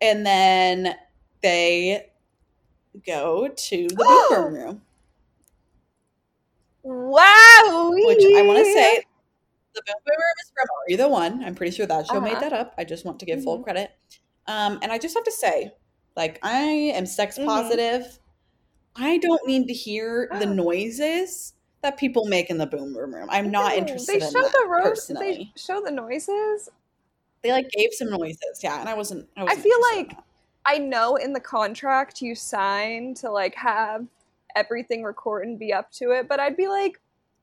And 0.00 0.26
then 0.26 0.94
they 1.42 2.10
go 3.06 3.48
to 3.48 3.88
the 3.88 4.26
boom 4.30 4.54
room 4.54 4.82
Wow. 6.82 7.90
which 7.94 8.24
I 8.36 8.42
want 8.42 8.58
to 8.58 8.64
say 8.64 9.04
the 9.74 9.82
boom 9.86 9.94
boom 10.04 10.14
room 10.16 10.34
is 10.44 10.52
from 10.54 10.66
Are 10.68 10.90
You 10.90 10.96
the 10.96 11.08
One? 11.08 11.44
I'm 11.44 11.54
pretty 11.54 11.74
sure 11.74 11.86
that 11.86 12.06
show 12.08 12.20
made 12.20 12.32
Uh-huh. 12.32 12.40
that 12.40 12.52
up. 12.52 12.74
I 12.76 12.84
just 12.84 13.04
want 13.04 13.20
to 13.20 13.26
give 13.26 13.42
full 13.42 13.60
Mhm. 13.60 13.64
credit. 13.64 13.90
Um, 14.48 14.80
and 14.82 14.90
I 14.90 14.98
just 14.98 15.14
have 15.14 15.24
to 15.24 15.32
say, 15.32 15.72
like, 16.16 16.38
I 16.42 16.58
am 16.62 17.06
sex 17.06 17.38
Mhm. 17.38 17.46
positive. 17.46 18.18
I 18.96 19.18
don't 19.18 19.46
need 19.46 19.68
to 19.68 19.74
hear 19.74 20.28
the 20.38 20.48
ah. 20.48 20.52
noises 20.52 21.54
that 21.82 21.96
people 21.96 22.26
make 22.26 22.50
in 22.50 22.58
the 22.58 22.66
boom 22.66 22.92
boom 22.92 23.14
room. 23.14 23.28
I'm 23.30 23.50
not 23.50 23.74
interested 23.74 24.20
They 24.20 24.26
in 24.26 24.32
show 24.32 24.42
that 24.42 24.52
the 24.52 24.66
roast. 24.68 25.12
They 25.14 25.52
show 25.56 25.80
the 25.80 25.90
noises. 25.90 26.68
They 27.42 27.50
like 27.50 27.68
gave 27.70 27.92
some 27.92 28.10
noises, 28.10 28.60
yeah, 28.62 28.80
and 28.80 28.88
I 28.88 28.94
wasn't. 28.94 29.28
I, 29.36 29.40
I 29.40 29.44
wasn't 29.44 29.62
feel 29.62 29.78
like. 29.92 30.16
I 30.64 30.78
know 30.78 31.16
in 31.16 31.32
the 31.32 31.40
contract 31.40 32.22
you 32.22 32.36
sign 32.36 33.14
to 33.14 33.30
like 33.30 33.56
have 33.56 34.06
everything 34.54 35.02
record 35.02 35.44
and 35.44 35.58
be 35.58 35.72
up 35.72 35.90
to 35.92 36.12
it, 36.12 36.28
but 36.28 36.38
I'd 36.38 36.56
be 36.56 36.68
like, 36.68 37.00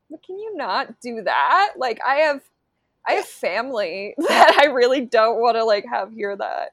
but 0.10 0.24
can 0.24 0.40
you 0.40 0.56
not 0.56 1.02
do 1.02 1.22
that? 1.24 1.74
Like 1.78 2.00
I 2.06 2.16
have 2.16 2.42
I 3.06 3.14
have 3.14 3.26
family 3.26 4.16
that 4.30 4.58
I 4.62 4.68
really 4.68 5.02
don't 5.02 5.42
want 5.42 5.58
to 5.58 5.64
like 5.64 5.86
have 5.86 6.14
hear 6.14 6.36
that. 6.38 6.70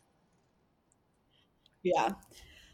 Yeah. 1.82 2.10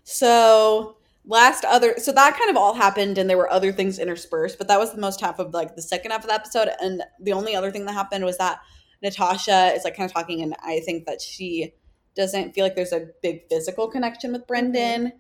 So 0.05 0.97
last 1.25 1.65
other 1.65 1.95
so 1.99 2.11
that 2.13 2.37
kind 2.37 2.51
of 2.51 2.57
all 2.57 2.75
happened 2.75 3.17
and 3.17 3.31
there 3.31 3.39
were 3.39 3.51
other 3.51 3.73
things 3.73 3.99
interspersed, 3.99 4.59
but 4.59 4.69
that 4.69 4.79
was 4.79 4.93
the 4.93 5.01
most 5.01 5.21
half 5.21 5.39
of 5.39 5.55
like 5.55 5.77
the 5.77 5.83
second 5.83 6.11
half 6.11 6.23
of 6.23 6.29
the 6.29 6.35
episode. 6.35 6.69
And 6.81 7.03
the 7.21 7.33
only 7.33 7.55
other 7.55 7.71
thing 7.71 7.85
that 7.87 7.93
happened 7.93 8.25
was 8.25 8.39
that 8.39 8.61
Natasha 9.03 9.73
is 9.75 9.85
like 9.85 9.97
kind 9.97 10.09
of 10.09 10.13
talking 10.15 10.43
and 10.43 10.55
I 10.65 10.81
think 10.81 11.07
that 11.07 11.21
she 11.21 11.75
doesn't 12.15 12.55
feel 12.55 12.65
like 12.65 12.75
there's 12.75 12.93
a 12.93 13.09
big 13.23 13.49
physical 13.49 13.89
connection 13.89 14.33
with 14.33 14.47
Brendan. 14.47 15.13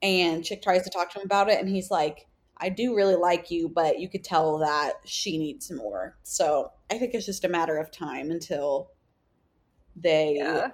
And 0.00 0.44
Chick 0.44 0.62
tries 0.62 0.84
to 0.84 0.90
talk 0.90 1.10
to 1.12 1.18
him 1.18 1.24
about 1.24 1.48
it 1.48 1.58
and 1.58 1.68
he's 1.68 1.90
like, 1.90 2.26
I 2.56 2.68
do 2.68 2.94
really 2.96 3.16
like 3.16 3.50
you, 3.50 3.68
but 3.68 3.98
you 4.00 4.08
could 4.08 4.24
tell 4.24 4.58
that 4.58 4.94
she 5.04 5.38
needs 5.38 5.70
more. 5.70 6.16
So 6.22 6.70
I 6.90 6.98
think 6.98 7.14
it's 7.14 7.26
just 7.26 7.44
a 7.44 7.48
matter 7.48 7.76
of 7.76 7.90
time 7.90 8.30
until 8.30 8.90
they 9.96 10.36
Yeah. 10.38 10.70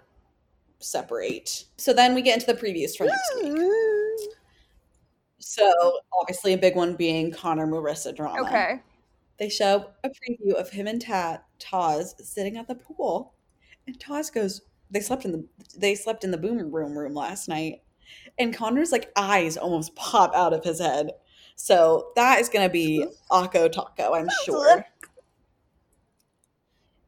separate. 0.79 1.65
So 1.79 1.93
then 1.93 2.15
we 2.15 2.23
get 2.23 2.35
into 2.35 2.47
the 2.53 2.61
previews 2.61 2.97
for 2.97 3.05
next 3.05 3.35
week. 3.43 3.59
So 5.47 5.99
obviously 6.19 6.55
a 6.55 6.59
big 6.59 6.75
one 6.75 6.97
being 6.97 7.31
Connor 7.31 7.67
Maurissa 7.67 8.17
drama. 8.17 8.41
Okay. 8.41 8.81
They 9.39 9.51
show 9.51 9.91
a 10.03 10.09
preview 10.09 10.55
of 10.55 10.71
him 10.71 10.87
and 10.87 11.01
Tat 11.01 11.45
Taz 11.61 12.19
sitting 12.23 12.57
at 12.57 12.67
the 12.67 12.75
pool. 12.75 13.35
And 13.87 13.99
Taz 13.99 14.33
goes, 14.33 14.63
They 14.91 15.01
slept 15.01 15.27
in 15.27 15.33
the 15.33 15.47
they 15.77 15.95
slept 15.97 16.25
in 16.25 16.31
the 16.31 16.39
boom 16.39 16.73
room 16.73 16.97
room 16.97 17.13
last 17.13 17.47
night. 17.47 17.83
And 18.39 18.57
Connor's 18.57 18.91
like 18.91 19.13
eyes 19.17 19.59
almost 19.59 19.95
pop 19.97 20.35
out 20.35 20.55
of 20.55 20.65
his 20.65 20.81
head. 20.81 21.11
So 21.57 22.13
that 22.17 22.41
is 22.41 22.49
gonna 22.49 22.71
be 22.71 23.07
Akko 23.31 23.71
Taco, 23.71 24.15
I'm 24.15 24.29
sure. 24.45 24.85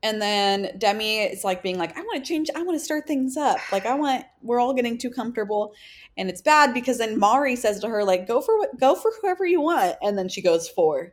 And 0.07 0.23
then 0.23 0.79
Demi 0.79 1.19
is 1.19 1.43
like 1.43 1.65
being 1.65 1.79
like, 1.79 1.99
I 1.99 2.01
want 2.03 2.25
to 2.25 2.29
change, 2.29 2.49
I 2.55 2.63
want 2.63 2.79
to 2.79 2.85
start 2.85 3.09
things 3.09 3.37
up. 3.37 3.59
Like 3.73 3.87
I 3.87 3.95
want 3.95 4.25
we're 4.41 4.61
all 4.61 4.73
getting 4.73 4.99
too 4.99 5.11
comfortable. 5.11 5.75
And 6.17 6.29
it's 6.31 6.41
bad 6.41 6.73
because 6.73 6.99
then 6.99 7.19
Mari 7.19 7.57
says 7.57 7.81
to 7.81 7.89
her, 7.89 8.05
like, 8.05 8.29
go 8.29 8.41
for 8.41 8.57
what 8.57 8.79
go 8.79 8.95
for 8.95 9.11
whoever 9.21 9.45
you 9.45 9.61
want. 9.61 9.97
And 10.03 10.17
then 10.17 10.29
she 10.29 10.43
goes 10.43 10.69
for 10.69 11.13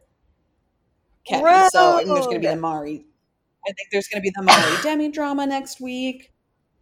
Kevin. 1.26 1.70
So 1.72 1.96
I 1.96 2.04
think 2.04 2.08
there's 2.14 2.28
gonna 2.28 2.40
be 2.40 2.48
the 2.48 2.56
Mari. 2.56 3.06
I 3.66 3.72
think 3.72 3.90
there's 3.92 4.08
gonna 4.08 4.22
be 4.22 4.32
the 4.36 4.44
Mari 4.44 4.78
Demi 4.84 5.10
drama 5.10 5.48
next 5.48 5.82
week. 5.82 6.32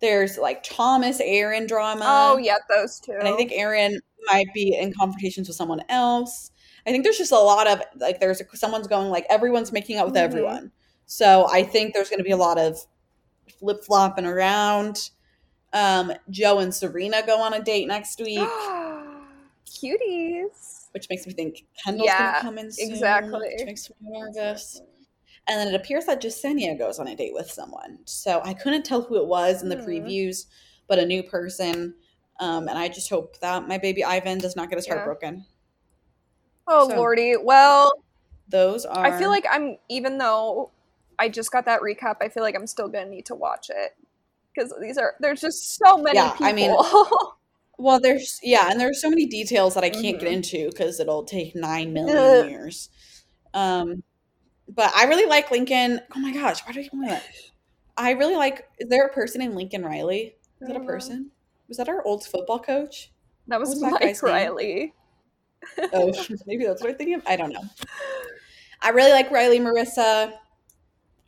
There's 0.01 0.37
like 0.37 0.63
Thomas 0.63 1.21
Aaron 1.23 1.65
drama. 1.67 2.03
Oh 2.05 2.37
yeah, 2.37 2.55
those 2.75 2.99
two. 2.99 3.13
And 3.13 3.27
I 3.27 3.35
think 3.37 3.51
Aaron 3.53 3.99
might 4.31 4.53
be 4.53 4.75
in 4.75 4.93
confrontations 4.93 5.47
with 5.47 5.55
someone 5.55 5.81
else. 5.89 6.51
I 6.85 6.91
think 6.91 7.03
there's 7.03 7.17
just 7.19 7.31
a 7.31 7.39
lot 7.39 7.67
of 7.67 7.81
like 7.99 8.19
there's 8.19 8.41
someone's 8.55 8.87
going 8.87 9.09
like 9.11 9.25
everyone's 9.29 9.71
making 9.71 9.97
out 9.97 10.07
with 10.07 10.15
Mhm. 10.15 10.23
everyone. 10.23 10.71
So 11.13 11.45
I 11.51 11.63
think 11.63 11.93
there's 11.93 12.07
going 12.09 12.19
to 12.19 12.23
be 12.23 12.31
a 12.31 12.37
lot 12.37 12.57
of 12.57 12.85
flip 13.59 13.83
flopping 13.83 14.23
around. 14.25 15.09
Um, 15.73 16.13
Joe 16.29 16.59
and 16.59 16.73
Serena 16.73 17.21
go 17.25 17.41
on 17.41 17.51
a 17.53 17.61
date 17.61 17.85
next 17.85 18.17
week, 18.21 18.39
cuties. 19.67 20.87
which 20.93 21.07
makes 21.09 21.27
me 21.27 21.33
think 21.33 21.65
Kendall's 21.83 22.09
going 22.17 22.33
to 22.35 22.39
come 22.39 22.57
in 22.57 22.71
soon, 22.71 22.91
exactly. 22.91 23.49
Which 23.57 23.65
makes 23.65 23.89
me 23.89 23.95
nervous. 24.01 24.81
And 25.49 25.59
then 25.59 25.67
it 25.67 25.75
appears 25.75 26.05
that 26.05 26.21
Jessenia 26.21 26.77
goes 26.79 26.97
on 26.97 27.09
a 27.09 27.15
date 27.15 27.33
with 27.33 27.51
someone. 27.51 27.99
So 28.05 28.39
I 28.45 28.53
couldn't 28.53 28.85
tell 28.85 29.01
who 29.01 29.17
it 29.17 29.27
was 29.27 29.61
in 29.63 29.67
the 29.67 29.75
Hmm. 29.77 29.89
previews, 29.89 30.45
but 30.87 30.97
a 30.97 31.05
new 31.05 31.23
person. 31.23 31.93
Um, 32.39 32.69
and 32.69 32.77
I 32.77 32.87
just 32.87 33.09
hope 33.09 33.37
that 33.39 33.67
my 33.67 33.77
baby 33.77 34.01
Ivan 34.01 34.37
does 34.37 34.55
not 34.55 34.69
get 34.69 34.77
his 34.77 34.87
heart 34.87 35.03
broken. 35.03 35.45
Oh 36.67 36.87
So- 36.87 36.95
lordy. 36.95 37.35
Well, 37.35 37.91
Those 38.47 38.85
are. 38.85 39.05
I 39.05 39.17
feel 39.19 39.29
like 39.29 39.45
I'm 39.49 39.77
even 39.89 40.17
though 40.17 40.71
I 41.21 41.29
just 41.29 41.51
got 41.51 41.65
that 41.65 41.81
recap, 41.81 42.15
I 42.19 42.29
feel 42.29 42.41
like 42.41 42.55
I'm 42.55 42.65
still 42.65 42.87
gonna 42.89 43.05
need 43.05 43.27
to 43.27 43.35
watch 43.35 43.69
it 43.69 43.95
because 44.53 44.73
these 44.81 44.97
are 44.97 45.13
there's 45.19 45.39
just 45.39 45.77
so 45.77 45.97
many 45.97 46.17
Yeah, 46.17 46.31
people. 46.31 46.45
I 46.47 46.51
mean, 46.53 46.75
Well, 47.77 47.99
there's 47.99 48.39
yeah, 48.43 48.69
and 48.71 48.79
there's 48.79 49.01
so 49.01 49.09
many 49.09 49.27
details 49.27 49.75
that 49.75 49.83
I 49.83 49.89
can't 49.89 50.19
get 50.19 50.29
Mhm. 50.29 50.33
into 50.33 50.69
because 50.69 50.99
it'll 50.99 51.23
take 51.23 51.55
nine 51.55 51.93
million 51.93 52.15
Ugh. 52.15 52.49
years. 52.49 52.89
Um, 53.53 54.03
but 54.67 54.91
I 54.95 55.05
really 55.05 55.25
like 55.27 55.51
Lincoln. 55.51 56.01
Oh 56.15 56.19
my 56.19 56.31
gosh, 56.33 56.61
why 56.65 56.73
do 56.73 56.79
I 56.79 56.83
keep 56.83 56.91
that? 57.07 57.23
I 57.97 58.11
really 58.11 58.35
like. 58.35 58.67
Is 58.79 58.89
there 58.89 59.05
a 59.05 59.13
person 59.13 59.39
named 59.39 59.55
Lincoln 59.55 59.83
Riley? 59.83 60.35
Is 60.59 60.67
that 60.67 60.75
a 60.75 60.79
know. 60.79 60.85
person? 60.85 61.31
Was 61.67 61.77
that 61.77 61.87
our 61.89 62.03
old 62.05 62.25
football 62.25 62.59
coach? 62.59 63.11
that 63.47 63.59
was 63.59 63.79
that 63.81 63.91
Mike 63.91 64.01
name? 64.03 64.15
Riley. 64.23 64.93
Oh, 65.93 66.11
maybe 66.45 66.65
that's 66.65 66.81
what 66.81 66.91
I'm 66.91 66.97
thinking 66.97 67.15
of. 67.15 67.23
I 67.27 67.35
don't 67.35 67.51
know. 67.53 67.63
I 68.81 68.89
really 68.89 69.11
like 69.11 69.31
Riley, 69.31 69.59
Maurissa. 69.59 70.33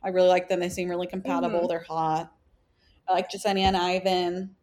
I 0.04 0.08
really 0.10 0.28
like 0.28 0.48
them. 0.48 0.60
They 0.60 0.68
seem 0.68 0.88
really 0.88 1.06
compatible. 1.06 1.62
Mhm. 1.62 1.68
They're 1.68 1.84
hot. 1.88 2.30
I 3.08 3.12
like 3.14 3.30
Jessenia 3.30 3.64
and 3.68 3.76
Ivan. 3.76 4.54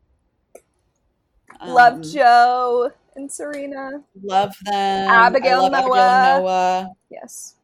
Love 1.65 1.93
Um, 1.95 2.03
Joe 2.03 2.91
and 3.15 3.31
Serena. 3.31 4.03
Love 4.23 4.53
them. 4.63 5.09
Abigail 5.09 5.63
love 5.63 5.73
Abigail 5.73 5.93
Noah. 5.95 6.35
and 6.35 6.43
Noah. 6.43 6.89
Yes. 7.09 7.55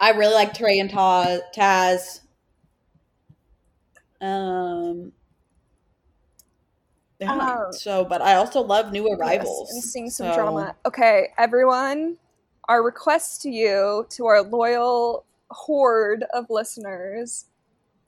I 0.00 0.10
really 0.10 0.34
like 0.34 0.54
Tre 0.54 0.78
and 0.78 0.90
Ta- 0.90 1.38
Taz. 1.54 2.20
Um, 4.20 5.12
Um, 7.20 7.72
so, 7.72 8.04
but 8.04 8.20
I 8.20 8.34
also 8.34 8.60
love 8.62 8.90
new 8.90 9.06
arrivals. 9.12 9.68
Yes, 9.68 9.74
and 9.74 9.84
seeing 9.84 10.10
some 10.10 10.26
So, 10.30 10.34
drama. 10.34 10.74
Okay, 10.84 11.28
everyone, 11.38 12.16
our 12.68 12.82
request 12.82 13.42
to 13.42 13.50
you, 13.50 14.06
to 14.10 14.26
our 14.26 14.42
loyal 14.42 15.24
horde 15.52 16.24
of 16.34 16.46
listeners, 16.50 17.46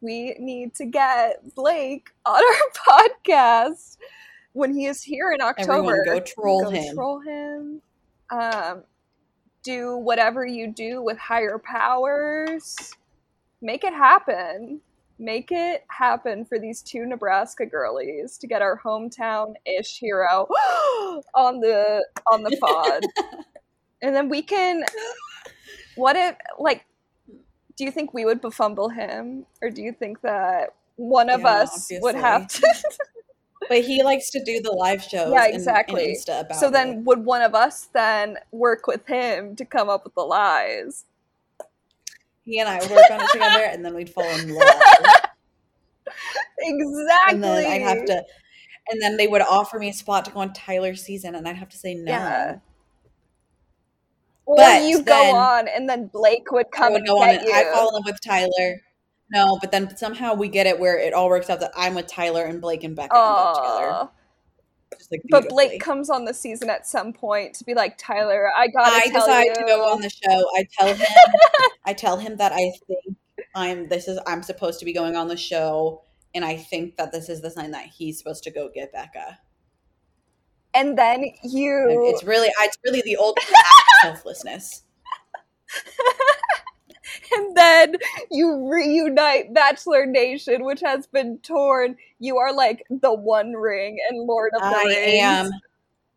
we 0.00 0.36
need 0.38 0.74
to 0.74 0.84
get 0.84 1.54
Blake 1.54 2.10
on 2.26 2.42
our 2.42 2.98
podcast 3.00 3.96
when 4.52 4.74
he 4.74 4.86
is 4.86 5.02
here 5.02 5.32
in 5.32 5.40
October. 5.40 5.72
Everyone 5.72 6.04
go 6.04 6.20
troll 6.20 6.62
Go 6.64 6.70
him. 6.70 6.94
Troll 6.94 7.20
him. 7.20 7.82
Um, 8.30 8.84
do 9.62 9.96
whatever 9.96 10.46
you 10.46 10.72
do 10.72 11.02
with 11.02 11.18
higher 11.18 11.58
powers. 11.58 12.76
Make 13.60 13.84
it 13.84 13.94
happen. 13.94 14.80
Make 15.18 15.52
it 15.52 15.84
happen 15.88 16.44
for 16.44 16.58
these 16.58 16.82
two 16.82 17.06
Nebraska 17.06 17.64
girlies 17.64 18.36
to 18.38 18.46
get 18.46 18.62
our 18.62 18.80
hometown 18.84 19.54
ish 19.64 19.98
hero 19.98 20.46
on 21.34 21.60
the 21.60 22.06
on 22.30 22.42
the 22.42 22.56
pod. 22.60 23.02
and 24.02 24.14
then 24.14 24.28
we 24.28 24.42
can 24.42 24.84
what 25.96 26.16
if 26.16 26.36
like 26.58 26.84
do 27.76 27.84
you 27.84 27.90
think 27.90 28.14
we 28.14 28.24
would 28.24 28.40
befumble 28.40 28.88
him? 28.88 29.46
Or 29.62 29.70
do 29.70 29.82
you 29.82 29.92
think 29.92 30.20
that 30.22 30.74
one 30.96 31.28
of 31.30 31.40
Yeah, 31.40 31.62
us 31.62 31.90
would 32.00 32.14
have 32.14 32.46
to 32.48 32.66
But 33.68 33.82
he 33.82 34.02
likes 34.02 34.30
to 34.30 34.44
do 34.44 34.60
the 34.60 34.72
live 34.72 35.02
shows. 35.02 35.32
Yeah, 35.32 35.38
and- 35.44 35.46
and 35.46 35.54
exactly. 35.54 36.14
Insta 36.14 36.40
about 36.40 36.58
So 36.58 36.68
it. 36.68 36.72
then 36.72 37.04
would 37.04 37.24
one 37.24 37.40
of 37.40 37.54
us 37.54 37.88
then 37.94 38.38
work 38.52 38.86
with 38.86 39.06
him 39.06 39.56
to 39.56 39.64
come 39.64 39.88
up 39.88 40.04
with 40.04 40.14
the 40.14 40.22
lies? 40.22 41.04
he 42.44 42.60
and 42.60 42.68
I 42.68 42.78
would 42.78 42.90
work 42.90 43.10
on 43.10 43.22
it 43.22 43.30
together, 43.30 43.64
and 43.64 43.82
then 43.82 43.94
we'd 43.94 44.10
fall 44.10 44.28
in 44.38 44.54
love. 44.54 44.66
Exactly. 46.58 47.28
and 47.30 47.42
then 47.42 47.72
I'd 47.72 47.80
have 47.80 48.04
to, 48.04 48.22
and 48.90 49.00
then 49.00 49.16
they 49.16 49.26
would 49.26 49.40
offer 49.40 49.78
me 49.78 49.88
a 49.88 49.94
spot 49.94 50.26
to 50.26 50.30
go 50.30 50.40
on 50.40 50.52
Tyler's 50.52 51.02
season, 51.02 51.34
and 51.36 51.48
I'd 51.48 51.56
have 51.56 51.70
to 51.70 51.78
say 51.78 51.94
no. 51.94 52.12
Yeah. 52.12 52.56
Or 54.46 54.56
But 54.56 54.84
you 54.84 55.02
go 55.02 55.34
on 55.34 55.68
and 55.68 55.88
then 55.88 56.08
Blake 56.08 56.52
would 56.52 56.70
come 56.70 56.92
would 56.92 57.00
and 57.00 57.08
go 57.08 57.22
on 57.22 57.28
get 57.30 57.40
and 57.40 57.48
you. 57.48 57.54
I 57.54 57.64
fall 57.72 57.88
in 57.88 57.94
love 57.94 58.04
with 58.04 58.20
Tyler. 58.20 58.80
No, 59.32 59.58
but 59.60 59.72
then 59.72 59.96
somehow 59.96 60.34
we 60.34 60.48
get 60.48 60.66
it 60.66 60.78
where 60.78 60.98
it 60.98 61.14
all 61.14 61.28
works 61.28 61.48
out 61.48 61.60
that 61.60 61.72
I'm 61.76 61.94
with 61.94 62.06
Tyler 62.06 62.44
and 62.44 62.60
Blake 62.60 62.84
and 62.84 62.94
Becca 62.94 63.14
up 63.14 63.56
together. 63.56 64.10
Like, 65.10 65.22
but. 65.30 65.48
Blake 65.48 65.80
comes 65.80 66.08
on 66.10 66.24
the 66.24 66.34
season 66.34 66.70
at 66.70 66.86
some 66.86 67.12
point 67.12 67.54
to 67.56 67.64
be 67.64 67.74
like, 67.74 67.96
Tyler, 67.98 68.50
I 68.56 68.68
gotta 68.68 68.94
I 68.94 69.08
decide 69.08 69.46
you. 69.46 69.54
to 69.54 69.62
go 69.62 69.92
on 69.92 70.00
the 70.00 70.10
show. 70.10 70.30
I 70.56 70.66
tell 70.78 70.94
him, 70.94 71.06
I 71.84 71.92
tell 71.92 72.16
him 72.18 72.36
that 72.36 72.52
I 72.52 72.70
think 72.86 73.16
I'm. 73.54 73.88
This 73.88 74.08
is 74.08 74.18
I'm 74.26 74.42
supposed 74.42 74.78
to 74.80 74.84
be 74.84 74.92
going 74.92 75.16
on 75.16 75.28
the 75.28 75.36
show, 75.36 76.02
and 76.34 76.44
I 76.44 76.56
think 76.56 76.96
that 76.96 77.10
this 77.12 77.28
is 77.28 77.40
the 77.40 77.50
sign 77.50 77.72
that 77.72 77.86
he's 77.86 78.18
supposed 78.18 78.44
to 78.44 78.50
go 78.50 78.68
get 78.72 78.92
Becca. 78.92 79.38
and 80.74 80.98
then 80.98 81.24
you 81.42 82.10
It's 82.12 82.24
really, 82.24 82.50
it's 82.60 82.78
really 82.84 83.02
the 83.04 83.16
old. 83.16 83.38
selflessness. 84.04 84.82
and 87.36 87.56
then 87.56 87.96
you 88.30 88.68
reunite 88.70 89.52
Bachelor 89.54 90.06
Nation, 90.06 90.64
which 90.64 90.80
has 90.80 91.06
been 91.06 91.38
torn. 91.38 91.96
You 92.18 92.38
are 92.38 92.54
like 92.54 92.84
the 92.90 93.12
One 93.12 93.52
Ring 93.52 93.98
and 94.08 94.26
Lord 94.26 94.52
of 94.54 94.62
the 94.62 94.76
Rings. 94.76 94.96
I 94.96 95.00
Rings. 95.00 95.22
am. 95.22 95.50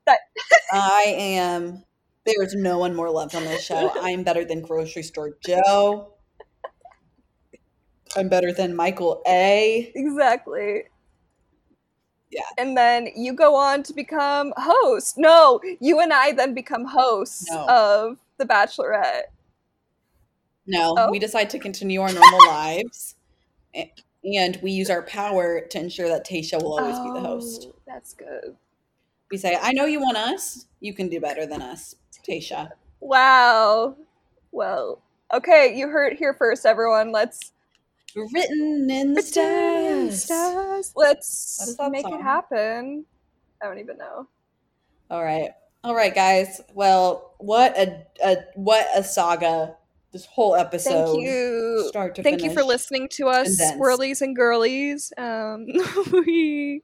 That- 0.05 0.19
I 0.73 1.03
am. 1.17 1.83
There's 2.25 2.55
no 2.55 2.77
one 2.79 2.93
more 2.93 3.09
loved 3.09 3.35
on 3.35 3.45
this 3.45 3.63
show. 3.63 3.89
I'm 4.01 4.23
better 4.23 4.43
than 4.43 4.61
Grocery 4.61 5.03
Store 5.03 5.37
Joe. 5.45 6.13
I'm 8.17 8.27
better 8.27 8.51
than 8.51 8.75
Michael 8.75 9.21
A. 9.27 9.91
Exactly. 9.95 10.83
Yeah. 12.29 12.41
And 12.57 12.77
then 12.77 13.09
you 13.15 13.33
go 13.33 13.55
on 13.55 13.83
to 13.83 13.93
become 13.93 14.53
host. 14.57 15.17
No, 15.17 15.61
you 15.79 15.99
and 15.99 16.11
I 16.11 16.33
then 16.33 16.53
become 16.53 16.85
hosts 16.85 17.49
No. 17.49 17.65
of 17.67 18.17
The 18.37 18.45
Bachelorette. 18.45 19.23
No, 20.65 20.95
Oh. 20.97 21.11
we 21.11 21.19
decide 21.19 21.49
to 21.51 21.59
continue 21.59 22.01
our 22.01 22.11
normal 22.11 22.45
lives, 22.47 23.15
and 23.73 24.59
we 24.61 24.71
use 24.71 24.89
our 24.89 25.01
power 25.03 25.61
to 25.61 25.79
ensure 25.79 26.09
that 26.09 26.25
Tayshia 26.25 26.61
will 26.61 26.77
always 26.77 26.99
be 26.99 27.09
the 27.11 27.25
host. 27.25 27.67
Oh, 27.69 27.75
That's 27.85 28.13
good. 28.13 28.57
We 29.31 29.37
say, 29.37 29.57
"I 29.61 29.71
know 29.71 29.85
you 29.85 29.99
want 30.01 30.17
us. 30.17 30.65
You 30.81 30.93
can 30.93 31.07
do 31.07 31.21
better 31.21 31.45
than 31.45 31.61
us, 31.61 31.95
Tayshia." 32.27 32.71
Wow. 32.99 33.95
Well, 34.51 35.01
okay, 35.33 35.73
you 35.77 35.87
heard 35.87 36.17
here 36.17 36.33
first, 36.33 36.65
everyone. 36.65 37.11
Let's 37.13 37.53
Written 38.33 38.89
in 38.89 39.13
the 39.13 39.21
stars. 39.21 40.23
stars. 40.23 40.93
Let's 40.95 41.75
make 41.89 42.03
song? 42.03 42.19
it 42.19 42.23
happen. 42.23 43.05
I 43.61 43.65
don't 43.65 43.79
even 43.79 43.97
know. 43.97 44.27
All 45.09 45.23
right, 45.23 45.51
all 45.83 45.95
right, 45.95 46.13
guys. 46.13 46.61
Well, 46.73 47.35
what 47.37 47.77
a, 47.77 48.05
a 48.23 48.37
what 48.55 48.87
a 48.95 49.03
saga! 49.03 49.75
This 50.11 50.25
whole 50.25 50.55
episode. 50.55 51.13
Thank 51.13 51.25
you. 51.25 51.85
Start 51.89 52.15
to 52.15 52.23
Thank 52.23 52.43
you 52.43 52.53
for 52.53 52.63
listening 52.63 53.07
to 53.13 53.27
us, 53.27 53.57
condensed. 53.57 54.21
and 54.21 54.35
girlies. 54.35 55.13
Um, 55.17 55.67
we 56.11 56.81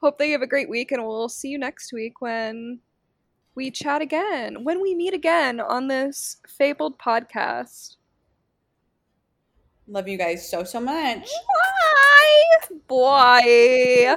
hope 0.00 0.18
that 0.18 0.26
you 0.26 0.32
have 0.32 0.42
a 0.42 0.46
great 0.46 0.68
week, 0.68 0.92
and 0.92 1.06
we'll 1.06 1.28
see 1.28 1.48
you 1.48 1.58
next 1.58 1.92
week 1.92 2.20
when 2.20 2.80
we 3.54 3.70
chat 3.70 4.00
again, 4.00 4.64
when 4.64 4.80
we 4.80 4.94
meet 4.94 5.14
again 5.14 5.60
on 5.60 5.88
this 5.88 6.38
fabled 6.48 6.98
podcast. 6.98 7.96
Love 9.86 10.08
you 10.08 10.16
guys 10.18 10.48
so 10.48 10.64
so 10.64 10.80
much. 10.80 11.28
Bye. 12.88 14.16